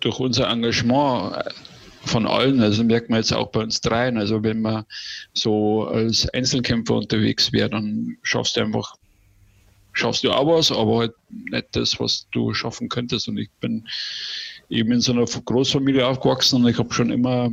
durch 0.00 0.18
unser 0.18 0.50
Engagement 0.50 1.36
von 2.04 2.26
allen, 2.26 2.60
also 2.60 2.84
merkt 2.84 3.10
man 3.10 3.18
jetzt 3.18 3.32
auch 3.32 3.50
bei 3.50 3.60
uns 3.60 3.80
dreien, 3.80 4.18
also 4.18 4.42
wenn 4.42 4.60
man 4.60 4.84
so 5.32 5.84
als 5.86 6.28
Einzelkämpfer 6.30 6.94
unterwegs 6.94 7.52
wäre, 7.52 7.70
dann 7.70 8.16
schaffst 8.22 8.56
du 8.56 8.60
einfach, 8.60 8.94
schaffst 9.92 10.24
du 10.24 10.32
auch 10.32 10.46
was, 10.46 10.72
aber 10.72 10.98
halt 10.98 11.14
nicht 11.28 11.66
das, 11.72 11.98
was 12.00 12.26
du 12.32 12.54
schaffen 12.54 12.88
könntest. 12.88 13.28
Und 13.28 13.38
ich 13.38 13.50
bin 13.60 13.86
eben 14.68 14.92
in 14.92 15.00
so 15.00 15.12
einer 15.12 15.24
Großfamilie 15.24 16.06
aufgewachsen 16.06 16.62
und 16.62 16.68
ich 16.68 16.78
habe 16.78 16.92
schon 16.92 17.10
immer 17.10 17.50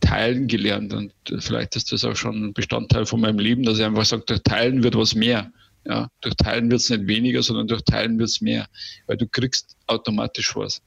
teilen 0.00 0.46
gelernt 0.46 0.92
und 0.92 1.12
vielleicht 1.40 1.74
ist 1.76 1.90
das 1.92 2.04
auch 2.04 2.14
schon 2.14 2.44
ein 2.44 2.52
Bestandteil 2.52 3.04
von 3.04 3.20
meinem 3.20 3.40
Leben, 3.40 3.64
dass 3.64 3.78
ich 3.78 3.84
einfach 3.84 4.04
sage, 4.04 4.22
durch 4.26 4.42
Teilen 4.42 4.82
wird 4.82 4.96
was 4.96 5.14
mehr. 5.14 5.50
Ja, 5.84 6.08
durch 6.20 6.36
Teilen 6.36 6.70
wird 6.70 6.80
es 6.80 6.90
nicht 6.90 7.06
weniger, 7.06 7.42
sondern 7.42 7.66
durch 7.66 7.82
Teilen 7.82 8.18
wird 8.18 8.28
es 8.28 8.40
mehr, 8.40 8.68
weil 9.06 9.16
du 9.16 9.26
kriegst 9.26 9.76
automatisch 9.86 10.54
was. 10.54 10.82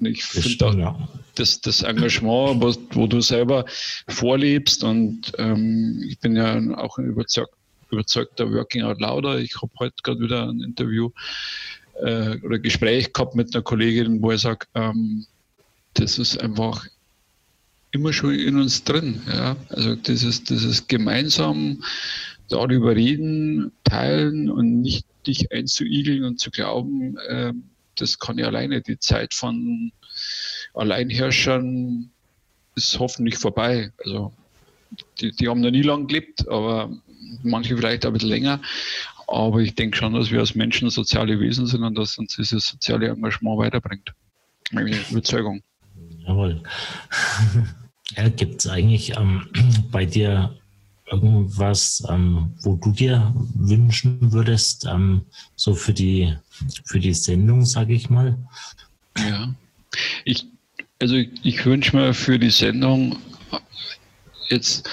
Ich 0.00 0.24
finde 0.24 0.66
auch 0.66 0.74
ja. 0.74 1.08
das, 1.36 1.60
das 1.60 1.82
Engagement, 1.82 2.60
wo, 2.62 2.74
wo, 2.90 3.06
du 3.06 3.20
selber 3.20 3.64
vorlebst 4.08 4.84
und 4.84 5.32
ähm, 5.38 6.04
ich 6.06 6.18
bin 6.18 6.36
ja 6.36 6.58
auch 6.76 6.98
ein 6.98 7.06
überzeug, 7.06 7.48
überzeugter 7.90 8.52
Working 8.52 8.82
Out 8.82 9.00
Louder. 9.00 9.38
Ich 9.38 9.56
habe 9.62 9.72
heute 9.78 9.94
gerade 10.02 10.20
wieder 10.20 10.48
ein 10.48 10.60
Interview 10.60 11.10
äh, 12.02 12.36
oder 12.42 12.58
Gespräch 12.58 13.12
gehabt 13.12 13.34
mit 13.34 13.54
einer 13.54 13.62
Kollegin, 13.62 14.20
wo 14.20 14.32
ich 14.32 14.42
sage, 14.42 14.66
ähm, 14.74 15.26
das 15.94 16.18
ist 16.18 16.38
einfach 16.42 16.86
immer 17.92 18.12
schon 18.12 18.34
in 18.34 18.58
uns 18.58 18.84
drin. 18.84 19.22
Ja? 19.26 19.56
Also 19.70 19.96
dieses, 19.96 20.44
dieses 20.44 20.86
gemeinsam 20.86 21.82
darüber 22.48 22.94
reden, 22.94 23.72
teilen 23.84 24.50
und 24.50 24.82
nicht 24.82 25.06
dich 25.26 25.50
einzuigeln 25.52 26.24
und 26.24 26.38
zu 26.38 26.50
glauben, 26.50 27.16
äh, 27.28 27.52
das 27.96 28.18
kann 28.18 28.38
ja 28.38 28.46
alleine. 28.46 28.80
Die 28.80 28.98
Zeit 28.98 29.34
von 29.34 29.92
Alleinherrschern 30.74 32.10
ist 32.74 32.98
hoffentlich 32.98 33.38
vorbei. 33.38 33.92
Also 34.04 34.32
die, 35.20 35.32
die 35.32 35.48
haben 35.48 35.60
noch 35.60 35.70
nie 35.70 35.82
lang 35.82 36.06
gelebt, 36.06 36.48
aber 36.48 36.90
manche 37.42 37.76
vielleicht 37.76 38.06
ein 38.06 38.12
bisschen 38.12 38.28
länger. 38.28 38.60
Aber 39.26 39.58
ich 39.60 39.74
denke 39.74 39.96
schon, 39.96 40.14
dass 40.14 40.30
wir 40.30 40.40
als 40.40 40.54
Menschen 40.54 40.88
soziale 40.90 41.40
Wesen 41.40 41.66
sind 41.66 41.82
und 41.82 41.96
dass 41.96 42.18
uns 42.18 42.36
dieses 42.36 42.68
soziale 42.68 43.08
Engagement 43.08 43.58
weiterbringt. 43.58 44.12
Meine 44.70 44.96
Überzeugung. 45.10 45.62
Jawohl. 46.26 46.62
Ja, 48.16 48.28
Gibt 48.28 48.60
es 48.60 48.68
eigentlich 48.70 49.16
ähm, 49.16 49.48
bei 49.90 50.04
dir 50.04 50.56
irgendwas, 51.10 52.02
ähm, 52.08 52.52
wo 52.62 52.76
du 52.76 52.90
dir 52.90 53.32
wünschen 53.54 54.32
würdest, 54.32 54.86
ähm, 54.86 55.22
so 55.54 55.74
für 55.74 55.92
die, 55.92 56.36
für 56.84 57.00
die 57.00 57.14
Sendung, 57.14 57.64
sage 57.64 57.94
ich 57.94 58.10
mal? 58.10 58.36
Ja, 59.18 59.54
ich, 60.24 60.46
also 61.00 61.14
ich, 61.14 61.30
ich 61.42 61.64
wünsche 61.64 61.96
mir 61.96 62.12
für 62.12 62.38
die 62.38 62.50
Sendung 62.50 63.16
jetzt 64.48 64.88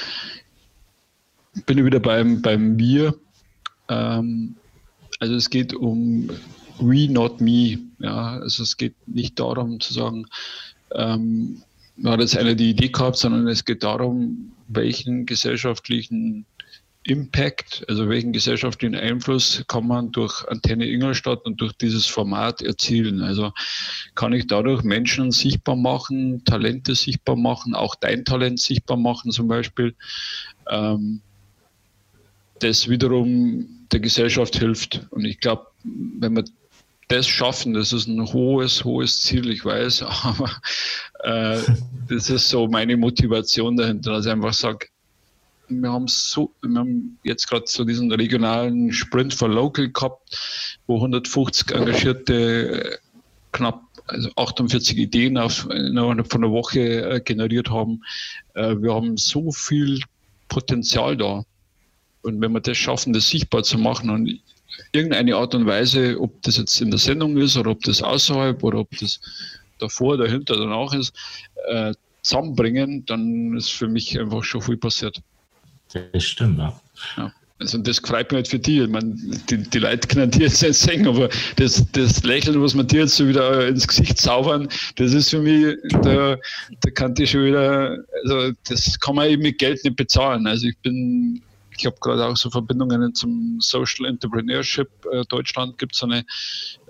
bin 1.65 1.77
ich 1.77 1.85
wieder 1.85 1.99
beim, 1.99 2.41
beim 2.41 2.77
Wir. 2.77 3.15
Ähm, 3.89 4.55
also 5.19 5.35
es 5.35 5.49
geht 5.49 5.73
um 5.73 6.29
We, 6.79 7.07
not 7.09 7.39
me. 7.39 7.79
Ja, 7.99 8.39
also 8.39 8.63
es 8.63 8.77
geht 8.77 8.95
nicht 9.07 9.39
darum 9.39 9.79
zu 9.79 9.93
sagen, 9.93 10.25
ähm, 10.93 11.61
hat 12.03 12.19
jetzt 12.19 12.37
eine 12.37 12.55
die 12.55 12.71
Idee 12.71 12.89
gehabt, 12.89 13.17
sondern 13.17 13.47
es 13.47 13.63
geht 13.63 13.83
darum, 13.83 14.51
welchen 14.75 15.25
gesellschaftlichen 15.25 16.45
Impact, 17.05 17.83
also 17.89 18.07
welchen 18.07 18.31
gesellschaftlichen 18.31 18.95
Einfluss 18.95 19.63
kann 19.67 19.87
man 19.87 20.11
durch 20.11 20.47
Antenne 20.47 20.87
Ingolstadt 20.87 21.45
und 21.45 21.59
durch 21.59 21.73
dieses 21.73 22.05
Format 22.07 22.61
erzielen? 22.61 23.21
Also 23.21 23.51
kann 24.15 24.31
ich 24.31 24.47
dadurch 24.47 24.83
Menschen 24.83 25.31
sichtbar 25.31 25.75
machen, 25.75 26.45
Talente 26.45 26.95
sichtbar 26.95 27.35
machen, 27.35 27.75
auch 27.75 27.95
dein 27.95 28.23
Talent 28.23 28.59
sichtbar 28.59 28.97
machen 28.97 29.31
zum 29.31 29.49
Beispiel, 29.49 29.95
ähm, 30.69 31.21
das 32.59 32.87
wiederum 32.87 33.67
der 33.91 33.99
Gesellschaft 33.99 34.57
hilft. 34.57 35.05
Und 35.09 35.25
ich 35.25 35.39
glaube, 35.39 35.67
wenn 35.83 36.35
wir 36.35 36.45
das 37.13 37.27
schaffen, 37.27 37.73
das 37.73 37.93
ist 37.93 38.07
ein 38.07 38.33
hohes, 38.33 38.83
hohes 38.83 39.21
Ziel, 39.21 39.49
ich 39.49 39.63
weiß, 39.63 40.01
aber 40.23 40.49
äh, 41.23 41.61
das 42.09 42.29
ist 42.29 42.49
so 42.49 42.67
meine 42.67 42.97
Motivation 42.97 43.77
dahinter, 43.77 44.13
dass 44.13 44.25
ich 44.25 44.31
einfach 44.31 44.53
sage, 44.53 44.87
wir 45.69 45.91
haben 45.91 46.07
so, 46.07 46.51
wir 46.61 46.79
haben 46.79 47.17
jetzt 47.23 47.47
gerade 47.47 47.65
so 47.67 47.85
diesen 47.85 48.11
regionalen 48.11 48.91
Sprint 48.91 49.33
for 49.33 49.47
Local 49.47 49.89
gehabt, 49.89 50.37
wo 50.87 50.97
150 50.97 51.71
engagierte 51.71 52.99
knapp 53.51 53.81
also 54.07 54.29
48 54.35 54.97
Ideen 54.97 55.37
auf, 55.37 55.69
innerhalb 55.69 56.29
von 56.29 56.43
einer 56.43 56.51
Woche 56.51 56.79
äh, 56.79 57.21
generiert 57.21 57.69
haben. 57.69 58.01
Äh, 58.53 58.75
wir 58.81 58.93
haben 58.93 59.15
so 59.15 59.51
viel 59.51 60.01
Potenzial 60.49 61.15
da. 61.15 61.45
Und 62.21 62.41
wenn 62.41 62.51
wir 62.51 62.59
das 62.59 62.77
schaffen, 62.77 63.13
das 63.13 63.29
sichtbar 63.29 63.63
zu 63.63 63.77
machen 63.77 64.09
und 64.09 64.41
irgendeine 64.91 65.35
Art 65.35 65.55
und 65.55 65.65
Weise, 65.65 66.19
ob 66.19 66.41
das 66.41 66.57
jetzt 66.57 66.79
in 66.81 66.91
der 66.91 66.99
Sendung 66.99 67.37
ist 67.37 67.57
oder 67.57 67.71
ob 67.71 67.81
das 67.83 68.01
außerhalb 68.01 68.63
oder 68.63 68.79
ob 68.79 68.89
das 68.99 69.19
davor, 69.79 70.17
dahinter, 70.17 70.55
danach 70.55 70.93
ist, 70.93 71.13
äh, 71.67 71.93
zusammenbringen, 72.21 73.05
dann 73.05 73.55
ist 73.57 73.71
für 73.71 73.87
mich 73.87 74.17
einfach 74.19 74.43
schon 74.43 74.61
viel 74.61 74.77
passiert. 74.77 75.21
Das 75.93 76.23
stimmt, 76.23 76.57
ja. 76.57 76.79
ja. 77.17 77.31
Also 77.59 77.77
das 77.77 77.99
freut 77.99 78.31
mich 78.31 78.37
halt 78.37 78.47
für 78.47 78.59
dich. 78.59 78.79
Ich 78.79 78.89
meine, 78.89 79.15
die, 79.49 79.57
die 79.57 79.79
Leute 79.79 80.07
können 80.07 80.31
dir 80.31 80.43
jetzt 80.43 80.61
nicht 80.61 80.75
sehen, 80.75 81.07
aber 81.07 81.29
das, 81.55 81.85
das 81.91 82.23
Lächeln, 82.23 82.61
was 82.61 82.73
man 82.73 82.87
dir 82.87 83.01
jetzt 83.01 83.15
so 83.15 83.27
wieder 83.27 83.67
ins 83.67 83.87
Gesicht 83.87 84.17
zaubern, 84.17 84.67
das 84.95 85.13
ist 85.13 85.29
für 85.29 85.39
mich, 85.39 85.77
da, 86.01 86.35
da 86.81 86.91
kann 86.93 87.13
ich 87.17 87.31
schon 87.31 87.45
wieder, 87.45 87.97
also 88.23 88.51
das 88.67 88.99
kann 88.99 89.15
man 89.15 89.29
eben 89.29 89.43
mit 89.43 89.59
Geld 89.59 89.83
nicht 89.83 89.95
bezahlen. 89.95 90.45
Also 90.47 90.67
ich 90.67 90.77
bin 90.79 91.41
ich 91.77 91.85
habe 91.85 91.95
gerade 91.99 92.25
auch 92.25 92.37
so 92.37 92.49
Verbindungen 92.49 93.13
zum 93.15 93.59
Social 93.59 94.05
Entrepreneurship 94.05 94.89
äh, 95.11 95.23
Deutschland, 95.29 95.77
gibt 95.77 95.95
es 95.95 96.03
eine 96.03 96.25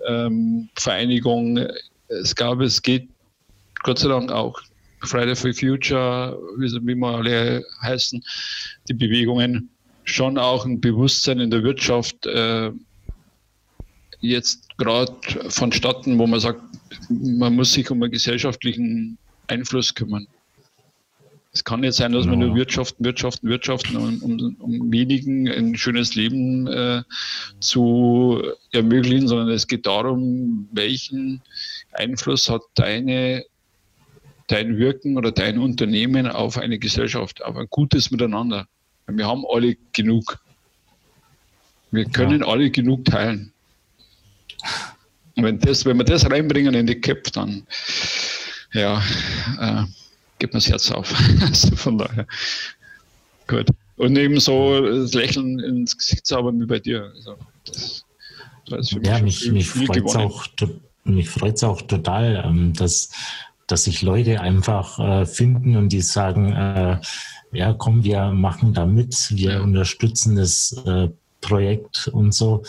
ähm, 0.06 0.68
Vereinigung. 0.76 1.66
Es 2.08 2.34
gab, 2.34 2.60
es 2.60 2.80
geht 2.80 3.08
Gott 3.82 3.98
sei 3.98 4.08
Dank 4.08 4.30
auch 4.32 4.60
Friday 5.00 5.36
for 5.36 5.52
Future, 5.52 6.38
wie, 6.58 6.70
wir 6.70 7.06
alle 7.06 7.64
heißen, 7.82 8.22
die 8.88 8.94
Bewegungen, 8.94 9.68
schon 10.04 10.38
auch 10.38 10.64
ein 10.64 10.80
Bewusstsein 10.80 11.40
in 11.40 11.50
der 11.50 11.62
Wirtschaft 11.62 12.26
äh, 12.26 12.70
jetzt 14.20 14.76
gerade 14.78 15.12
vonstatten, 15.48 16.18
wo 16.18 16.26
man 16.26 16.40
sagt, 16.40 16.60
man 17.08 17.54
muss 17.54 17.72
sich 17.72 17.90
um 17.90 18.02
einen 18.02 18.12
gesellschaftlichen 18.12 19.18
Einfluss 19.48 19.94
kümmern. 19.94 20.26
Es 21.54 21.62
kann 21.62 21.80
nicht 21.80 21.94
sein, 21.94 22.10
dass 22.12 22.24
genau. 22.24 22.38
wir 22.38 22.46
nur 22.48 22.56
wirtschaften, 22.56 23.04
wirtschaften, 23.04 23.48
wirtschaften, 23.48 23.96
um, 23.96 24.22
um, 24.22 24.56
um 24.58 24.92
wenigen 24.92 25.48
ein 25.48 25.76
schönes 25.76 26.16
Leben 26.16 26.66
äh, 26.66 27.04
zu 27.60 28.42
ermöglichen, 28.72 29.28
sondern 29.28 29.50
es 29.50 29.68
geht 29.68 29.86
darum, 29.86 30.68
welchen 30.72 31.42
Einfluss 31.92 32.50
hat 32.50 32.62
deine, 32.74 33.44
dein 34.48 34.78
Wirken 34.78 35.16
oder 35.16 35.30
dein 35.30 35.58
Unternehmen 35.60 36.26
auf 36.26 36.58
eine 36.58 36.80
Gesellschaft, 36.80 37.44
auf 37.44 37.56
ein 37.56 37.68
gutes 37.70 38.10
Miteinander. 38.10 38.66
Wir 39.06 39.26
haben 39.28 39.44
alle 39.48 39.76
genug. 39.92 40.40
Wir 41.92 42.06
können 42.06 42.40
ja. 42.40 42.48
alle 42.48 42.68
genug 42.72 43.04
teilen. 43.04 43.52
Und 45.36 45.44
wenn, 45.44 45.60
das, 45.60 45.84
wenn 45.84 45.98
wir 45.98 46.04
das 46.04 46.28
reinbringen 46.28 46.74
in 46.74 46.88
die 46.88 47.00
Köpfe, 47.00 47.30
dann 47.30 47.64
ja, 48.72 49.00
äh, 49.60 49.84
geht 50.44 50.52
mir 50.52 50.60
das 50.60 50.68
Herz 50.68 50.90
auf. 50.90 51.14
also 51.40 51.74
von 51.76 51.98
daher. 51.98 52.26
Gut. 53.46 53.68
Und 53.96 54.16
eben 54.16 54.40
so 54.40 54.80
das 54.80 55.14
Lächeln 55.14 55.58
ins 55.60 55.96
Gesicht 55.96 56.26
zaubern 56.26 56.60
wie 56.60 56.66
bei 56.66 56.80
dir. 56.80 57.12
Also 57.14 57.36
das, 57.64 58.04
das 58.68 58.92
mich 58.92 59.06
ja, 59.06 59.20
mich, 59.20 59.50
mich 59.50 59.68
freut 59.68 60.04
es 60.04 60.16
auch, 60.16 60.46
mich 61.04 61.30
freut's 61.30 61.64
auch 61.64 61.82
total, 61.82 62.42
ähm, 62.44 62.72
dass, 62.74 63.10
dass 63.66 63.84
sich 63.84 64.02
Leute 64.02 64.40
einfach 64.40 64.98
äh, 64.98 65.26
finden 65.26 65.76
und 65.76 65.90
die 65.90 66.00
sagen, 66.00 66.52
äh, 66.52 67.00
ja, 67.52 67.72
komm, 67.72 68.02
wir 68.02 68.32
machen 68.32 68.74
da 68.74 68.84
mit, 68.84 69.14
wir 69.30 69.52
ja. 69.52 69.60
unterstützen 69.60 70.36
das 70.36 70.72
äh, 70.84 71.08
Projekt 71.40 72.08
und 72.08 72.34
so. 72.34 72.64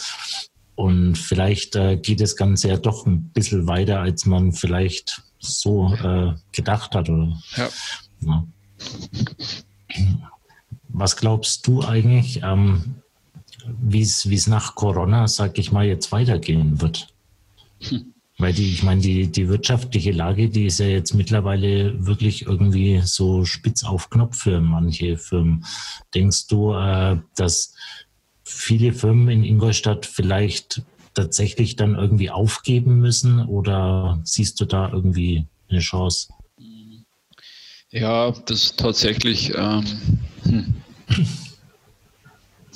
Und 0.76 1.18
vielleicht 1.18 1.76
äh, 1.76 1.98
geht 1.98 2.20
das 2.20 2.36
Ganze 2.36 2.70
ja 2.70 2.78
doch 2.78 3.06
ein 3.06 3.30
bisschen 3.30 3.68
weiter, 3.68 4.02
als 4.02 4.26
man 4.26 4.52
vielleicht 4.52 5.24
so 5.40 5.94
äh, 5.94 6.34
gedacht 6.52 6.96
hat. 6.96 7.10
Oder? 7.10 7.38
Ja. 7.56 7.70
ja. 8.22 8.48
Was 10.90 11.16
glaubst 11.16 11.66
du 11.68 11.84
eigentlich, 11.84 12.42
ähm, 12.44 12.96
wie 13.82 14.02
es 14.02 14.48
nach 14.48 14.76
Corona, 14.76 15.28
sag 15.28 15.58
ich 15.58 15.72
mal, 15.72 15.86
jetzt 15.86 16.12
weitergehen 16.12 16.82
wird? 16.82 17.08
Hm. 17.80 18.14
Weil 18.38 18.52
die, 18.52 18.74
ich 18.74 18.84
meine, 18.84 19.00
die, 19.00 19.28
die 19.32 19.48
wirtschaftliche 19.48 20.12
Lage, 20.12 20.50
die 20.50 20.66
ist 20.66 20.80
ja 20.80 20.88
jetzt 20.88 21.14
mittlerweile 21.14 22.06
wirklich 22.06 22.46
irgendwie 22.46 23.02
so 23.06 23.46
spitz 23.46 23.86
auf 23.86 24.10
Knopf 24.10 24.40
für 24.40 24.60
manche 24.60 25.18
Firmen. 25.18 25.66
Denkst 26.14 26.48
du, 26.48 26.74
äh, 26.74 27.18
dass 27.38 27.74
viele 28.46 28.94
Firmen 28.94 29.28
in 29.30 29.44
Ingolstadt 29.44 30.06
vielleicht 30.06 30.84
tatsächlich 31.16 31.76
dann 31.76 31.96
irgendwie 31.96 32.30
aufgeben 32.30 33.00
müssen 33.00 33.46
oder 33.46 34.20
siehst 34.24 34.62
du 34.62 34.66
da 34.66 34.90
irgendwie 34.92 35.46
eine 35.70 35.80
Chance? 35.80 36.30
Ja, 37.90 38.32
das 38.32 38.76
tatsächlich. 38.76 39.54
Ähm, 39.56 39.86
hm. 40.44 40.76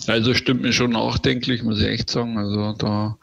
Also 0.08 0.34
stimmt 0.34 0.62
mir 0.62 0.74
schon 0.74 0.92
nachdenklich, 0.92 1.62
muss 1.62 1.82
ich 1.82 1.88
echt 1.88 2.10
sagen. 2.10 2.38
Also 2.38 2.74
da 2.74 3.18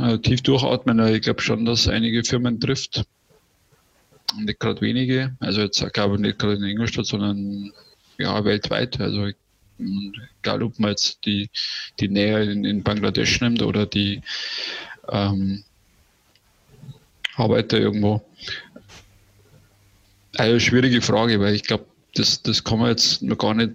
äh, 0.00 0.18
tief 0.18 0.42
durchatmen. 0.42 0.98
Ich 1.14 1.22
glaube 1.22 1.42
schon, 1.42 1.64
dass 1.64 1.88
einige 1.88 2.24
Firmen 2.24 2.60
trifft. 2.60 3.04
Nicht 4.38 4.60
gerade 4.60 4.80
wenige. 4.80 5.36
Also 5.40 5.60
jetzt 5.62 5.84
glaube 5.92 6.14
ich 6.14 6.20
nicht 6.20 6.38
gerade 6.38 6.54
in 6.54 6.62
Ingolstadt, 6.62 7.06
sondern 7.06 7.72
ja, 8.18 8.44
weltweit. 8.44 9.00
Also 9.00 9.30
egal 10.42 10.62
ob 10.62 10.78
man 10.78 10.90
jetzt 10.90 11.24
die, 11.24 11.50
die 11.98 12.08
Nähe 12.08 12.50
in, 12.50 12.64
in 12.64 12.82
Bangladesch 12.82 13.40
nimmt 13.40 13.62
oder 13.62 13.86
die 13.86 14.22
ähm, 15.08 15.64
Arbeiter 17.36 17.78
irgendwo. 17.78 18.22
Eine 20.36 20.60
schwierige 20.60 21.02
Frage, 21.02 21.40
weil 21.40 21.54
ich 21.54 21.64
glaube, 21.64 21.86
das, 22.14 22.42
das 22.42 22.62
kann 22.62 22.78
man 22.78 22.90
jetzt 22.90 23.22
noch 23.22 23.38
gar 23.38 23.54
nicht 23.54 23.72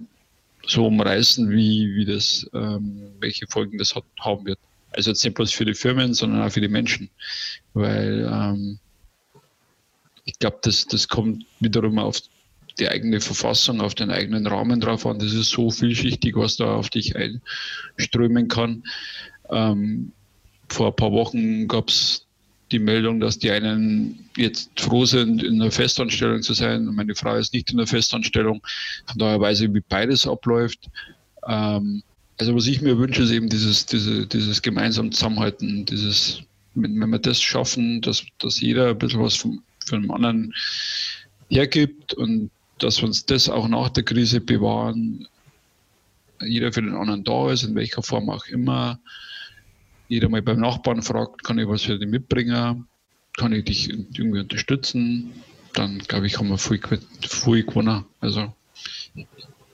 so 0.68 0.88
umreißen, 0.88 1.50
wie, 1.50 1.96
wie 1.96 2.06
das, 2.06 2.50
ähm, 2.54 3.12
welche 3.20 3.48
Folgen 3.48 3.78
das 3.78 3.96
hat, 3.96 4.04
haben 4.20 4.46
wird. 4.46 4.60
Also 4.92 5.12
jetzt 5.12 5.24
nicht 5.24 5.36
bloß 5.36 5.52
für 5.52 5.66
die 5.66 5.74
Firmen, 5.74 6.14
sondern 6.14 6.42
auch 6.42 6.52
für 6.52 6.62
die 6.62 6.68
Menschen. 6.68 7.10
Weil 7.74 8.28
ähm, 8.32 8.80
ich 10.24 10.40
glaube, 10.40 10.60
das, 10.62 10.88
das 10.88 11.08
kommt 11.08 11.46
wiederum 11.60 12.00
auf 12.00 12.22
die 12.80 12.90
eigene 12.90 13.22
Verfassung, 13.22 13.82
auf 13.82 13.96
den 13.96 14.12
eigenen 14.12 14.48
Rahmen 14.48 14.80
drauf 14.80 15.06
an. 15.06 15.20
Das 15.20 15.34
ist 15.34 15.50
so 15.50 15.70
vielschichtig, 15.70 16.36
was 16.36 16.58
da 16.58 16.76
auf 16.76 16.90
dich 16.90 17.14
einströmen 17.16 18.48
kann. 18.48 18.84
Ähm, 19.50 20.12
vor 20.70 20.88
ein 20.88 20.96
paar 20.96 21.12
Wochen 21.12 21.68
gab 21.68 21.90
es 21.90 22.26
die 22.72 22.80
Meldung, 22.80 23.20
dass 23.20 23.38
die 23.38 23.52
einen 23.52 24.30
jetzt 24.36 24.80
froh 24.80 25.06
sind, 25.06 25.44
in 25.44 25.62
einer 25.62 25.72
Festanstellung 25.72 26.42
zu 26.42 26.54
sein. 26.54 26.86
Meine 26.86 27.16
Frau 27.16 27.36
ist 27.36 27.54
nicht 27.54 27.72
in 27.72 27.80
einer 27.80 27.88
Festanstellung. 27.88 28.62
Von 29.06 29.20
daher 29.20 29.40
weiß 29.40 29.62
ich, 29.62 29.74
wie 29.74 29.84
beides 29.88 30.28
abläuft. 30.28 30.88
Ähm, 31.48 32.04
also 32.38 32.56
was 32.56 32.68
ich 32.68 32.82
mir 32.82 32.98
wünsche, 32.98 33.24
ist 33.24 33.32
eben 33.32 33.50
dieses, 33.50 33.86
diese, 33.86 34.28
dieses 34.28 34.62
gemeinsam 34.62 35.12
Zusammenhalten, 35.12 35.86
dieses, 35.86 36.42
wenn, 36.74 37.00
wenn 37.00 37.10
wir 37.10 37.20
das 37.20 37.42
schaffen, 37.42 38.02
dass, 38.02 38.26
dass 38.40 38.60
jeder 38.60 38.90
ein 38.90 38.98
bisschen 38.98 39.22
was 39.22 39.36
vom, 39.36 39.64
für 39.86 40.00
den 40.00 40.12
anderen 40.12 40.54
hergibt 41.50 42.14
und 42.16 42.50
dass 42.80 43.02
wir 43.02 43.08
uns 43.08 43.26
das 43.26 43.50
auch 43.50 43.68
nach 43.68 43.90
der 43.90 44.04
Krise 44.04 44.42
bewahren, 44.42 45.28
jeder 46.42 46.74
für 46.74 46.82
den 46.82 46.96
anderen 46.96 47.24
da 47.24 47.52
ist, 47.52 47.64
in 47.64 47.76
welcher 47.76 48.04
Form 48.04 48.30
auch 48.30 48.46
immer. 48.48 49.00
Jeder 50.08 50.30
mal 50.30 50.42
beim 50.42 50.60
Nachbarn 50.60 51.02
fragt, 51.02 51.44
kann 51.44 51.58
ich 51.58 51.68
was 51.68 51.84
für 51.84 51.98
dich 51.98 52.10
mitbringen? 52.10 52.88
Kann 53.38 53.54
ich 53.54 53.66
dich 53.66 53.90
irgendwie 53.90 54.40
unterstützen? 54.40 55.32
Dann 55.74 56.00
glaube 56.00 56.28
ich, 56.28 56.38
haben 56.38 56.50
wir 56.50 56.58
viel, 56.58 56.80
viel 57.22 57.64
gewonnen. 57.64 58.06
Also 58.20 58.54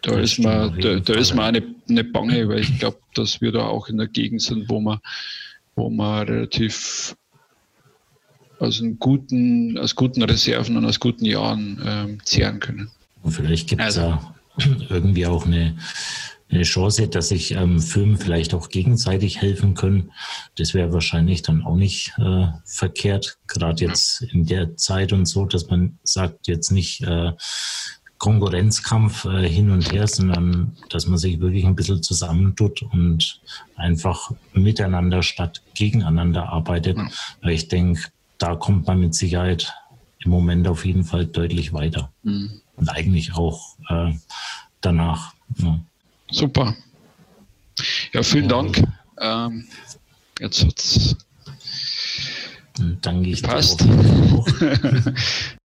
da 0.02 0.12
das 0.12 0.32
ist 0.34 0.40
man, 0.40 0.80
da, 0.80 1.00
da 1.00 1.14
ist 1.14 1.36
man 1.36 1.48
auch 1.48 1.60
nicht, 1.60 1.90
nicht 1.90 2.14
bange, 2.14 2.48
weil 2.48 2.60
ich 2.60 2.80
glaube, 2.80 3.00
dass 3.14 3.42
wir 3.42 3.52
da 3.52 3.68
auch 3.68 3.88
in 3.88 3.98
der 3.98 4.08
Gegend 4.08 4.42
sind, 4.42 4.70
wo 4.70 4.80
man, 4.80 5.00
wo 5.76 5.90
man 5.90 6.28
relativ 6.28 7.16
aus, 8.62 8.84
guten, 9.00 9.78
aus 9.78 9.96
guten 9.96 10.22
Reserven 10.24 10.78
und 10.78 10.86
aus 10.86 11.00
guten 11.00 11.26
Jahren 11.26 11.82
ähm, 11.84 12.18
zehren 12.24 12.60
können. 12.60 12.92
Und 13.24 13.32
vielleicht 13.32 13.68
gibt 13.68 13.82
es 13.82 13.98
also. 13.98 14.18
da 14.18 14.36
irgendwie 14.90 15.26
auch 15.26 15.46
eine, 15.46 15.78
eine 16.50 16.64
Chance, 16.64 17.08
dass 17.08 17.30
sich 17.30 17.52
ähm, 17.52 17.80
Firmen 17.82 18.18
vielleicht 18.18 18.54
auch 18.54 18.70
gegenseitig 18.70 19.42
helfen 19.42 19.74
können. 19.74 20.12
Das 20.58 20.74
wäre 20.74 20.94
wahrscheinlich 20.94 21.42
dann 21.42 21.64
auch 21.64 21.76
nicht 21.76 22.14
äh, 22.20 22.48
verkehrt, 22.66 23.38
gerade 23.48 23.86
jetzt 23.86 24.22
in 24.22 24.46
der 24.46 24.78
Zeit 24.78 25.12
und 25.12 25.26
so, 25.26 25.46
dass 25.46 25.70
man 25.70 25.98
sagt, 26.04 26.48
jetzt 26.48 26.72
nicht 26.72 27.02
äh, 27.02 27.32
Konkurrenzkampf 28.20 29.26
äh, 29.26 29.50
hin 29.50 29.72
und 29.72 29.92
her, 29.92 30.08
sondern 30.08 30.78
dass 30.90 31.08
man 31.08 31.18
sich 31.18 31.40
wirklich 31.40 31.66
ein 31.66 31.76
bisschen 31.76 32.04
zusammentut 32.04 32.84
und 32.84 33.42
einfach 33.76 34.32
miteinander 34.54 35.24
statt 35.24 35.64
gegeneinander 35.74 36.50
arbeitet. 36.50 36.98
Ja. 36.98 37.10
Weil 37.42 37.54
ich 37.54 37.68
denke, 37.68 38.04
da 38.42 38.56
kommt 38.56 38.88
man 38.88 39.00
mit 39.00 39.14
Sicherheit 39.14 39.74
im 40.20 40.32
Moment 40.32 40.68
auf 40.68 40.86
jeden 40.86 41.04
Fall 41.04 41.26
deutlich 41.26 41.74
weiter. 41.74 42.12
Mhm. 42.24 42.62
Und 42.76 42.90
eigentlich 42.90 43.34
auch 43.36 43.78
äh, 43.90 44.14
danach. 44.82 45.34
Ja. 45.58 45.80
Super. 46.32 46.76
Ja, 48.14 48.24
vielen 48.24 48.50
ja. 48.50 48.50
Dank. 48.50 48.84
Ähm, 49.20 49.68
jetzt 50.40 50.64
hat's 50.64 51.16
danke 53.02 53.30
ich 53.30 53.44
passt. 53.44 53.86